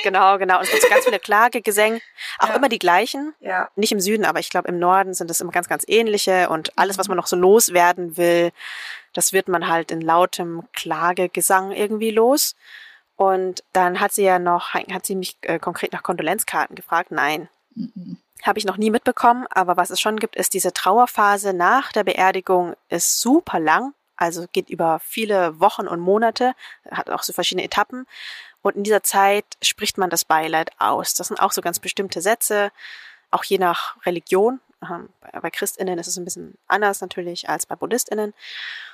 Genau, 0.04 0.38
genau. 0.38 0.58
Und 0.58 0.64
es 0.66 0.70
gibt 0.72 0.84
so 0.84 0.90
ganz 0.90 1.06
viele 1.06 1.20
Klagegesänge. 1.20 2.00
Auch 2.40 2.50
Ja. 2.50 2.56
immer 2.56 2.70
die 2.70 2.78
gleichen. 2.78 3.34
Ja. 3.40 3.70
Nicht 3.76 3.92
im 3.92 4.00
Süden, 4.00 4.26
aber 4.26 4.40
ich 4.40 4.50
glaube 4.50 4.68
im 4.68 4.78
Norden 4.78 5.14
sind 5.16 5.32
es 5.32 5.42
immer 5.42 5.52
ganz, 5.52 5.68
ganz 5.68 5.84
ähnliche. 5.88 6.50
Und 6.50 6.78
alles, 6.78 6.98
Mhm. 6.98 7.00
was 7.00 7.08
man 7.08 7.18
noch 7.18 7.26
so 7.28 7.36
loswerden 7.36 8.16
will, 8.18 8.52
das 9.14 9.34
wird 9.34 9.48
man 9.48 9.68
halt 9.68 9.90
in 9.92 10.02
lautem 10.02 10.68
Klagegesang 10.74 11.72
irgendwie 11.72 12.12
los. 12.12 12.56
Und 13.16 13.64
dann 13.74 14.00
hat 14.02 14.12
sie 14.12 14.24
ja 14.26 14.38
noch, 14.40 14.74
hat 14.74 15.06
sie 15.06 15.16
mich 15.16 15.38
äh, 15.42 15.58
konkret 15.58 15.94
nach 15.94 16.04
Kondolenzkarten 16.04 16.76
gefragt. 16.76 17.12
Nein, 17.12 17.48
Mhm. 17.74 18.18
Habe 18.48 18.60
ich 18.60 18.66
noch 18.66 18.78
nie 18.78 18.92
mitbekommen, 18.92 19.48
aber 19.50 19.78
was 19.78 19.90
es 19.90 20.00
schon 20.00 20.18
gibt, 20.18 20.36
ist 20.36 20.54
diese 20.54 20.74
Trauerphase 20.74 21.54
nach 21.54 21.92
der 21.92 22.04
Beerdigung 22.04 22.76
ist 22.90 23.22
super 23.22 23.60
lang, 23.60 23.94
also 24.16 24.46
geht 24.52 24.70
über 24.70 25.00
viele 25.00 25.60
Wochen 25.60 25.88
und 25.88 26.00
Monate, 26.00 26.54
hat 26.90 27.10
auch 27.10 27.24
so 27.24 27.34
verschiedene 27.34 27.66
Etappen 27.66 28.06
und 28.66 28.76
in 28.76 28.84
dieser 28.84 29.04
Zeit 29.04 29.46
spricht 29.62 30.00
man 30.00 30.10
das 30.10 30.26
Beileid 30.26 30.72
aus. 30.80 31.14
Das 31.14 31.28
sind 31.28 31.40
auch 31.40 31.52
so 31.52 31.62
ganz 31.62 31.80
bestimmte 31.80 32.20
Sätze, 32.20 32.72
auch 33.30 33.44
je 33.44 33.60
nach 33.60 34.04
Religion. 34.08 34.60
Bei 35.42 35.52
Christinnen 35.52 36.00
ist 36.00 36.08
es 36.08 36.18
ein 36.18 36.26
bisschen 36.26 36.58
anders 36.68 37.00
natürlich 37.00 37.48
als 37.48 37.68
bei 37.68 37.76
Buddhistinnen 37.76 38.34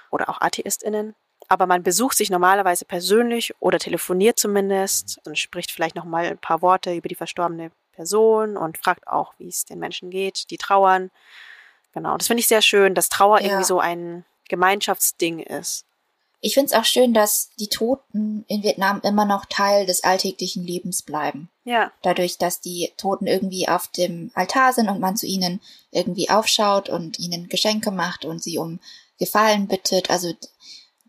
oder 0.09 0.27
auch 0.27 0.41
Atheistinnen. 0.41 1.15
Aber 1.47 1.67
man 1.67 1.83
besucht 1.83 2.17
sich 2.17 2.29
normalerweise 2.29 2.83
persönlich 2.83 3.53
oder 3.61 3.79
telefoniert 3.79 4.37
zumindest 4.37 5.21
und 5.25 5.37
spricht 5.37 5.71
vielleicht 5.71 5.95
noch 5.95 6.05
mal 6.05 6.25
ein 6.25 6.37
paar 6.37 6.61
Worte 6.61 6.93
über 6.93 7.07
die 7.07 7.15
verstorbene 7.15 7.71
Person 7.91 8.57
und 8.57 8.77
fragt 8.77 9.07
auch, 9.07 9.33
wie 9.37 9.47
es 9.47 9.65
den 9.65 9.79
Menschen 9.79 10.09
geht, 10.09 10.49
die 10.49 10.57
trauern. 10.57 11.11
Genau, 11.93 12.17
das 12.17 12.27
finde 12.27 12.41
ich 12.41 12.47
sehr 12.47 12.61
schön, 12.61 12.95
dass 12.95 13.09
Trauer 13.09 13.39
Ja. 13.39 13.47
irgendwie 13.47 13.63
so 13.65 13.79
ein 13.79 14.25
Gemeinschaftsding 14.49 15.39
ist. 15.39 15.85
Ich 16.43 16.55
finde 16.55 16.67
es 16.67 16.73
auch 16.73 16.85
schön, 16.85 17.13
dass 17.13 17.51
die 17.59 17.67
Toten 17.67 18.45
in 18.47 18.63
Vietnam 18.63 18.99
immer 19.03 19.25
noch 19.25 19.45
Teil 19.45 19.85
des 19.85 20.03
alltäglichen 20.03 20.63
Lebens 20.65 21.03
bleiben. 21.03 21.49
Ja, 21.65 21.91
Dadurch, 22.01 22.39
dass 22.39 22.59
die 22.61 22.91
Toten 22.97 23.27
irgendwie 23.27 23.67
auf 23.67 23.87
dem 23.89 24.31
Altar 24.33 24.73
sind 24.73 24.89
und 24.89 24.99
man 24.99 25.15
zu 25.15 25.27
ihnen 25.27 25.61
irgendwie 25.91 26.31
aufschaut 26.31 26.89
und 26.89 27.19
ihnen 27.19 27.47
Geschenke 27.47 27.91
macht 27.91 28.25
und 28.25 28.41
sie 28.41 28.57
um 28.57 28.79
Gefallen 29.19 29.67
bittet. 29.67 30.09
Also 30.09 30.33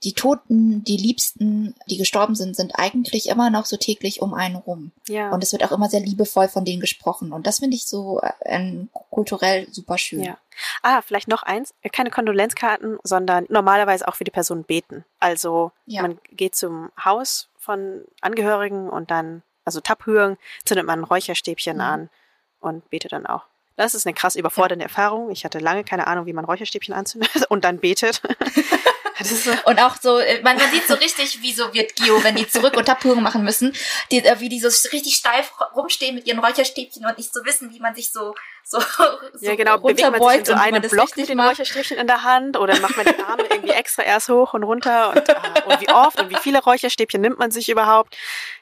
die 0.04 0.14
Toten, 0.14 0.82
die 0.84 0.96
Liebsten, 0.96 1.74
die 1.88 1.96
gestorben 1.96 2.34
sind, 2.34 2.56
sind 2.56 2.72
eigentlich 2.76 3.28
immer 3.28 3.50
noch 3.50 3.66
so 3.66 3.76
täglich 3.76 4.20
um 4.22 4.34
einen 4.34 4.56
rum. 4.56 4.90
ja. 5.08 5.30
Und 5.30 5.42
es 5.44 5.52
wird 5.52 5.62
auch 5.64 5.72
immer 5.72 5.88
sehr 5.88 6.00
liebevoll 6.00 6.48
von 6.48 6.64
denen 6.64 6.80
gesprochen. 6.80 7.32
Und 7.32 7.46
das 7.46 7.60
finde 7.60 7.76
ich 7.76 7.86
so 7.86 8.20
äh, 8.20 8.32
ähm, 8.44 8.88
kulturell 9.10 9.68
super 9.70 9.98
schön. 9.98 10.22
Ja. 10.24 10.38
Ah, 10.82 11.02
vielleicht 11.02 11.28
noch 11.28 11.42
eins. 11.44 11.72
Keine 11.92 12.10
Kondolenzkarten, 12.10 12.98
sondern 13.04 13.46
normalerweise 13.48 14.06
auch 14.08 14.16
für 14.16 14.24
die 14.24 14.30
Person 14.30 14.64
beten. 14.64 15.04
Also 15.20 15.70
Ja. 15.86 16.02
man 16.02 16.18
geht 16.32 16.54
zum 16.56 16.90
Haus 17.02 17.48
von 17.58 18.02
Angehörigen 18.20 18.90
und 18.90 19.10
dann, 19.12 19.42
also 19.64 19.80
Tabhüren, 19.80 20.36
zündet 20.64 20.84
man 20.86 21.00
ein 21.00 21.04
Räucherstäbchen 21.04 21.76
Mhm. 21.76 21.80
an 21.80 22.10
und 22.60 22.90
betet 22.90 23.12
dann 23.12 23.26
auch. 23.26 23.44
Das 23.76 23.94
ist 23.94 24.06
eine 24.06 24.14
krass 24.14 24.36
überfordernde 24.36 24.84
Erfahrung. 24.84 25.30
Ich 25.30 25.44
hatte 25.44 25.58
lange 25.58 25.84
keine 25.84 26.06
Ahnung, 26.06 26.26
wie 26.26 26.32
man 26.34 26.44
Räucherstäbchen 26.44 26.92
anzündet 26.92 27.30
und 27.50 27.64
dann 27.64 27.78
betet. 27.78 28.20
Und 29.64 29.80
auch 29.80 29.96
so, 30.00 30.18
äh, 30.18 30.40
man, 30.42 30.56
man 30.56 30.70
sieht 30.70 30.86
so 30.86 30.94
richtig, 30.94 31.42
wie 31.42 31.52
so 31.52 31.72
wird 31.74 31.96
Gio, 31.96 32.22
wenn 32.24 32.36
die 32.36 32.48
zurück 32.48 32.76
und 32.76 32.88
Abhörung 32.88 33.22
machen 33.22 33.44
müssen, 33.44 33.74
die, 34.10 34.24
äh, 34.24 34.40
wie 34.40 34.48
die 34.48 34.60
so 34.60 34.68
richtig 34.90 35.14
steif 35.14 35.52
rumstehen 35.74 36.14
mit 36.14 36.26
ihren 36.26 36.38
Räucherstäbchen 36.38 37.04
und 37.04 37.18
nicht 37.18 37.32
so 37.32 37.44
wissen, 37.44 37.70
wie 37.72 37.80
man 37.80 37.94
sich 37.94 38.12
so, 38.12 38.34
so, 38.64 38.80
so 38.80 39.46
ja 39.46 39.54
genau, 39.54 39.78
bewegt 39.78 40.00
man 40.00 40.14
sich 40.14 40.20
in 40.20 40.22
runterbeugt 40.22 40.46
so 40.46 40.54
das 40.54 40.90
Block 40.92 41.16
mit 41.16 41.28
den. 41.28 41.40
Räucherstäbchen 41.40 41.98
in 41.98 42.06
der 42.06 42.22
Hand 42.22 42.56
oder 42.56 42.78
macht 42.80 42.96
man 42.96 43.06
die 43.06 43.22
Arme 43.22 43.44
irgendwie 43.50 43.72
extra 43.72 44.02
erst 44.02 44.28
hoch 44.28 44.54
und 44.54 44.62
runter 44.62 45.10
und, 45.10 45.30
ah, 45.30 45.62
und 45.66 45.80
wie 45.80 45.88
oft 45.88 46.20
und 46.20 46.30
wie 46.30 46.36
viele 46.36 46.62
Räucherstäbchen 46.62 47.20
nimmt 47.20 47.38
man 47.38 47.50
sich 47.50 47.68
überhaupt. 47.68 48.16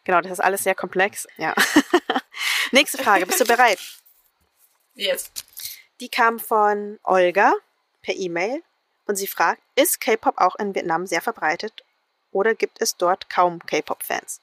Genau, 0.04 0.20
das 0.20 0.32
ist 0.32 0.40
alles 0.40 0.64
sehr 0.64 0.74
komplex. 0.74 1.26
Ja. 1.36 1.54
Nächste 2.72 2.98
Frage, 2.98 3.26
bist 3.26 3.40
du 3.40 3.44
bereit? 3.44 3.78
Yes. 4.94 5.30
Die 6.00 6.08
kam 6.08 6.38
von 6.38 6.98
Olga 7.04 7.52
per 8.02 8.14
E-Mail 8.14 8.62
und 9.10 9.16
sie 9.16 9.26
fragt, 9.26 9.60
ist 9.74 10.00
K-Pop 10.00 10.38
auch 10.38 10.54
in 10.54 10.74
Vietnam 10.74 11.04
sehr 11.04 11.20
verbreitet 11.20 11.84
oder 12.30 12.54
gibt 12.54 12.80
es 12.80 12.96
dort 12.96 13.28
kaum 13.28 13.58
K-Pop-Fans? 13.66 14.40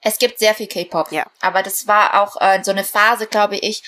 Es 0.00 0.18
gibt 0.18 0.38
sehr 0.38 0.54
viel 0.54 0.66
K-Pop. 0.66 1.12
Ja. 1.12 1.26
Aber 1.40 1.62
das 1.62 1.86
war 1.86 2.20
auch 2.20 2.40
äh, 2.40 2.64
so 2.64 2.70
eine 2.70 2.82
Phase, 2.82 3.26
glaube 3.26 3.56
ich, 3.56 3.82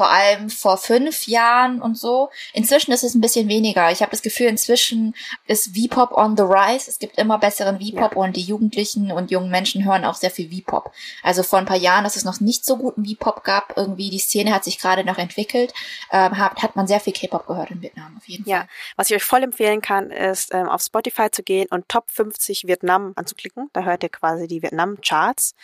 vor 0.00 0.08
allem 0.08 0.48
vor 0.48 0.78
fünf 0.78 1.26
Jahren 1.26 1.82
und 1.82 1.94
so. 1.94 2.30
Inzwischen 2.54 2.90
ist 2.90 3.04
es 3.04 3.14
ein 3.14 3.20
bisschen 3.20 3.50
weniger. 3.50 3.90
Ich 3.90 4.00
habe 4.00 4.12
das 4.12 4.22
Gefühl, 4.22 4.46
inzwischen 4.46 5.14
ist 5.46 5.76
V-Pop 5.76 6.12
on 6.16 6.38
the 6.38 6.42
rise. 6.42 6.88
Es 6.88 6.98
gibt 6.98 7.18
immer 7.18 7.36
besseren 7.36 7.78
V-Pop 7.78 8.16
und 8.16 8.34
die 8.34 8.40
Jugendlichen 8.40 9.12
und 9.12 9.30
jungen 9.30 9.50
Menschen 9.50 9.84
hören 9.84 10.06
auch 10.06 10.14
sehr 10.14 10.30
viel 10.30 10.50
V-Pop. 10.50 10.90
Also 11.22 11.42
vor 11.42 11.58
ein 11.58 11.66
paar 11.66 11.76
Jahren, 11.76 12.04
dass 12.04 12.16
es 12.16 12.24
noch 12.24 12.40
nicht 12.40 12.64
so 12.64 12.78
guten 12.78 13.04
V-Pop 13.04 13.44
gab, 13.44 13.76
irgendwie 13.76 14.08
die 14.08 14.18
Szene 14.20 14.54
hat 14.54 14.64
sich 14.64 14.78
gerade 14.78 15.04
noch 15.04 15.18
entwickelt, 15.18 15.74
ähm, 16.10 16.38
hat, 16.38 16.62
hat 16.62 16.76
man 16.76 16.86
sehr 16.86 17.00
viel 17.00 17.12
K-Pop 17.12 17.46
gehört 17.46 17.70
in 17.70 17.82
Vietnam 17.82 18.16
auf 18.16 18.26
jeden 18.26 18.48
Ja, 18.48 18.60
Fall. 18.60 18.68
was 18.96 19.10
ich 19.10 19.16
euch 19.16 19.24
voll 19.24 19.42
empfehlen 19.42 19.82
kann, 19.82 20.10
ist 20.10 20.54
ähm, 20.54 20.66
auf 20.70 20.80
Spotify 20.80 21.30
zu 21.30 21.42
gehen 21.42 21.66
und 21.68 21.90
Top 21.90 22.10
50 22.10 22.66
Vietnam 22.66 23.12
anzuklicken. 23.16 23.68
Da 23.74 23.82
hört 23.82 24.02
ihr 24.02 24.08
quasi 24.08 24.46
die 24.46 24.62
Vietnam-Charts. 24.62 25.54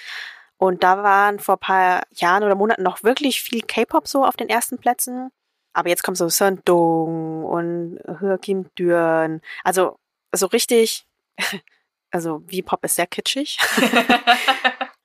Und 0.59 0.83
da 0.83 1.03
waren 1.03 1.38
vor 1.38 1.57
ein 1.57 1.61
paar 1.61 2.03
Jahren 2.11 2.42
oder 2.42 2.55
Monaten 2.55 2.83
noch 2.83 3.03
wirklich 3.03 3.42
viel 3.42 3.62
K-Pop 3.62 4.09
so 4.09 4.25
auf 4.25 4.37
den 4.37 4.49
ersten 4.49 4.79
Plätzen. 4.79 5.31
Aber 5.73 5.88
jetzt 5.88 6.03
kommt 6.03 6.16
so 6.16 6.29
Sun 6.29 6.62
Dong 6.64 7.45
und 7.45 8.01
Hua 8.21 8.38
Kim 8.38 8.71
Duan. 8.77 9.42
Also 9.64 9.99
so 10.35 10.47
richtig, 10.47 11.07
also 12.11 12.42
V-Pop 12.51 12.85
ist 12.85 12.97
sehr 12.97 13.07
kitschig. 13.07 13.59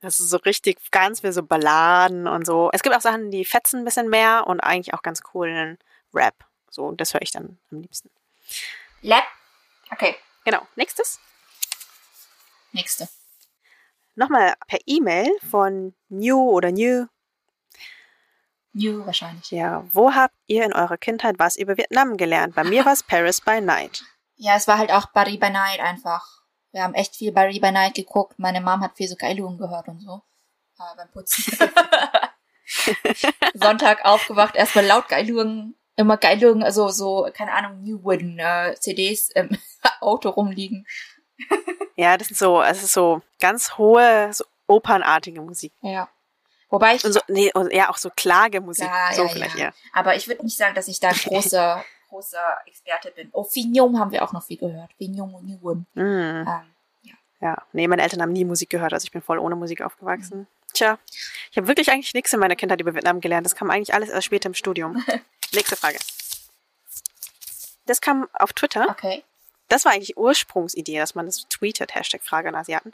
Das 0.03 0.19
ist 0.19 0.31
so 0.31 0.37
richtig 0.37 0.79
ganz 0.89 1.21
viel 1.21 1.31
so 1.31 1.43
Balladen 1.43 2.27
und 2.27 2.43
so. 2.43 2.71
Es 2.73 2.81
gibt 2.81 2.95
auch 2.95 3.01
Sachen, 3.01 3.29
die 3.29 3.45
fetzen 3.45 3.81
ein 3.81 3.85
bisschen 3.85 4.09
mehr 4.09 4.47
und 4.47 4.59
eigentlich 4.59 4.95
auch 4.95 5.03
ganz 5.03 5.21
coolen 5.21 5.77
Rap. 6.11 6.33
So, 6.71 6.85
und 6.85 6.99
das 6.99 7.13
höre 7.13 7.21
ich 7.21 7.29
dann 7.29 7.59
am 7.69 7.81
liebsten. 7.81 8.09
Lab. 9.03 9.25
Okay, 9.91 10.15
Genau. 10.43 10.67
Nächstes. 10.75 11.19
nächste. 12.71 13.07
Nochmal 14.15 14.53
per 14.67 14.79
E-Mail 14.85 15.31
von 15.49 15.93
New 16.09 16.49
oder 16.49 16.71
New. 16.71 17.07
New 18.73 19.05
wahrscheinlich. 19.05 19.51
Ja, 19.51 19.85
wo 19.91 20.13
habt 20.13 20.35
ihr 20.47 20.63
in 20.63 20.73
eurer 20.73 20.97
Kindheit 20.97 21.39
was 21.39 21.57
über 21.57 21.77
Vietnam 21.77 22.17
gelernt? 22.17 22.55
Bei 22.55 22.63
mir 22.63 22.85
war 22.85 22.93
es 22.93 23.03
Paris 23.03 23.41
by 23.41 23.61
Night. 23.61 24.03
Ja, 24.35 24.55
es 24.55 24.67
war 24.67 24.77
halt 24.77 24.91
auch 24.91 25.07
Barry 25.07 25.37
by 25.37 25.49
Night 25.49 25.79
einfach. 25.79 26.41
Wir 26.71 26.83
haben 26.83 26.93
echt 26.93 27.15
viel 27.15 27.31
Barry 27.31 27.59
by 27.59 27.71
Night 27.71 27.95
geguckt. 27.95 28.39
Meine 28.39 28.61
Mom 28.61 28.81
hat 28.81 28.95
viel 28.95 29.07
so 29.07 29.15
Geilungen 29.15 29.57
gehört 29.57 29.87
und 29.87 29.99
so. 29.99 30.21
Äh, 30.79 30.95
beim 30.95 31.11
Putzen. 31.11 31.53
Sonntag 33.53 34.05
aufgewacht, 34.05 34.55
erstmal 34.55 34.85
laut 34.85 35.09
Geilungen. 35.09 35.75
Immer 35.97 36.17
Geilungen, 36.17 36.63
also 36.63 36.89
so, 36.89 37.29
keine 37.33 37.51
Ahnung, 37.51 37.83
New 37.83 38.01
Wooden 38.03 38.39
äh, 38.39 38.75
CDs 38.79 39.29
im 39.29 39.57
Auto 39.99 40.29
rumliegen. 40.29 40.87
Ja, 42.01 42.17
das 42.17 42.29
sind 42.29 42.37
so, 42.37 42.63
es 42.63 42.81
ist 42.81 42.93
so 42.93 43.21
ganz 43.39 43.77
hohe, 43.77 44.33
so 44.33 44.43
opernartige 44.65 45.39
Musik. 45.39 45.71
Ja. 45.81 46.09
Wobei 46.71 46.95
ich. 46.95 47.05
Und 47.05 47.13
so, 47.13 47.19
nee, 47.27 47.51
und 47.53 47.71
ja, 47.71 47.91
auch 47.91 47.97
so 47.97 48.09
Klagemusik. 48.09 48.87
Ja, 48.87 49.13
so 49.13 49.23
ja, 49.23 49.27
vielleicht 49.29 49.55
ja. 49.55 49.65
eher. 49.65 49.73
Aber 49.93 50.15
ich 50.15 50.27
würde 50.27 50.43
nicht 50.43 50.57
sagen, 50.57 50.73
dass 50.73 50.87
ich 50.87 50.99
da 50.99 51.09
ein 51.09 51.15
großer, 51.15 51.85
großer 52.09 52.57
Experte 52.65 53.11
bin. 53.11 53.29
Oh, 53.33 53.43
Fignon 53.43 53.99
haben 53.99 54.11
wir 54.11 54.23
auch 54.23 54.33
noch 54.33 54.41
viel 54.43 54.57
gehört. 54.57 54.89
Fignon 54.97 55.31
und 55.35 55.61
Wooden. 55.61 55.85
Mm. 55.93 56.47
Ähm, 56.47 56.73
Ja, 57.39 57.61
nee, 57.71 57.87
meine 57.87 58.01
Eltern 58.01 58.23
haben 58.23 58.33
nie 58.33 58.45
Musik 58.45 58.71
gehört, 58.71 58.93
also 58.93 59.05
ich 59.05 59.11
bin 59.11 59.21
voll 59.21 59.37
ohne 59.37 59.55
Musik 59.55 59.83
aufgewachsen. 59.83 60.39
Mhm. 60.39 60.47
Tja, 60.73 60.97
ich 61.51 61.57
habe 61.57 61.67
wirklich 61.67 61.91
eigentlich 61.91 62.15
nichts 62.15 62.33
in 62.33 62.39
meiner 62.39 62.55
Kindheit 62.55 62.81
über 62.81 62.95
Vietnam 62.95 63.21
gelernt. 63.21 63.45
Das 63.45 63.55
kam 63.55 63.69
eigentlich 63.69 63.93
alles 63.93 64.09
erst 64.09 64.25
später 64.25 64.47
im 64.47 64.55
Studium. 64.55 65.05
Nächste 65.53 65.75
Frage. 65.75 65.99
Das 67.85 68.01
kam 68.01 68.27
auf 68.33 68.53
Twitter. 68.53 68.89
Okay. 68.89 69.23
Das 69.71 69.85
war 69.85 69.93
eigentlich 69.93 70.17
Ursprungsidee, 70.17 70.97
dass 70.97 71.15
man 71.15 71.27
das 71.27 71.47
tweetet, 71.47 71.95
Hashtag 71.95 72.21
Frage 72.23 72.49
an 72.49 72.55
Asiaten. 72.55 72.91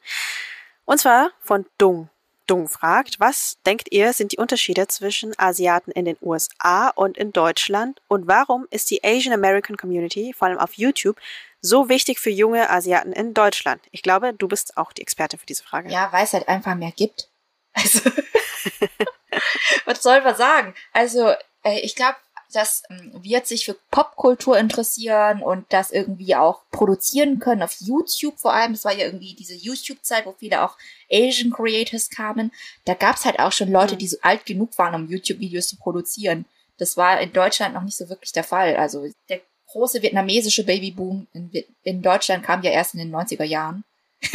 Und 0.86 1.00
zwar 1.00 1.32
von 1.42 1.66
Dung. 1.78 2.10
Dung 2.46 2.70
fragt, 2.70 3.20
was 3.20 3.58
denkt 3.66 3.92
ihr 3.92 4.14
sind 4.14 4.32
die 4.32 4.38
Unterschiede 4.38 4.88
zwischen 4.88 5.38
Asiaten 5.38 5.92
in 5.92 6.06
den 6.06 6.18
USA 6.22 6.90
und 6.90 7.18
in 7.18 7.34
Deutschland 7.34 8.00
und 8.08 8.28
warum 8.28 8.68
ist 8.70 8.90
die 8.90 9.04
Asian 9.04 9.34
American 9.34 9.76
Community, 9.76 10.34
vor 10.34 10.48
allem 10.48 10.60
auf 10.60 10.74
YouTube, 10.74 11.20
so 11.62 11.90
wichtig 11.90 12.20
für 12.20 12.30
junge 12.30 12.70
Asiaten 12.70 13.12
in 13.12 13.34
Deutschland? 13.34 13.82
Ich 13.92 14.04
glaube, 14.04 14.34
du 14.34 14.48
bist 14.48 14.78
auch 14.78 14.94
die 14.94 15.02
Experte 15.02 15.38
für 15.38 15.46
diese 15.46 15.64
Frage. 15.64 15.90
Ja, 15.90 16.10
weil 16.14 16.24
es 16.24 16.34
halt 16.34 16.48
einfach 16.48 16.76
mehr 16.76 16.92
gibt. 16.92 17.28
Also, 17.74 18.10
was 19.86 20.02
soll 20.02 20.22
man 20.22 20.36
sagen? 20.36 20.74
Also, 20.94 21.34
äh, 21.64 21.80
ich 21.82 21.96
glaube, 21.96 22.18
dass 22.54 22.84
ähm, 22.90 23.12
wir 23.22 23.42
sich 23.46 23.66
für 23.66 23.76
Popkultur 23.92 24.58
interessieren 24.58 25.42
und 25.42 25.66
das 25.70 25.92
irgendwie 25.92 26.36
auch 26.36 26.62
produzieren 26.72 27.40
können 27.40 27.62
auf 27.64 27.76
YouTube 27.80 28.40
vor 28.40 28.54
allem. 28.54 28.74
Das 28.74 28.86
war 28.86 28.94
ja 28.94 29.06
irgendwie 29.06 29.36
diese 29.36 29.56
YouTube-Zeit, 29.56 30.26
wo 30.26 30.34
viele 30.38 30.64
auch 30.64 30.78
Asian 31.12 31.52
Creators 31.52 32.10
kamen. 32.10 32.52
Da 32.86 32.94
gab's 32.94 33.26
halt 33.26 33.40
auch 33.40 33.52
schon 33.52 33.72
Leute, 33.72 33.96
Mhm. 33.96 34.00
die 34.00 34.08
so 34.08 34.18
alt 34.22 34.46
genug 34.46 34.78
waren, 34.78 34.96
um 34.96 35.10
YouTube-Videos 35.10 35.68
zu 35.68 35.78
produzieren. 35.78 36.46
Das 36.78 36.98
war 36.98 37.20
in 37.20 37.34
Deutschland 37.34 37.74
noch 37.74 37.84
nicht 37.84 37.98
so 37.98 38.08
wirklich 38.10 38.32
der 38.32 38.44
Fall. 38.44 38.76
Also 38.76 39.08
der 39.30 39.42
große 39.68 40.02
vietnamesische 40.02 40.64
Babyboom 40.64 41.28
in, 41.34 41.52
in 41.84 42.02
Deutschland 42.02 42.44
kam 42.44 42.62
ja 42.62 42.72
erst 42.72 42.94
in 42.94 43.00
den 43.00 43.14
90er 43.14 43.44
Jahren. 43.44 43.84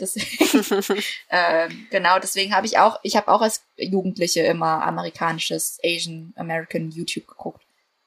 deswegen, 0.00 1.02
ähm, 1.30 1.86
genau, 1.90 2.18
deswegen 2.18 2.54
habe 2.54 2.66
ich 2.66 2.78
auch, 2.78 2.98
ich 3.02 3.16
habe 3.16 3.28
auch 3.28 3.40
als 3.40 3.62
Jugendliche 3.76 4.40
immer 4.42 4.82
amerikanisches 4.82 5.78
Asian 5.84 6.32
American 6.36 6.90
YouTube 6.90 7.26
geguckt. 7.26 7.62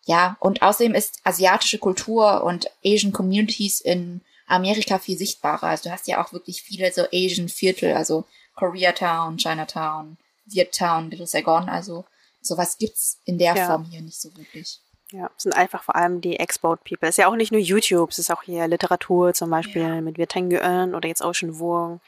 Ja, 0.06 0.36
und 0.39 0.62
außerdem 0.62 0.95
ist 0.95 1.19
asiatische 1.23 1.77
Kultur 1.77 2.43
und 2.43 2.69
Asian 2.84 3.13
Communities 3.13 3.79
in 3.79 4.21
Amerika 4.47 4.99
viel 4.99 5.17
sichtbarer. 5.17 5.63
Also 5.63 5.86
du 5.86 5.91
hast 5.91 6.08
ja 6.08 6.23
auch 6.23 6.34
wirklich 6.34 6.62
viele 6.62 6.91
so 6.91 7.03
Asian 7.13 7.47
Viertel, 7.47 7.93
also 7.93 8.25
Koreatown, 8.56 9.38
Chinatown, 9.38 10.17
Viettown, 10.45 11.10
Little 11.10 11.27
Saigon, 11.27 11.69
also 11.69 12.06
sowas 12.41 12.77
gibt's 12.77 13.19
in 13.25 13.38
der 13.38 13.56
Ja. 13.56 13.67
Form 13.67 13.86
hier 13.86 14.01
nicht 14.01 14.19
so 14.19 14.36
wirklich. 14.36 14.79
Ja, 15.13 15.30
es 15.38 15.43
sind 15.43 15.54
einfach 15.54 15.84
vor 15.84 15.95
allem 15.95 16.21
die 16.21 16.39
Export 16.39 16.84
People. 16.84 17.08
Es 17.08 17.13
ist 17.13 17.17
ja 17.17 17.28
auch 17.28 17.36
nicht 17.36 17.52
nur 17.52 17.62
YouTube, 17.62 18.10
es 18.10 18.17
ist 18.17 18.32
auch 18.32 18.41
hier 18.41 18.67
Literatur 18.67 19.32
zum 19.36 19.52
Beispiel 19.52 19.84
Ja. 19.84 20.02
mit 20.02 20.17
Nguyen 20.17 20.95
oder 20.95 21.08
jetzt 21.08 21.21
Ocean 21.21 21.60
Vuong. 21.60 22.02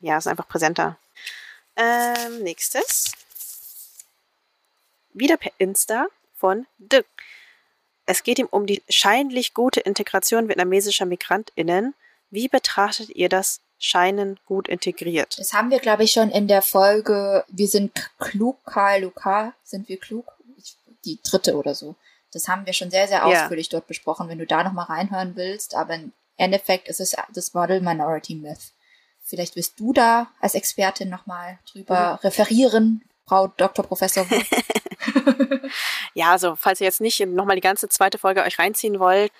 Ja, 0.00 0.18
es 0.18 0.26
ist 0.26 0.30
einfach 0.30 0.46
präsenter. 0.46 0.98
Ähm, 1.76 2.42
nächstes. 2.42 3.12
Wieder 5.14 5.38
per 5.38 5.52
Insta 5.56 6.08
von 6.36 6.66
Dirk. 6.76 7.06
Es 8.04 8.22
geht 8.22 8.38
ihm 8.38 8.48
um 8.50 8.66
die 8.66 8.82
scheinlich 8.90 9.54
gute 9.54 9.80
Integration 9.80 10.46
vietnamesischer 10.48 11.06
MigrantInnen. 11.06 11.94
Wie 12.30 12.48
betrachtet 12.48 13.08
ihr 13.10 13.30
das 13.30 13.60
Scheinen 13.78 14.38
gut 14.44 14.68
integriert? 14.68 15.38
Das 15.38 15.54
haben 15.54 15.70
wir, 15.70 15.78
glaube 15.80 16.04
ich, 16.04 16.12
schon 16.12 16.30
in 16.30 16.48
der 16.48 16.60
Folge 16.60 17.44
Wir 17.48 17.68
sind 17.68 17.92
klug, 18.18 18.58
KLUK, 18.66 19.54
sind 19.64 19.88
wir 19.88 19.98
klug? 19.98 20.26
Die 21.06 21.18
dritte 21.22 21.56
oder 21.56 21.74
so. 21.74 21.94
Das 22.36 22.48
haben 22.48 22.66
wir 22.66 22.72
schon 22.72 22.90
sehr, 22.90 23.08
sehr 23.08 23.18
Ja. 23.18 23.24
ausführlich 23.42 23.68
dort 23.68 23.86
besprochen, 23.86 24.28
wenn 24.28 24.38
du 24.38 24.46
da 24.46 24.62
nochmal 24.62 24.86
reinhören 24.86 25.34
willst. 25.36 25.74
Aber 25.74 25.94
im 25.94 26.12
Endeffekt 26.36 26.88
ist 26.88 27.00
es 27.00 27.16
das 27.34 27.54
Model 27.54 27.80
Minority 27.80 28.34
Myth. 28.34 28.72
Vielleicht 29.24 29.56
wirst 29.56 29.80
du 29.80 29.92
da 29.92 30.28
als 30.40 30.54
Expertin 30.54 31.08
nochmal 31.08 31.58
drüber 31.72 32.20
referieren, 32.22 33.02
Frau 33.26 33.48
Dr. 33.48 33.84
Professor. 33.84 34.24
Ja, 36.14 36.32
also 36.32 36.56
falls 36.56 36.80
ihr 36.80 36.86
jetzt 36.86 37.00
nicht 37.00 37.20
nochmal 37.20 37.56
die 37.56 37.62
ganze 37.62 37.88
zweite 37.88 38.18
Folge 38.18 38.42
euch 38.42 38.58
reinziehen 38.58 38.98
wollt. 38.98 39.32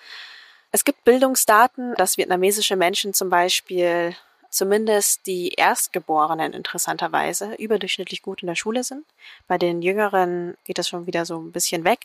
Es 0.71 0.83
gibt 0.83 1.03
Bildungsdaten, 1.05 1.95
dass 1.95 2.17
vietnamesische 2.17 2.75
Menschen 2.75 3.13
zum 3.13 3.29
Beispiel 3.29 4.15
zumindest 4.49 5.25
die 5.25 5.49
Erstgeborenen 5.53 6.53
interessanterweise 6.53 7.53
überdurchschnittlich 7.55 8.21
gut 8.21 8.41
in 8.43 8.47
der 8.47 8.55
Schule 8.55 8.83
sind. 8.83 9.05
Bei 9.47 9.57
den 9.57 9.81
Jüngeren 9.81 10.55
geht 10.63 10.77
das 10.77 10.87
schon 10.89 11.07
wieder 11.07 11.25
so 11.25 11.39
ein 11.39 11.51
bisschen 11.51 11.83
weg. 11.83 12.01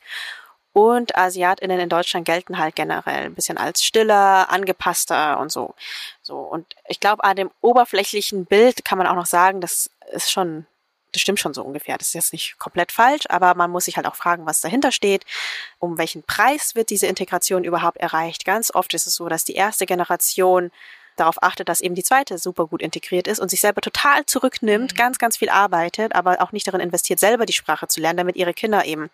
Und 0.73 1.17
AsiatInnen 1.17 1.79
in 1.81 1.89
Deutschland 1.89 2.25
gelten 2.25 2.59
halt 2.59 2.75
generell 2.75 3.27
ein 3.27 3.35
bisschen 3.35 3.59
als 3.59 3.85
stiller, 3.85 4.51
angepasster 4.51 5.39
und 5.39 5.53
so. 5.53 5.75
So. 6.23 6.39
Und 6.39 6.67
ich 6.89 6.99
glaube, 6.99 7.25
an 7.25 7.37
dem 7.37 7.51
oberflächlichen 7.61 8.47
Bild 8.47 8.85
kann 8.85 8.99
man 8.99 9.07
auch 9.07 9.15
noch 9.15 9.27
sagen, 9.27 9.61
das 9.61 9.91
ist 10.13 10.31
schon 10.31 10.67
das 11.13 11.21
stimmt 11.21 11.41
schon 11.41 11.55
so 11.55 11.63
ungefähr. 11.63 11.99
Das 11.99 12.09
ist 12.09 12.15
jetzt 12.15 12.33
nicht 12.33 12.59
komplett 12.59 12.91
falsch, 12.91 13.25
aber 13.29 13.55
man 13.55 13.71
muss 13.71 13.85
sich 13.85 13.97
halt 13.97 14.07
auch 14.07 14.17
fragen, 14.17 14.47
was 14.47 14.63
dahinter 14.63 14.93
steht. 14.93 15.25
Um 15.79 15.99
welchen 15.99 16.23
Preis 16.23 16.75
wird 16.75 16.91
diese 16.91 17.07
Integration 17.07 17.65
überhaupt 17.65 17.99
erreicht? 17.99 18.45
Ganz 18.45 18.75
oft 18.75 18.95
ist 18.95 19.07
es 19.07 19.15
so, 19.15 19.29
dass 19.29 19.45
die 19.45 19.55
erste 19.55 19.87
Generation 19.87 20.71
darauf 21.17 21.43
achtet, 21.43 21.69
dass 21.69 21.83
eben 21.83 21.95
die 21.95 22.03
zweite 22.03 22.39
super 22.39 22.67
gut 22.67 22.81
integriert 22.81 23.27
ist 23.27 23.39
und 23.39 23.51
sich 23.51 23.61
selber 23.61 23.83
total 23.83 24.25
zurücknimmt, 24.25 24.97
ganz, 24.97 25.19
ganz 25.19 25.37
viel 25.37 25.51
arbeitet, 25.51 26.15
aber 26.15 26.41
auch 26.41 26.53
nicht 26.53 26.67
darin 26.67 26.81
investiert, 26.81 27.21
selber 27.21 27.45
die 27.45 27.53
Sprache 27.53 27.87
zu 27.87 28.01
lernen, 28.01 28.17
damit 28.17 28.37
ihre 28.37 28.55
Kinder 28.55 28.87
eben 28.87 29.11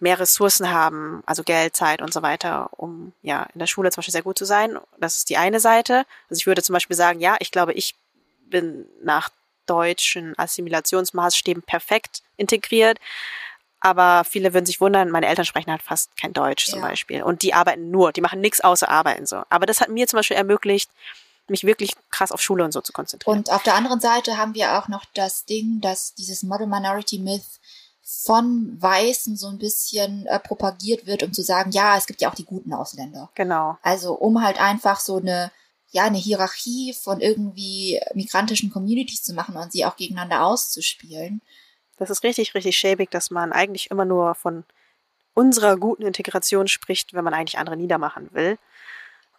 mehr 0.00 0.18
Ressourcen 0.18 0.70
haben, 0.70 1.22
also 1.26 1.42
Geld, 1.42 1.76
Zeit 1.76 2.02
und 2.02 2.12
so 2.12 2.22
weiter, 2.22 2.68
um 2.72 3.12
ja 3.22 3.44
in 3.54 3.58
der 3.58 3.66
Schule 3.66 3.90
zum 3.90 4.00
Beispiel 4.00 4.12
sehr 4.12 4.22
gut 4.22 4.38
zu 4.38 4.44
sein. 4.44 4.78
Das 4.98 5.16
ist 5.16 5.30
die 5.30 5.36
eine 5.36 5.60
Seite. 5.60 6.04
Also 6.28 6.40
ich 6.40 6.46
würde 6.46 6.62
zum 6.62 6.72
Beispiel 6.72 6.96
sagen, 6.96 7.20
ja, 7.20 7.36
ich 7.40 7.50
glaube, 7.50 7.72
ich 7.72 7.94
bin 8.46 8.86
nach 9.02 9.30
deutschen 9.66 10.38
Assimilationsmaßstäben 10.38 11.62
perfekt 11.62 12.22
integriert. 12.36 12.98
Aber 13.80 14.24
viele 14.24 14.54
würden 14.54 14.64
sich 14.64 14.80
wundern, 14.80 15.10
meine 15.10 15.26
Eltern 15.26 15.44
sprechen 15.44 15.70
halt 15.70 15.82
fast 15.82 16.16
kein 16.16 16.32
Deutsch 16.32 16.66
zum 16.66 16.80
Ja. 16.80 16.86
Beispiel. 16.88 17.22
Und 17.22 17.42
die 17.42 17.52
arbeiten 17.52 17.90
nur, 17.90 18.12
die 18.12 18.22
machen 18.22 18.40
nichts 18.40 18.62
außer 18.62 18.88
arbeiten 18.88 19.26
so. 19.26 19.42
Aber 19.50 19.66
das 19.66 19.80
hat 19.80 19.90
mir 19.90 20.06
zum 20.06 20.18
Beispiel 20.18 20.38
ermöglicht, 20.38 20.90
mich 21.48 21.64
wirklich 21.64 21.92
krass 22.10 22.32
auf 22.32 22.40
Schule 22.40 22.64
und 22.64 22.72
so 22.72 22.80
zu 22.80 22.92
konzentrieren. 22.92 23.36
Und 23.38 23.50
auf 23.52 23.62
der 23.62 23.74
anderen 23.74 24.00
Seite 24.00 24.38
haben 24.38 24.54
wir 24.54 24.78
auch 24.78 24.88
noch 24.88 25.04
das 25.12 25.44
Ding, 25.44 25.82
dass 25.82 26.14
dieses 26.14 26.42
Model 26.42 26.66
Minority 26.66 27.18
Myth 27.18 27.44
von 28.06 28.76
Weißen 28.80 29.34
so 29.36 29.48
ein 29.48 29.56
bisschen 29.56 30.26
äh, 30.26 30.38
propagiert 30.38 31.06
wird, 31.06 31.22
um 31.22 31.32
zu 31.32 31.42
sagen, 31.42 31.70
ja, 31.70 31.96
es 31.96 32.06
gibt 32.06 32.20
ja 32.20 32.30
auch 32.30 32.34
die 32.34 32.44
guten 32.44 32.74
Ausländer. 32.74 33.30
genau. 33.34 33.78
Also 33.82 34.12
um 34.12 34.44
halt 34.44 34.60
einfach 34.60 35.00
so 35.00 35.16
eine, 35.16 35.50
ja, 35.90 36.04
eine 36.04 36.18
Hierarchie 36.18 36.92
von 36.92 37.20
irgendwie 37.20 37.98
migrantischen 38.14 38.70
Communities 38.70 39.22
zu 39.22 39.32
machen 39.32 39.56
und 39.56 39.72
sie 39.72 39.86
auch 39.86 39.96
gegeneinander 39.96 40.44
auszuspielen. 40.44 41.40
Das 41.96 42.10
ist 42.10 42.22
richtig, 42.24 42.54
richtig 42.54 42.76
schäbig, 42.76 43.10
dass 43.10 43.30
man 43.30 43.52
eigentlich 43.52 43.90
immer 43.90 44.04
nur 44.04 44.34
von 44.34 44.64
unserer 45.32 45.78
guten 45.78 46.02
Integration 46.02 46.68
spricht, 46.68 47.14
wenn 47.14 47.24
man 47.24 47.32
eigentlich 47.34 47.58
andere 47.58 47.76
niedermachen 47.76 48.28
will. 48.32 48.58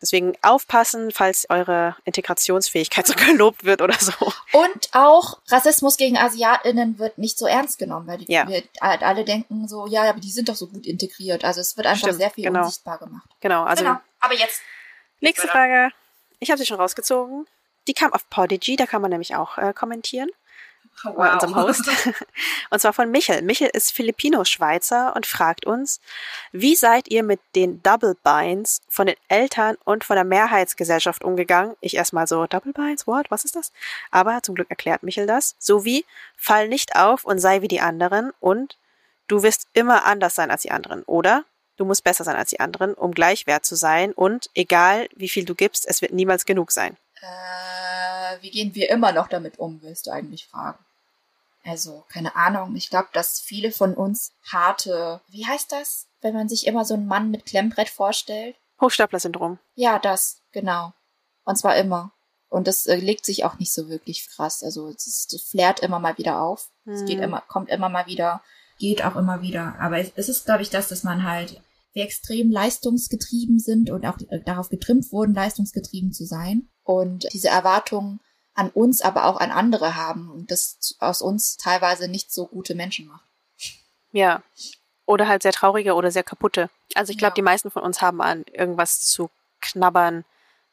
Deswegen 0.01 0.33
aufpassen, 0.41 1.11
falls 1.11 1.49
eure 1.49 1.95
Integrationsfähigkeit 2.03 3.07
so 3.07 3.13
gelobt 3.13 3.63
wird 3.63 3.81
oder 3.81 3.95
so. 3.99 4.13
Und 4.53 4.89
auch 4.93 5.39
Rassismus 5.49 5.97
gegen 5.97 6.17
AsiatInnen 6.17 6.99
wird 6.99 7.17
nicht 7.17 7.37
so 7.37 7.45
ernst 7.47 7.79
genommen, 7.79 8.07
weil 8.07 8.19
die, 8.19 8.31
Ja. 8.31 8.47
wir 8.47 8.63
alle 8.81 9.25
denken 9.25 9.67
so, 9.67 9.87
ja, 9.87 10.03
aber 10.03 10.19
die 10.19 10.31
sind 10.31 10.49
doch 10.49 10.55
so 10.55 10.67
gut 10.67 10.85
integriert. 10.85 11.43
Also 11.45 11.61
es 11.61 11.77
wird 11.77 11.87
einfach 11.87 12.07
Stimmt, 12.07 12.19
sehr 12.19 12.29
viel 12.29 12.43
genau. 12.45 12.61
unsichtbar 12.63 12.97
gemacht. 12.97 13.27
Genau, 13.39 13.63
also 13.63 13.83
genau. 13.83 13.97
Aber 14.19 14.33
jetzt. 14.33 14.61
nächste 15.21 15.47
Frage. 15.47 15.91
Ich 16.39 16.49
habe 16.51 16.59
sie 16.59 16.65
schon 16.65 16.79
rausgezogen. 16.79 17.47
Die 17.87 17.93
kam 17.93 18.13
auf 18.13 18.29
Podigy, 18.29 18.75
da 18.75 18.85
kann 18.85 19.01
man 19.01 19.11
nämlich 19.11 19.35
auch 19.35 19.57
äh, 19.57 19.73
kommentieren. 19.73 20.29
Bei 21.03 21.33
unserem 21.33 21.55
Host. 21.55 21.89
Und 22.69 22.79
zwar 22.79 22.93
von 22.93 23.11
Michel. 23.11 23.41
Michel 23.41 23.69
ist 23.71 23.91
Filipino-Schweizer 23.91 25.15
und 25.15 25.25
fragt 25.25 25.65
uns, 25.65 25.99
wie 26.51 26.75
seid 26.75 27.09
ihr 27.09 27.23
mit 27.23 27.39
den 27.55 27.81
Double 27.83 28.15
Binds 28.23 28.81
von 28.89 29.07
den 29.07 29.15
Eltern 29.27 29.77
und 29.83 30.03
von 30.03 30.15
der 30.15 30.25
Mehrheitsgesellschaft 30.25 31.23
umgegangen? 31.23 31.75
Ich 31.81 31.95
erstmal 31.95 32.27
so, 32.27 32.45
Double 32.47 32.73
Binds, 32.73 33.07
what? 33.07 33.29
Was 33.29 33.45
ist 33.45 33.55
das? 33.55 33.71
Aber 34.11 34.41
zum 34.41 34.55
Glück 34.55 34.69
erklärt 34.69 35.03
Michel 35.03 35.27
das. 35.27 35.55
Sowie, 35.59 36.05
fall 36.37 36.67
nicht 36.67 36.95
auf 36.95 37.25
und 37.25 37.39
sei 37.39 37.61
wie 37.61 37.67
die 37.67 37.81
anderen 37.81 38.31
und 38.39 38.77
du 39.27 39.43
wirst 39.43 39.67
immer 39.73 40.05
anders 40.05 40.35
sein 40.35 40.51
als 40.51 40.63
die 40.63 40.71
anderen, 40.71 41.03
oder? 41.03 41.45
Du 41.77 41.85
musst 41.85 42.03
besser 42.03 42.23
sein 42.23 42.37
als 42.37 42.49
die 42.49 42.59
anderen, 42.59 42.93
um 42.93 43.11
gleichwert 43.11 43.65
zu 43.65 43.75
sein 43.75 44.13
und 44.13 44.49
egal 44.53 45.09
wie 45.15 45.29
viel 45.29 45.45
du 45.45 45.55
gibst, 45.55 45.85
es 45.87 46.01
wird 46.01 46.13
niemals 46.13 46.45
genug 46.45 46.71
sein. 46.71 46.97
Äh, 47.21 48.41
wie 48.41 48.51
gehen 48.51 48.75
wir 48.75 48.89
immer 48.89 49.11
noch 49.11 49.27
damit 49.27 49.59
um, 49.59 49.81
willst 49.81 50.07
du 50.07 50.11
eigentlich 50.11 50.47
fragen? 50.47 50.79
Also, 51.63 52.03
keine 52.09 52.35
Ahnung. 52.35 52.75
Ich 52.75 52.89
glaube, 52.89 53.09
dass 53.13 53.39
viele 53.39 53.71
von 53.71 53.95
uns 53.95 54.31
harte, 54.51 55.21
wie 55.29 55.45
heißt 55.47 55.71
das, 55.71 56.07
wenn 56.21 56.35
man 56.35 56.47
sich 56.47 56.67
immer 56.67 56.85
so 56.85 56.93
einen 56.93 57.07
Mann 57.07 57.31
mit 57.31 57.45
Klemmbrett 57.45 57.89
vorstellt? 57.89 58.55
Hochstapler-Syndrom. 58.81 59.57
Ja, 59.73 59.97
das, 59.97 60.41
genau. 60.51 60.93
Und 61.43 61.57
zwar 61.57 61.75
immer. 61.77 62.11
Und 62.49 62.67
das 62.67 62.85
äh, 62.85 62.95
legt 62.95 63.25
sich 63.25 63.43
auch 63.45 63.57
nicht 63.57 63.73
so 63.73 63.89
wirklich 63.89 64.27
krass. 64.29 64.63
Also 64.63 64.89
es, 64.89 65.07
es 65.07 65.41
flärt 65.49 65.79
immer 65.79 65.99
mal 65.99 66.17
wieder 66.17 66.41
auf. 66.41 66.69
Es 66.85 67.05
geht 67.05 67.17
Mhm. 67.17 67.23
immer, 67.23 67.41
kommt 67.41 67.69
immer 67.69 67.89
mal 67.89 68.05
wieder, 68.05 68.43
geht 68.77 69.03
auch 69.03 69.15
immer 69.15 69.41
wieder. 69.41 69.75
Aber 69.79 69.97
es, 69.99 70.11
es 70.15 70.29
ist, 70.29 70.45
glaube 70.45 70.61
ich, 70.61 70.69
das, 70.69 70.87
dass 70.89 71.03
man 71.03 71.23
halt 71.23 71.61
wir 71.93 72.03
extrem 72.03 72.51
leistungsgetrieben 72.51 73.57
sind 73.59 73.89
und 73.89 74.05
auch 74.05 74.17
äh, 74.29 74.41
darauf 74.41 74.69
getrimmt 74.69 75.11
wurden, 75.11 75.33
leistungsgetrieben 75.33 76.11
zu 76.11 76.25
sein. 76.25 76.69
Und 76.85 77.27
diese 77.33 77.49
Erwartung 77.49 78.19
an 78.53 78.69
uns, 78.69 79.01
aber 79.01 79.25
auch 79.25 79.37
an 79.37 79.51
andere 79.51 79.95
haben 79.95 80.31
und 80.31 80.49
das 80.49 80.95
aus 80.99 81.21
uns 81.21 81.57
teilweise 81.57 82.07
nicht 82.07 82.31
so 82.31 82.47
gute 82.47 82.73
Menschen 82.73 83.07
macht. 83.07 83.25
Ja. 84.13 84.41
Oder 85.05 85.27
halt 85.27 85.43
sehr 85.43 85.51
traurige 85.51 85.93
oder 85.93 86.09
sehr 86.09 86.23
kaputte. 86.23 86.69
Also 86.95 87.11
ich 87.11 87.17
glaube, 87.17 87.31
Ja. 87.31 87.35
die 87.35 87.41
meisten 87.41 87.69
von 87.69 87.83
uns 87.83 88.01
haben 88.01 88.21
an 88.21 88.45
irgendwas 88.53 89.01
zu 89.01 89.29
knabbern, 89.61 90.23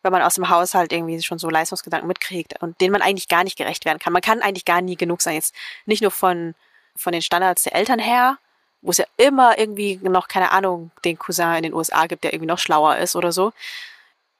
wenn 0.03 0.12
man 0.12 0.22
aus 0.22 0.37
dem 0.37 0.48
Haushalt 0.48 0.92
irgendwie 0.92 1.20
schon 1.22 1.38
so 1.38 1.51
Leistungsgedanken 1.51 2.07
mitkriegt 2.09 2.62
und 2.62 2.81
denen 2.81 2.92
man 2.92 3.03
eigentlich 3.03 3.29
gar 3.29 3.42
nicht 3.44 3.57
gerecht 3.59 3.85
werden 3.85 3.98
kann. 3.98 4.12
Man 4.12 4.22
kann 4.22 4.42
eigentlich 4.42 4.64
gar 4.64 4.81
nie 4.81 4.96
genug 4.96 5.22
sein. 5.22 5.35
Jetzt 5.35 5.55
nicht 5.87 6.03
nur 6.03 6.11
von, 6.11 6.55
von 6.94 7.12
den 7.12 7.22
Standards 7.22 7.64
der 7.64 7.75
Eltern 7.75 7.98
her, 7.98 8.38
wo 8.81 8.90
es 8.90 8.98
ja 8.98 9.07
immer 9.16 9.59
irgendwie 9.59 9.96
noch, 10.03 10.29
keine 10.29 10.51
Ahnung, 10.51 10.90
den 11.05 11.18
Cousin 11.18 11.55
in 11.55 11.62
den 11.64 11.75
USA 11.75 12.07
gibt, 12.07 12.25
der 12.25 12.33
irgendwie 12.33 12.48
noch 12.48 12.59
schlauer 12.59 12.96
ist 12.96 13.16
oder 13.16 13.33
so. 13.33 13.53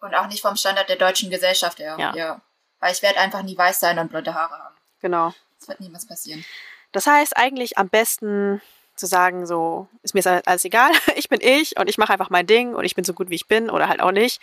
Und 0.03 0.15
auch 0.15 0.27
nicht 0.27 0.43
vom 0.43 0.57
Standard 0.57 0.89
der 0.89 0.97
deutschen 0.97 1.31
Gesellschaft 1.31 1.79
her. 1.79 1.97
Ja. 2.15 2.41
Weil 2.81 2.93
ich 2.93 3.03
werde 3.03 3.19
einfach 3.21 3.43
nie 3.43 3.57
weiß 3.57 3.81
sein 3.81 3.99
und 3.99 4.09
blonde 4.11 4.35
Haare 4.35 4.59
haben. 4.59 4.75
Genau. 5.01 5.33
Das 5.59 5.69
wird 5.69 5.81
niemals 5.81 6.07
passieren. 6.07 6.45
Das 6.91 7.07
heißt 7.07 7.37
eigentlich 7.37 7.79
am 7.79 7.89
besten 7.89 8.61
zu 8.97 9.07
sagen, 9.07 9.47
so, 9.47 9.89
ist 10.03 10.15
mir 10.15 10.43
alles 10.45 10.65
egal, 10.65 10.91
ich 11.17 11.29
bin 11.29 11.41
ich 11.41 11.79
und 11.79 11.89
ich 11.89 11.97
mache 11.99 12.13
einfach 12.13 12.29
mein 12.31 12.47
Ding 12.47 12.75
und 12.75 12.85
ich 12.85 12.95
bin 12.95 13.05
so 13.05 13.15
gut 13.15 13.31
wie 13.31 13.37
ich 13.37 13.47
bin 13.49 13.71
oder 13.71 13.89
halt 13.89 14.01
auch 14.03 14.13
nicht. 14.13 14.41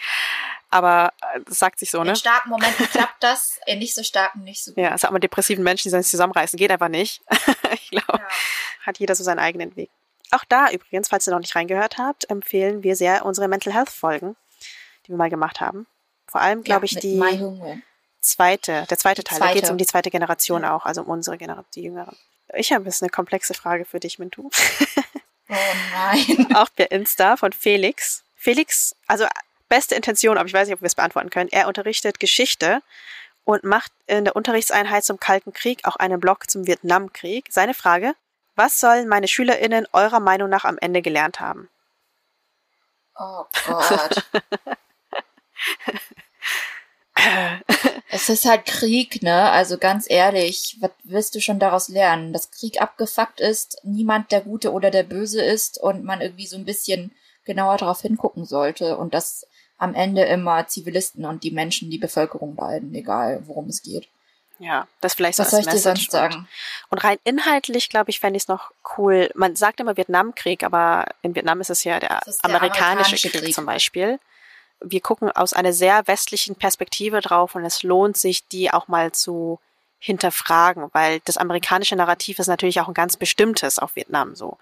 Aber 0.71 1.13
äh, 1.33 1.41
das 1.45 1.59
sagt 1.59 1.79
sich 1.79 1.91
so, 1.91 2.03
ne? 2.03 2.11
In 2.11 2.15
starken 2.15 2.49
Momenten 2.49 2.87
klappt 2.89 3.21
das, 3.23 3.59
in 3.65 3.79
nicht 3.79 3.93
so 3.93 4.01
starken 4.03 4.43
nicht 4.43 4.63
so 4.63 4.71
gut. 4.71 4.83
Ja, 4.83 4.93
es 4.95 5.03
hat 5.03 5.11
man 5.11 5.21
depressiven 5.21 5.63
Menschen, 5.63 5.83
die 5.83 5.89
sollen 5.91 6.03
sich 6.03 6.11
zusammenreißen, 6.11 6.57
geht 6.57 6.71
einfach 6.71 6.87
nicht. 6.89 7.21
ich 7.73 7.89
glaube, 7.91 8.19
Ja. 8.19 8.27
hat 8.85 8.97
jeder 8.99 9.13
so 9.15 9.23
seinen 9.23 9.39
eigenen 9.39 9.75
Weg. 9.75 9.89
Auch 10.31 10.43
da 10.47 10.69
übrigens, 10.71 11.09
falls 11.09 11.27
ihr 11.27 11.31
noch 11.33 11.39
nicht 11.39 11.55
reingehört 11.55 11.97
habt, 11.97 12.29
empfehlen 12.29 12.83
wir 12.83 12.95
sehr 12.95 13.25
unsere 13.25 13.47
Mental 13.47 13.73
Health 13.73 13.89
Folgen, 13.89 14.35
die 15.09 15.13
wir 15.13 15.17
mal 15.17 15.29
gemacht 15.29 15.59
haben. 15.59 15.87
Vor 16.27 16.39
allem, 16.39 16.63
glaube 16.63 16.85
ich, 16.85 16.93
mit 16.93 17.03
die 17.03 17.19
zweite, 18.21 18.85
der 18.87 18.97
zweite 18.97 19.23
Teil. 19.23 19.39
Da 19.39 19.45
zweite. 19.45 19.55
geht 19.55 19.63
es 19.63 19.69
um 19.71 19.77
die 19.79 19.87
zweite 19.87 20.11
Generation 20.11 20.61
Ja. 20.61 20.75
auch, 20.75 20.85
also 20.85 21.01
um 21.01 21.07
unsere 21.07 21.37
Generation, 21.37 21.65
die 21.73 21.83
Jüngeren. 21.83 22.15
Ich 22.53 22.71
habe 22.71 22.85
jetzt 22.85 23.01
eine 23.01 23.09
komplexe 23.09 23.55
Frage 23.55 23.85
für 23.85 23.99
dich, 23.99 24.19
Mintu. 24.19 24.49
Oh 25.49 25.55
nein. 25.93 26.47
auch 26.55 26.69
per 26.75 26.91
Insta 26.91 27.37
von 27.37 27.53
Felix. 27.53 28.23
Felix, 28.35 28.95
also 29.07 29.25
beste 29.67 29.95
Intention, 29.95 30.37
aber 30.37 30.47
ich 30.47 30.53
weiß 30.53 30.67
nicht, 30.67 30.75
ob 30.75 30.81
wir 30.81 30.87
es 30.87 30.95
beantworten 30.95 31.31
können. 31.31 31.49
Er 31.51 31.67
unterrichtet 31.67 32.19
Geschichte 32.19 32.83
und 33.45 33.63
macht 33.63 33.91
in 34.05 34.25
der 34.25 34.35
Unterrichtseinheit 34.35 35.03
zum 35.03 35.19
Kalten 35.19 35.53
Krieg 35.53 35.85
auch 35.85 35.95
einen 35.95 36.19
Blog 36.19 36.49
zum 36.51 36.67
Vietnamkrieg. 36.67 37.45
Seine 37.49 37.73
Frage, 37.73 38.13
was 38.55 38.79
sollen 38.79 39.07
meine 39.07 39.27
SchülerInnen 39.27 39.87
eurer 39.91 40.19
Meinung 40.19 40.49
nach 40.49 40.65
am 40.65 40.77
Ende 40.77 41.01
gelernt 41.01 41.39
haben? 41.39 41.67
Oh 43.17 43.45
Gott. 43.65 44.23
es 48.09 48.29
ist 48.29 48.45
halt 48.45 48.65
Krieg, 48.65 49.21
ne? 49.23 49.49
Also 49.51 49.77
ganz 49.77 50.09
ehrlich, 50.09 50.77
was 50.79 50.91
willst 51.03 51.35
du 51.35 51.41
schon 51.41 51.59
daraus 51.59 51.89
lernen? 51.89 52.33
Dass 52.33 52.51
Krieg 52.51 52.81
abgefuckt 52.81 53.39
ist, 53.39 53.81
niemand 53.83 54.31
der 54.31 54.41
Gute 54.41 54.71
oder 54.71 54.89
der 54.91 55.03
Böse 55.03 55.41
ist 55.43 55.77
und 55.77 56.03
man 56.03 56.21
irgendwie 56.21 56.47
so 56.47 56.57
ein 56.57 56.65
bisschen 56.65 57.11
genauer 57.45 57.77
darauf 57.77 58.01
hingucken 58.01 58.45
sollte 58.45 58.97
und 58.97 59.13
dass 59.13 59.45
am 59.77 59.95
Ende 59.95 60.23
immer 60.23 60.67
Zivilisten 60.67 61.25
und 61.25 61.43
die 61.43 61.51
Menschen, 61.51 61.89
die 61.89 61.97
Bevölkerung 61.97 62.55
leiden, 62.55 62.93
egal 62.93 63.41
worum 63.45 63.67
es 63.67 63.81
geht. 63.81 64.07
Ja, 64.59 64.87
das 64.99 65.13
vielleicht 65.13 65.37
so 65.37 65.43
Was 65.43 65.51
soll 65.51 65.61
ich 65.61 65.67
dir 65.67 65.77
sonst 65.77 66.01
und- 66.01 66.11
sagen? 66.11 66.47
Und 66.89 66.97
rein 67.03 67.17
inhaltlich, 67.23 67.87
glaube 67.89 68.09
ich, 68.09 68.19
fände 68.19 68.35
ich 68.35 68.43
es 68.43 68.47
noch 68.49 68.71
cool. 68.97 69.31
Man 69.35 69.55
sagt 69.55 69.79
immer 69.79 69.95
Vietnamkrieg, 69.95 70.63
aber 70.63 71.05
in 71.21 71.33
Vietnam 71.33 71.61
ist 71.61 71.69
es 71.69 71.85
ja 71.85 71.99
der, 71.99 72.19
ist 72.25 72.43
der 72.43 72.49
amerikanische, 72.49 72.83
amerikanische 72.85 73.29
Krieg, 73.29 73.41
Krieg. 73.41 73.55
zum 73.55 73.65
Beispiel. 73.65 74.19
Wir 74.81 75.01
gucken 75.01 75.31
aus 75.31 75.53
einer 75.53 75.73
sehr 75.73 76.07
westlichen 76.07 76.55
Perspektive 76.55 77.21
drauf 77.21 77.55
und 77.55 77.65
es 77.65 77.83
lohnt 77.83 78.17
sich, 78.17 78.47
die 78.47 78.71
auch 78.71 78.87
mal 78.87 79.11
zu 79.11 79.59
hinterfragen, 79.99 80.89
weil 80.93 81.19
das 81.25 81.37
amerikanische 81.37 81.95
Narrativ 81.95 82.39
ist 82.39 82.47
natürlich 82.47 82.79
auch 82.79 82.87
ein 82.87 82.93
ganz 82.93 83.17
bestimmtes 83.17 83.79
auf 83.79 83.95
Vietnam 83.95 84.35
so. 84.35 84.57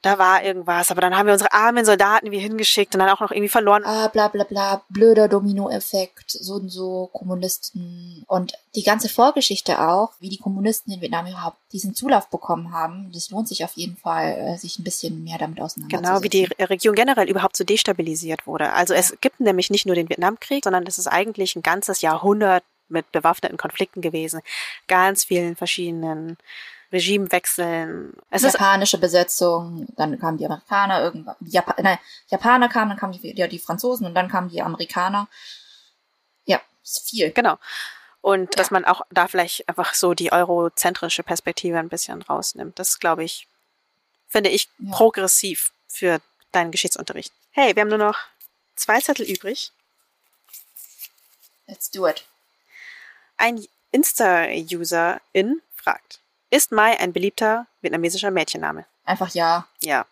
Da 0.00 0.16
war 0.16 0.44
irgendwas, 0.44 0.92
aber 0.92 1.00
dann 1.00 1.16
haben 1.16 1.26
wir 1.26 1.32
unsere 1.32 1.52
armen 1.52 1.84
Soldaten 1.84 2.30
wie 2.30 2.38
hingeschickt 2.38 2.94
und 2.94 3.00
dann 3.00 3.08
auch 3.08 3.18
noch 3.18 3.32
irgendwie 3.32 3.48
verloren. 3.48 3.82
Ah, 3.84 4.06
bla 4.06 4.28
bla 4.28 4.44
bla, 4.44 4.82
blöder 4.88 5.26
Dominoeffekt, 5.26 6.30
so 6.30 6.54
und 6.54 6.68
so, 6.68 7.10
Kommunisten 7.12 8.22
und 8.28 8.52
die 8.76 8.84
ganze 8.84 9.08
Vorgeschichte 9.08 9.80
auch, 9.80 10.12
wie 10.20 10.28
die 10.28 10.38
Kommunisten 10.38 10.92
in 10.92 11.00
Vietnam 11.00 11.26
überhaupt 11.26 11.56
diesen 11.72 11.96
Zulauf 11.96 12.28
bekommen 12.28 12.72
haben, 12.72 13.10
das 13.12 13.30
lohnt 13.30 13.48
sich 13.48 13.64
auf 13.64 13.72
jeden 13.72 13.96
Fall, 13.96 14.36
äh, 14.38 14.56
sich 14.56 14.78
ein 14.78 14.84
bisschen 14.84 15.24
mehr 15.24 15.38
damit 15.38 15.60
auseinanderzusetzen. 15.60 16.12
Genau, 16.12 16.22
wie 16.22 16.28
die 16.28 16.44
Re- 16.44 16.70
Region 16.70 16.94
generell 16.94 17.28
überhaupt 17.28 17.56
so 17.56 17.64
destabilisiert 17.64 18.46
wurde. 18.46 18.72
Also 18.72 18.94
es 18.94 19.16
gibt 19.20 19.40
nämlich 19.40 19.68
nicht 19.68 19.84
nur 19.84 19.96
den 19.96 20.08
Vietnamkrieg, 20.08 20.62
sondern 20.62 20.86
es 20.86 20.98
ist 20.98 21.08
eigentlich 21.08 21.56
ein 21.56 21.62
ganzes 21.62 22.02
Jahrhundert 22.02 22.62
mit 22.88 23.10
bewaffneten 23.10 23.58
Konflikten 23.58 24.00
gewesen. 24.00 24.42
Ganz 24.86 25.24
vielen 25.24 25.56
verschiedenen 25.56 26.38
Regimewechseln. 26.92 28.14
Es 28.30 28.42
ist 28.44 28.54
japanische 28.54 28.98
Besetzung, 28.98 29.86
dann 29.96 30.18
kamen 30.18 30.38
die 30.38 30.46
Amerikaner 30.46 31.02
irgendwann, 31.02 31.36
die 31.40 31.60
nein, 31.82 31.98
Japaner 32.28 32.68
kamen, 32.68 32.90
dann 32.90 32.98
kamen 32.98 33.12
die, 33.12 33.36
ja, 33.36 33.46
die 33.46 33.58
Franzosen 33.58 34.06
und 34.06 34.14
dann 34.14 34.28
kamen 34.28 34.48
die 34.48 34.62
Amerikaner. 34.62 35.28
Ja, 36.46 36.60
ist 36.82 37.08
viel. 37.10 37.30
genau. 37.32 37.58
Und 38.20 38.54
Ja. 38.54 38.58
dass 38.58 38.70
man 38.70 38.84
auch 38.84 39.02
da 39.10 39.28
vielleicht 39.28 39.68
einfach 39.68 39.94
so 39.94 40.14
die 40.14 40.32
eurozentrische 40.32 41.22
Perspektive 41.22 41.78
ein 41.78 41.88
bisschen 41.88 42.20
rausnimmt. 42.22 42.78
Das 42.78 42.98
glaube 42.98 43.22
ich, 43.24 43.46
finde 44.28 44.50
ich 44.50 44.68
Ja. 44.78 44.92
progressiv 44.92 45.70
für 45.88 46.20
deinen 46.52 46.70
Geschichtsunterricht. 46.70 47.32
Hey, 47.52 47.76
wir 47.76 47.82
haben 47.82 47.88
nur 47.88 47.98
noch 47.98 48.18
zwei 48.76 49.00
Zettel 49.00 49.26
übrig. 49.26 49.72
Let's 51.66 51.90
do 51.90 52.06
it. 52.08 52.24
Ein 53.36 53.64
Insta-User-In 53.92 55.60
fragt, 55.76 56.20
ist 56.50 56.72
Mai 56.72 56.98
ein 56.98 57.12
beliebter 57.12 57.66
vietnamesischer 57.80 58.30
Mädchenname? 58.30 58.86
Einfach 59.04 59.30
ja. 59.34 59.66
Ja. 59.80 60.06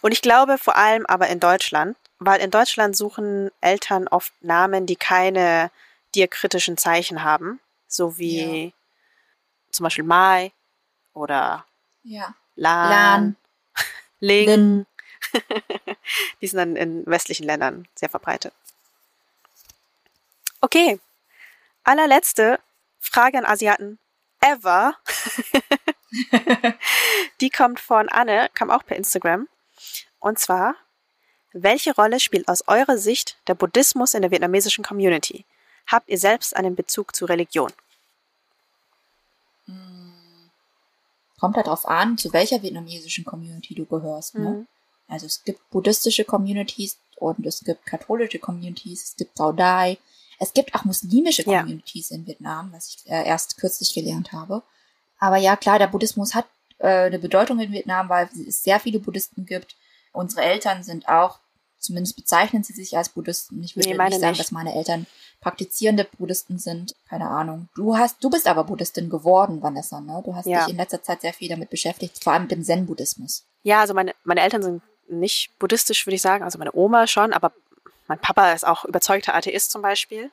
Und 0.00 0.12
ich 0.12 0.22
glaube 0.22 0.58
vor 0.58 0.76
allem 0.76 1.04
aber 1.06 1.28
in 1.28 1.40
Deutschland, 1.40 1.96
weil 2.18 2.40
in 2.40 2.50
Deutschland 2.50 2.96
suchen 2.96 3.50
Eltern 3.60 4.08
oft 4.08 4.32
Namen, 4.42 4.86
die 4.86 4.96
keine 4.96 5.70
diakritischen 6.14 6.76
Zeichen 6.76 7.22
haben, 7.22 7.60
so 7.86 8.18
wie 8.18 8.72
zum 9.70 9.84
Beispiel 9.84 10.04
Mai 10.04 10.52
oder 11.12 11.64
Ja. 12.02 12.34
Lan, 12.56 12.90
Lan, 12.90 13.36
Ling. 14.20 14.46
Lin. 14.46 14.86
die 16.40 16.46
sind 16.46 16.58
dann 16.58 16.76
in 16.76 17.06
westlichen 17.06 17.44
Ländern 17.44 17.86
sehr 17.94 18.08
verbreitet. 18.08 18.52
Okay. 20.60 20.98
Allerletzte 21.84 22.58
Frage 22.98 23.38
an 23.38 23.44
Asiaten 23.44 23.98
ever. 24.40 24.94
Die 27.40 27.50
kommt 27.50 27.80
von 27.80 28.08
Anne, 28.08 28.48
kam 28.54 28.70
auch 28.70 28.84
per 28.84 28.96
Instagram. 28.96 29.48
Und 30.20 30.38
zwar, 30.38 30.74
welche 31.52 31.94
Rolle 31.94 32.20
spielt 32.20 32.48
aus 32.48 32.66
eurer 32.66 32.98
Sicht 32.98 33.36
der 33.46 33.54
Buddhismus 33.54 34.14
in 34.14 34.22
der 34.22 34.30
vietnamesischen 34.30 34.84
Community? 34.84 35.44
Habt 35.86 36.08
ihr 36.08 36.18
selbst 36.18 36.56
einen 36.56 36.76
Bezug 36.76 37.14
zu 37.14 37.24
Religion? 37.24 37.72
kommt 41.38 41.56
halt 41.56 41.66
drauf 41.66 41.86
an, 41.86 42.18
zu 42.18 42.32
welcher 42.32 42.62
vietnamesischen 42.62 43.24
Community 43.24 43.74
du 43.74 43.86
gehörst. 43.86 44.34
Ne? 44.34 44.50
Mhm. 44.50 44.66
Also 45.06 45.26
es 45.26 45.42
gibt 45.44 45.70
buddhistische 45.70 46.24
Communities 46.24 46.98
und 47.16 47.46
es 47.46 47.64
gibt 47.64 47.86
katholische 47.86 48.38
Communities, 48.38 49.04
es 49.04 49.16
gibt 49.16 49.36
Saudai, 49.36 49.98
es 50.38 50.52
gibt 50.52 50.74
auch 50.74 50.84
muslimische 50.84 51.42
Ja. 51.48 51.60
Communities 51.60 52.10
in 52.10 52.26
Vietnam, 52.26 52.72
was 52.72 52.88
ich 52.88 53.10
äh, 53.10 53.26
erst 53.26 53.56
kürzlich 53.58 53.92
gelernt 53.94 54.32
habe. 54.32 54.62
Aber 55.18 55.36
ja, 55.36 55.56
klar, 55.56 55.78
der 55.78 55.88
Buddhismus 55.88 56.34
hat 56.34 56.46
äh, 56.78 56.86
eine 57.06 57.18
Bedeutung 57.18 57.58
in 57.60 57.72
Vietnam, 57.72 58.08
weil 58.08 58.28
es 58.48 58.62
sehr 58.62 58.78
viele 58.80 59.00
Buddhisten 59.00 59.46
gibt. 59.46 59.76
Unsere 60.12 60.42
Eltern 60.42 60.82
sind 60.84 61.08
auch, 61.08 61.40
zumindest 61.78 62.16
bezeichnen 62.16 62.62
sie 62.62 62.72
sich 62.72 62.96
als 62.96 63.08
Buddhisten. 63.08 63.62
Ich 63.62 63.76
würde 63.76 63.88
Nee, 63.90 63.96
nicht 63.96 64.20
sagen, 64.20 64.30
nicht. 64.30 64.40
dass 64.40 64.52
meine 64.52 64.74
Eltern 64.74 65.06
praktizierende 65.40 66.04
Buddhisten 66.18 66.58
sind. 66.58 66.94
Keine 67.08 67.28
Ahnung. 67.28 67.68
Du 67.74 67.96
hast, 67.96 68.22
du 68.22 68.30
bist 68.30 68.46
aber 68.46 68.64
Buddhistin 68.64 69.08
geworden, 69.10 69.62
Vanessa, 69.62 70.00
ne? 70.00 70.22
Du 70.24 70.34
hast 70.34 70.46
Ja. 70.46 70.64
dich 70.64 70.70
in 70.72 70.76
letzter 70.76 71.02
Zeit 71.02 71.20
sehr 71.20 71.32
viel 71.32 71.48
damit 71.48 71.70
beschäftigt, 71.70 72.22
vor 72.22 72.32
allem 72.32 72.42
mit 72.42 72.50
dem 72.52 72.62
Zen-Buddhismus. 72.64 73.44
Ja, 73.62 73.80
also 73.80 73.94
meine, 73.94 74.14
meine 74.24 74.40
Eltern 74.40 74.62
sind 74.62 74.82
nicht 75.08 75.50
buddhistisch, 75.58 76.06
würde 76.06 76.16
ich 76.16 76.22
sagen. 76.22 76.44
Also 76.44 76.58
meine 76.58 76.74
Oma 76.74 77.06
schon, 77.06 77.32
aber 77.32 77.52
mein 78.08 78.18
Papa 78.18 78.52
ist 78.52 78.66
auch 78.66 78.84
überzeugter 78.84 79.34
Atheist 79.34 79.70
zum 79.70 79.82
Beispiel. 79.82 80.30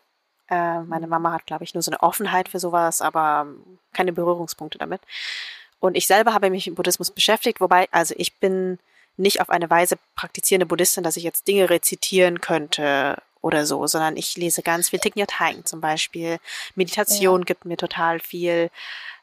Äh, 0.49 0.79
meine 0.81 1.07
Mama 1.07 1.33
hat, 1.33 1.45
glaube 1.45 1.63
ich, 1.63 1.73
nur 1.73 1.83
so 1.83 1.91
eine 1.91 2.01
Offenheit 2.01 2.49
für 2.49 2.59
sowas, 2.59 3.01
aber 3.01 3.47
keine 3.93 4.13
Berührungspunkte 4.13 4.77
damit. 4.77 5.01
Und 5.79 5.95
ich 5.95 6.07
selber 6.07 6.33
habe 6.33 6.49
mich 6.49 6.65
mit 6.67 6.75
Buddhismus 6.75 7.11
beschäftigt, 7.11 7.61
wobei, 7.61 7.87
also 7.91 8.15
ich 8.17 8.39
bin 8.39 8.79
nicht 9.17 9.41
auf 9.41 9.49
eine 9.49 9.69
Weise 9.69 9.97
praktizierende 10.15 10.65
Buddhistin, 10.65 11.03
dass 11.03 11.17
ich 11.17 11.23
jetzt 11.23 11.47
Dinge 11.47 11.69
rezitieren 11.69 12.41
könnte 12.41 13.21
oder 13.41 13.65
so, 13.65 13.85
sondern 13.87 14.17
ich 14.17 14.35
lese 14.37 14.61
ganz 14.61 14.89
viel 14.89 14.99
Thich 14.99 15.15
Nhat 15.15 15.39
Hanh 15.39 15.65
zum 15.65 15.81
Beispiel. 15.81 16.39
Meditation 16.75 17.45
gibt 17.45 17.65
mir 17.65 17.77
total 17.77 18.19
viel 18.19 18.71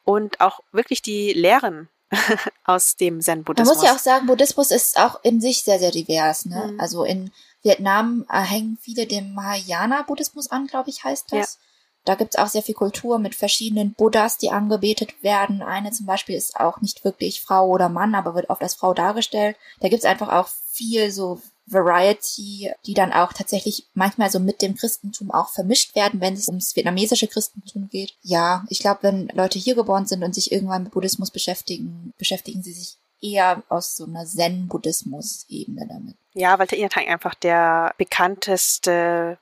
und 0.04 0.40
auch 0.40 0.60
wirklich 0.72 1.02
die 1.02 1.32
Lehren 1.32 1.88
aus 2.64 2.96
dem 2.96 3.14
Man 3.14 3.22
Zen-Buddhismus. 3.22 3.76
muss 3.76 3.84
ja 3.84 3.94
auch 3.94 3.98
sagen, 3.98 4.26
Buddhismus 4.26 4.70
ist 4.70 4.98
auch 4.98 5.22
in 5.24 5.40
sich 5.40 5.62
sehr, 5.62 5.78
sehr 5.78 5.90
divers. 5.90 6.46
Ne? 6.46 6.70
Mhm. 6.72 6.80
Also 6.80 7.04
in 7.04 7.32
Vietnam 7.62 8.26
äh, 8.28 8.40
hängen 8.40 8.78
viele 8.80 9.06
dem 9.06 9.34
Mahayana-Buddhismus 9.34 10.50
an, 10.50 10.66
glaube 10.66 10.90
ich, 10.90 11.04
heißt 11.04 11.32
das. 11.32 11.58
Da 12.04 12.16
gibt's 12.16 12.36
auch 12.36 12.48
sehr 12.48 12.62
viel 12.62 12.74
Kultur 12.74 13.18
mit 13.20 13.36
verschiedenen 13.36 13.94
Buddhas, 13.94 14.36
die 14.36 14.50
angebetet 14.50 15.22
werden. 15.22 15.62
Eine 15.62 15.92
zum 15.92 16.06
Beispiel 16.06 16.34
ist 16.34 16.56
auch 16.56 16.80
nicht 16.80 17.04
wirklich 17.04 17.40
Frau 17.40 17.68
oder 17.68 17.88
Mann, 17.88 18.16
aber 18.16 18.34
wird 18.34 18.50
oft 18.50 18.62
als 18.62 18.74
Frau 18.74 18.92
dargestellt. 18.92 19.56
Da 19.80 19.88
gibt's 19.88 20.04
einfach 20.04 20.28
auch 20.28 20.48
viel 20.48 21.12
so 21.12 21.40
Variety, 21.66 22.72
die 22.86 22.94
dann 22.94 23.12
auch 23.12 23.32
tatsächlich 23.32 23.86
manchmal 23.94 24.30
so 24.30 24.40
mit 24.40 24.62
dem 24.62 24.74
Christentum 24.74 25.30
auch 25.30 25.50
vermischt 25.50 25.94
werden, 25.94 26.20
wenn 26.20 26.34
es 26.34 26.48
ums 26.48 26.74
vietnamesische 26.74 27.28
Christentum 27.28 27.88
geht. 27.88 28.14
Ja, 28.22 28.64
ich 28.68 28.80
glaube, 28.80 29.02
wenn 29.02 29.28
Leute 29.28 29.60
hier 29.60 29.76
geboren 29.76 30.06
sind 30.06 30.24
und 30.24 30.34
sich 30.34 30.50
irgendwann 30.50 30.82
mit 30.82 30.92
Buddhismus 30.92 31.30
beschäftigen, 31.30 32.12
beschäftigen 32.18 32.64
sie 32.64 32.72
sich 32.72 32.98
eher 33.22 33.62
aus 33.68 33.96
so 33.96 34.04
einer 34.04 34.26
Zen-Buddhismus-Ebene 34.26 35.86
damit. 35.88 36.16
Ja, 36.34 36.58
weil 36.58 36.66
der 36.66 36.78
Inatang 36.78 37.06
einfach 37.06 37.34
der 37.34 37.94
bekannteste 37.98 39.38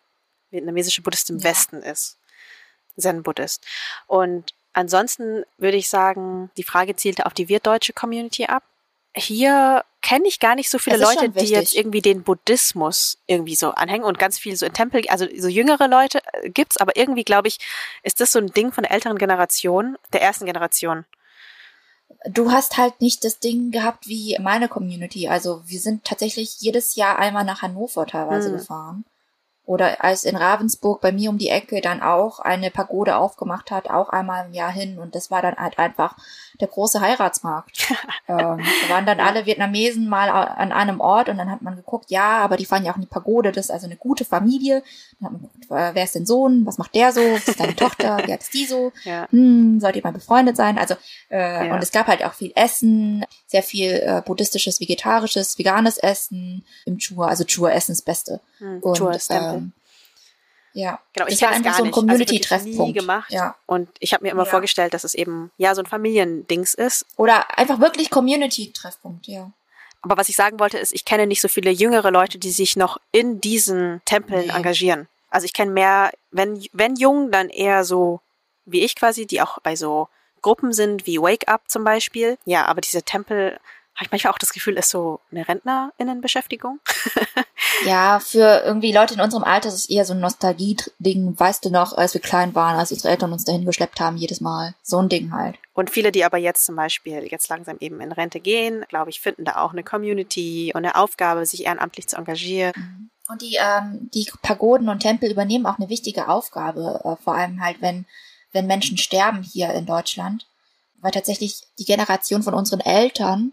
vietnamesische 0.51 1.03
Buddhist 1.03 1.31
im 1.31 1.39
Ja. 1.39 1.45
Westen 1.45 1.83
ist. 1.83 2.19
Zen-Buddhist. 2.99 3.65
Und 4.07 4.53
ansonsten 4.73 5.45
würde 5.59 5.77
ich 5.77 5.89
sagen, 5.89 6.51
die 6.57 6.63
Frage 6.65 6.97
zielte 6.97 7.27
auf 7.27 7.35
die 7.35 7.49
wirtdeutsche 7.49 7.93
Community 7.93 8.47
ab. 8.47 8.63
Hier 9.15 9.85
kenne 10.03 10.29
ich 10.29 10.39
gar 10.39 10.55
nicht 10.55 10.71
so 10.71 10.79
viele 10.79 10.99
Leute, 10.99 11.31
die 11.31 11.47
jetzt 11.47 11.75
irgendwie 11.75 12.01
den 12.01 12.23
Buddhismus 12.23 13.19
irgendwie 13.27 13.57
so 13.57 13.73
anhängen 13.73 14.05
und 14.05 14.19
ganz 14.19 14.39
viel 14.39 14.57
so 14.57 14.67
in 14.67 14.73
Tempel, 14.73 15.07
also 15.09 15.27
so 15.37 15.49
jüngere 15.49 15.89
Leute 15.89 16.21
äh, 16.33 16.49
gibt's, 16.51 16.77
aber 16.77 16.97
irgendwie 16.97 17.25
glaube 17.25 17.49
ich, 17.49 17.59
ist 18.03 18.21
das 18.21 18.33
so 18.33 18.39
ein 18.39 18.53
Ding 18.53 18.73
von 18.73 18.83
der 18.83 18.93
älteren 18.93 19.19
Generation, 19.19 19.99
der 20.13 20.23
ersten 20.23 20.47
Generation. 20.47 21.05
Du 22.29 22.51
hast 22.51 22.77
halt 22.77 23.01
nicht 23.01 23.25
das 23.25 23.39
Ding 23.39 23.71
gehabt 23.71 24.07
wie 24.07 24.37
meine 24.41 24.69
Community. 24.69 25.29
Also 25.29 25.63
wir 25.65 25.81
sind 25.81 26.05
tatsächlich 26.05 26.61
jedes 26.61 26.95
Jahr 26.97 27.19
einmal 27.19 27.45
nach 27.45 27.63
Hannover 27.63 28.07
teilweise 28.07 28.51
Hm. 28.51 28.59
gefahren. 28.59 29.05
Oder 29.71 30.03
als 30.03 30.25
in 30.25 30.35
Ravensburg 30.35 31.01
bei 31.01 31.13
mir 31.13 31.31
um 31.31 31.39
die 31.39 31.49
Ecke 31.49 31.81
dann 31.81 32.03
auch 32.03 32.41
eine 32.41 32.73
Pagode 32.73 33.15
aufgemacht 33.15 33.71
hat, 33.71 33.89
auch 33.89 34.09
einmal 34.09 34.47
im 34.47 34.53
Jahr 34.53 34.73
hin. 34.73 34.99
Und 34.99 35.15
das 35.15 35.31
war 35.31 35.43
dann 35.43 35.55
halt 35.55 35.79
einfach 35.79 36.17
der 36.61 36.67
große 36.67 37.01
Heiratsmarkt. 37.01 37.89
ähm, 38.29 38.59
da 38.59 38.89
waren 38.89 39.07
dann 39.07 39.21
alle 39.21 39.47
Vietnamesen 39.47 40.09
mal 40.09 40.29
an 40.29 40.73
einem 40.73 41.01
Ort 41.01 41.29
und 41.29 41.39
dann 41.39 41.49
hat 41.53 41.63
man 41.63 41.77
geguckt, 41.77 42.11
ja, 42.11 42.39
aber 42.39 42.57
die 42.57 42.65
fahren 42.67 42.85
ja 42.85 42.91
auch 42.91 42.97
in 42.97 43.03
die 43.03 43.07
Pagode, 43.07 43.53
das 43.53 43.67
ist 43.67 43.71
also 43.71 43.87
eine 43.87 43.95
gute 43.95 44.25
Familie. 44.25 44.83
Dann 45.21 45.27
hat 45.27 45.33
man 45.35 45.43
geguckt, 45.43 45.65
äh, 45.71 45.95
wer 45.95 46.03
ist 46.03 46.17
denn 46.17 46.27
Sohn, 46.27 46.67
was 46.67 46.79
macht 46.79 46.95
der 46.97 47.13
so, 47.13 47.21
was 47.21 47.47
ist 47.47 47.61
deine 47.61 47.77
Tochter, 47.77 48.19
wie 48.27 48.33
hat 48.33 48.41
es 48.41 48.51
die 48.51 48.65
so? 48.67 48.91
Ja. 49.05 49.29
hm, 49.31 49.79
sollt 49.81 49.95
ihr 49.95 50.03
mal 50.03 50.13
befreundet 50.13 50.57
sein? 50.57 50.79
Also, 50.79 50.95
äh, 51.31 51.69
Ja. 51.69 51.75
und 51.75 51.83
es 51.83 51.93
gab 51.93 52.09
halt 52.09 52.25
auch 52.25 52.35
viel 52.35 52.51
Essen, 52.57 53.25
sehr 53.47 53.63
viel 53.63 53.93
äh, 53.93 54.21
buddhistisches, 54.27 54.81
vegetarisches, 54.81 55.59
veganes 55.59 55.97
Essen 55.99 56.65
im 56.87 56.99
Chur. 56.99 57.29
Also 57.29 57.45
Chur-Essen 57.45 57.93
ist 57.93 58.01
das 58.01 58.05
Beste. 58.05 58.41
Hm, 58.59 58.81
Und, 58.81 58.97
Chur 58.97 59.13
ist 59.13 59.29
Tempel. 59.29 59.55
ähm, 59.59 59.60
ja, 60.73 61.01
Genau, 61.15 61.27
ich 61.29 61.41
war 61.43 61.51
es 61.51 61.57
einfach 61.57 61.77
so 61.77 61.83
ein. 61.85 61.89
Also 61.89 62.01
Community-Treffpunkt. 62.01 62.79
nie 62.79 62.93
gemacht. 62.93 63.31
Ja. 63.33 63.57
Und 63.67 63.89
ich 63.99 64.13
habe 64.15 64.25
mir 64.25 64.31
immer 64.31 64.45
Ja. 64.45 64.51
vorgestellt, 64.51 64.95
dass 64.95 65.05
es 65.05 65.15
eben 65.15 65.51
ja 65.59 65.75
so 65.75 65.83
ein 65.83 65.87
Familiendings 65.87 66.75
ist. 66.75 67.07
Oder 67.17 67.59
einfach 67.59 67.81
wirklich 67.81 68.11
Community-Treffpunkt, 68.11 69.27
ja. 69.27 69.51
Aber 70.03 70.17
was 70.17 70.29
ich 70.29 70.37
sagen 70.37 70.59
wollte, 70.59 70.79
ist, 70.79 70.93
ich 70.95 71.05
kenne 71.05 71.27
nicht 71.27 71.41
so 71.43 71.49
viele 71.49 71.71
jüngere 71.71 72.11
Leute, 72.11 72.39
die 72.39 72.51
sich 72.53 72.77
noch 72.77 72.99
in 73.13 73.41
diesen 73.41 74.01
Tempeln 74.07 74.47
Nee. 74.47 74.53
engagieren. 74.53 75.09
Also 75.29 75.45
ich 75.45 75.53
kenne 75.53 75.71
mehr, 75.73 76.11
wenn, 76.31 76.65
wenn 76.73 76.97
jung, 76.97 77.31
dann 77.31 77.49
eher 77.51 77.85
so 77.85 78.21
wie 78.65 78.81
ich 78.81 78.97
quasi, 78.97 79.27
die 79.27 79.43
auch 79.43 79.59
bei 79.61 79.77
so 79.77 80.09
Gruppen 80.43 80.73
sind, 80.73 81.07
wie 81.07 81.21
Wake 81.21 81.49
Up 81.49 81.63
zum 81.69 81.85
Beispiel. 81.85 82.39
Ja, 82.47 82.65
aber 82.67 82.81
diese 82.81 83.03
Tempel, 83.03 83.59
habe 84.01 84.07
ich 84.07 84.11
manchmal 84.13 84.33
auch 84.33 84.39
das 84.39 84.55
Gefühl, 84.55 84.79
ist 84.79 84.89
so 84.89 85.21
eine 85.31 85.47
RentnerInnenbeschäftigung. 85.47 86.81
Ja, 87.85 88.21
für 88.21 88.63
irgendwie 88.65 88.93
Leute 88.93 89.15
in 89.15 89.21
unserem 89.21 89.45
Alter 89.45 89.69
ist 89.69 89.75
es 89.75 89.89
eher 89.89 90.05
so 90.05 90.13
ein 90.13 90.21
Nostalgie-Ding. 90.21 91.39
Weißt 91.39 91.65
du 91.65 91.71
noch, 91.71 91.93
als 91.93 92.15
wir 92.15 92.21
klein 92.21 92.55
waren, 92.55 92.79
als 92.79 92.93
unsere 92.93 93.11
Eltern 93.11 93.33
uns 93.33 93.45
dahin 93.45 93.65
geschleppt 93.65 94.01
haben, 94.01 94.17
jedes 94.17 94.41
Mal. 94.41 94.75
So 94.83 94.99
ein 94.99 95.09
Ding 95.09 95.33
halt. 95.33 95.57
Und 95.73 95.91
viele, 95.91 96.13
die 96.13 96.25
aber 96.25 96.37
jetzt 96.37 96.67
zum 96.67 96.77
Beispiel 96.77 97.27
jetzt 97.31 97.49
langsam 97.49 97.77
eben 97.81 98.01
in 98.01 98.13
Rente 98.13 98.41
gehen, 98.41 98.85
glaube 98.89 99.11
ich, 99.11 99.21
finden 99.21 99.45
da 99.45 99.57
auch 99.57 99.73
eine 99.73 99.83
Community 99.83 100.73
und 100.75 100.85
eine 100.85 100.97
Aufgabe, 100.97 101.47
sich 101.47 101.65
ehrenamtlich 101.65 102.09
zu 102.09 102.17
engagieren. 102.17 103.11
Und 103.29 103.43
die, 103.43 103.59
ähm, 103.61 104.11
die 104.13 104.31
Pagoden 104.43 104.89
und 104.89 105.01
Tempel 105.01 105.31
übernehmen 105.31 105.67
auch 105.67 105.79
eine 105.79 105.89
wichtige 105.89 106.29
Aufgabe, 106.29 107.01
äh, 107.05 107.23
vor 107.23 107.35
allem 107.35 107.63
halt, 107.63 107.81
wenn, 107.81 108.05
wenn 108.53 108.67
Menschen 108.67 108.99
sterben 108.99 109.43
hier 109.43 109.73
in 109.73 109.87
Deutschland, 109.87 110.47
weil 111.01 111.13
tatsächlich 111.13 111.63
die 111.79 111.85
Generation 111.85 112.43
von 112.43 112.55
unseren 112.55 112.81
Eltern 112.81 113.53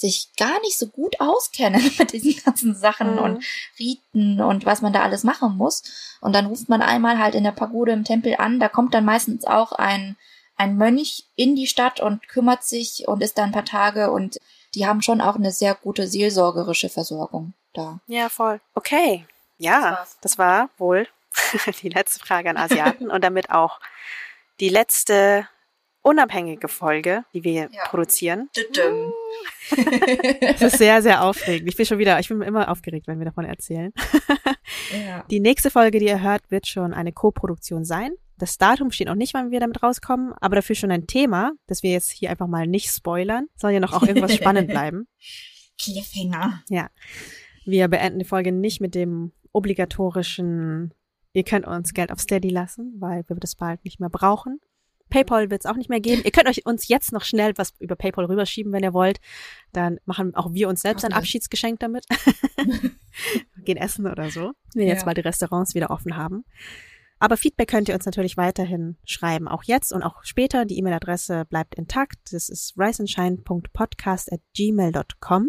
sich 0.00 0.30
gar 0.38 0.58
nicht 0.60 0.78
so 0.78 0.86
gut 0.86 1.20
auskennen 1.20 1.82
mit 1.98 2.12
diesen 2.12 2.42
ganzen 2.42 2.74
Sachen 2.74 3.16
Mhm. 3.16 3.18
und 3.18 3.44
Riten 3.78 4.40
und 4.40 4.64
was 4.64 4.80
man 4.80 4.92
da 4.92 5.02
alles 5.02 5.24
machen 5.24 5.56
muss. 5.56 5.82
Und 6.20 6.34
dann 6.34 6.46
ruft 6.46 6.68
man 6.68 6.80
einmal 6.82 7.18
halt 7.18 7.34
in 7.34 7.44
der 7.44 7.50
Pagode 7.52 7.92
im 7.92 8.04
Tempel 8.04 8.36
an, 8.38 8.58
da 8.60 8.68
kommt 8.68 8.94
dann 8.94 9.04
meistens 9.04 9.44
auch 9.44 9.72
ein, 9.72 10.16
ein 10.56 10.76
Mönch 10.76 11.24
in 11.36 11.54
die 11.56 11.66
Stadt 11.66 12.00
und 12.00 12.26
kümmert 12.28 12.64
sich 12.64 13.06
und 13.08 13.22
ist 13.22 13.36
da 13.38 13.42
ein 13.44 13.52
paar 13.52 13.64
Tage 13.64 14.10
und 14.10 14.38
die 14.74 14.86
haben 14.86 15.02
schon 15.02 15.20
auch 15.20 15.34
eine 15.36 15.50
sehr 15.52 15.74
gute 15.74 16.06
seelsorgerische 16.06 16.88
Versorgung 16.88 17.54
da. 17.74 18.00
Ja, 18.06 18.28
voll. 18.28 18.60
Okay. 18.74 19.26
Ja, 19.58 20.06
Das 20.20 20.38
war 20.38 20.70
wohl 20.78 21.08
die 21.82 21.88
letzte 21.88 22.20
Frage 22.20 22.50
an 22.50 22.56
Asiaten 22.56 23.10
und 23.10 23.24
damit 23.24 23.50
auch 23.50 23.80
die 24.60 24.68
letzte 24.68 25.48
unabhängige 26.08 26.68
Folge, 26.68 27.24
die 27.34 27.44
wir 27.44 27.68
Ja. 27.72 27.84
produzieren. 27.88 28.48
Es 30.40 30.62
ist 30.62 30.78
sehr, 30.78 31.02
sehr 31.02 31.22
aufregend. 31.24 31.68
Ich 31.68 31.76
bin 31.76 31.86
schon 31.86 31.98
wieder, 31.98 32.18
ich 32.18 32.28
bin 32.28 32.40
immer 32.42 32.70
aufgeregt, 32.70 33.06
wenn 33.06 33.18
wir 33.18 33.26
davon 33.26 33.44
erzählen. 33.44 33.92
Ja. 35.06 35.24
Die 35.30 35.40
nächste 35.40 35.70
Folge, 35.70 35.98
die 35.98 36.06
ihr 36.06 36.22
hört, 36.22 36.50
wird 36.50 36.66
schon 36.66 36.94
eine 36.94 37.12
Co-Produktion 37.12 37.84
sein. 37.84 38.12
Das 38.38 38.56
Datum 38.56 38.90
steht 38.92 39.08
noch 39.08 39.14
nicht, 39.16 39.34
wann 39.34 39.50
wir 39.50 39.60
damit 39.60 39.82
rauskommen, 39.82 40.32
aber 40.40 40.56
dafür 40.56 40.76
schon 40.76 40.90
ein 40.92 41.06
Thema, 41.06 41.52
das 41.66 41.82
wir 41.82 41.90
jetzt 41.90 42.10
hier 42.10 42.30
einfach 42.30 42.46
mal 42.46 42.66
nicht 42.66 42.88
spoilern. 42.90 43.48
Soll 43.56 43.72
ja 43.72 43.80
noch 43.80 43.92
auch 43.92 44.02
irgendwas 44.04 44.34
spannend 44.34 44.68
bleiben. 44.68 45.08
Cliffhanger. 45.80 46.62
Ja. 46.68 46.88
Wir 47.64 47.88
beenden 47.88 48.18
die 48.18 48.24
Folge 48.24 48.52
nicht 48.52 48.80
mit 48.80 48.94
dem 48.94 49.32
obligatorischen, 49.52 50.94
ihr 51.32 51.44
könnt 51.44 51.66
uns 51.66 51.92
Geld 51.94 52.12
auf 52.12 52.20
Steady 52.20 52.48
lassen, 52.50 52.94
weil 52.98 53.24
wir 53.28 53.36
das 53.36 53.54
bald 53.56 53.84
nicht 53.84 54.00
mehr 54.00 54.08
brauchen. 54.10 54.60
PayPal 55.08 55.50
wird 55.50 55.62
es 55.64 55.70
auch 55.70 55.76
nicht 55.76 55.88
mehr 55.90 56.00
geben. 56.00 56.22
Ihr 56.24 56.30
könnt 56.30 56.48
euch 56.48 56.66
uns 56.66 56.88
jetzt 56.88 57.12
noch 57.12 57.24
schnell 57.24 57.52
was 57.56 57.72
über 57.78 57.96
PayPal 57.96 58.26
rüberschieben, 58.26 58.72
wenn 58.72 58.82
ihr 58.82 58.92
wollt. 58.92 59.20
Dann 59.72 59.98
machen 60.04 60.34
auch 60.34 60.52
wir 60.52 60.68
uns 60.68 60.82
selbst 60.82 61.04
ein 61.04 61.12
Okay. 61.12 61.18
Abschiedsgeschenk 61.20 61.80
damit. 61.80 62.04
Gehen 63.64 63.76
essen 63.76 64.06
oder 64.06 64.30
so, 64.30 64.52
wenn 64.74 64.86
jetzt 64.86 65.00
Ja. 65.00 65.06
mal 65.06 65.14
die 65.14 65.20
Restaurants 65.22 65.74
wieder 65.74 65.90
offen 65.90 66.16
haben. 66.16 66.44
Aber 67.20 67.36
Feedback 67.36 67.68
könnt 67.68 67.88
ihr 67.88 67.94
uns 67.96 68.06
natürlich 68.06 68.36
weiterhin 68.36 68.96
schreiben, 69.04 69.48
auch 69.48 69.64
jetzt 69.64 69.92
und 69.92 70.04
auch 70.04 70.22
später. 70.22 70.64
Die 70.64 70.78
E-Mail-Adresse 70.78 71.46
bleibt 71.46 71.74
intakt. 71.74 72.16
Das 72.32 72.48
ist 72.48 72.74
riseandshine.podcast 72.78 74.32
at 74.32 74.40
gmail.com. 74.56 75.48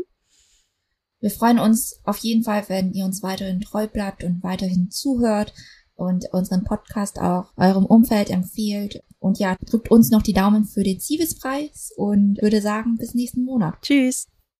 Wir 1.21 1.29
freuen 1.29 1.59
uns 1.59 1.99
auf 2.05 2.17
jeden 2.19 2.43
Fall, 2.43 2.63
wenn 2.69 2.93
ihr 2.93 3.05
uns 3.05 3.21
weiterhin 3.21 3.59
treu 3.61 3.87
bleibt 3.87 4.23
und 4.23 4.41
weiterhin 4.41 4.89
zuhört 4.89 5.53
und 5.95 6.25
unseren 6.31 6.63
Podcast 6.63 7.19
auch 7.19 7.51
eurem 7.57 7.85
Umfeld 7.85 8.29
empfiehlt. 8.29 9.03
Und 9.19 9.39
ja, 9.39 9.55
drückt 9.65 9.91
uns 9.91 10.11
noch 10.11 10.21
die 10.21 10.33
Daumen 10.33 10.65
für 10.65 10.83
den 10.83 10.99
Zivis-Preis 10.99 11.91
und 11.95 12.41
würde 12.41 12.61
sagen, 12.61 12.95
bis 12.97 13.13
nächsten 13.13 13.43
Monat. 13.43 13.75
Tschüss. 13.81 14.27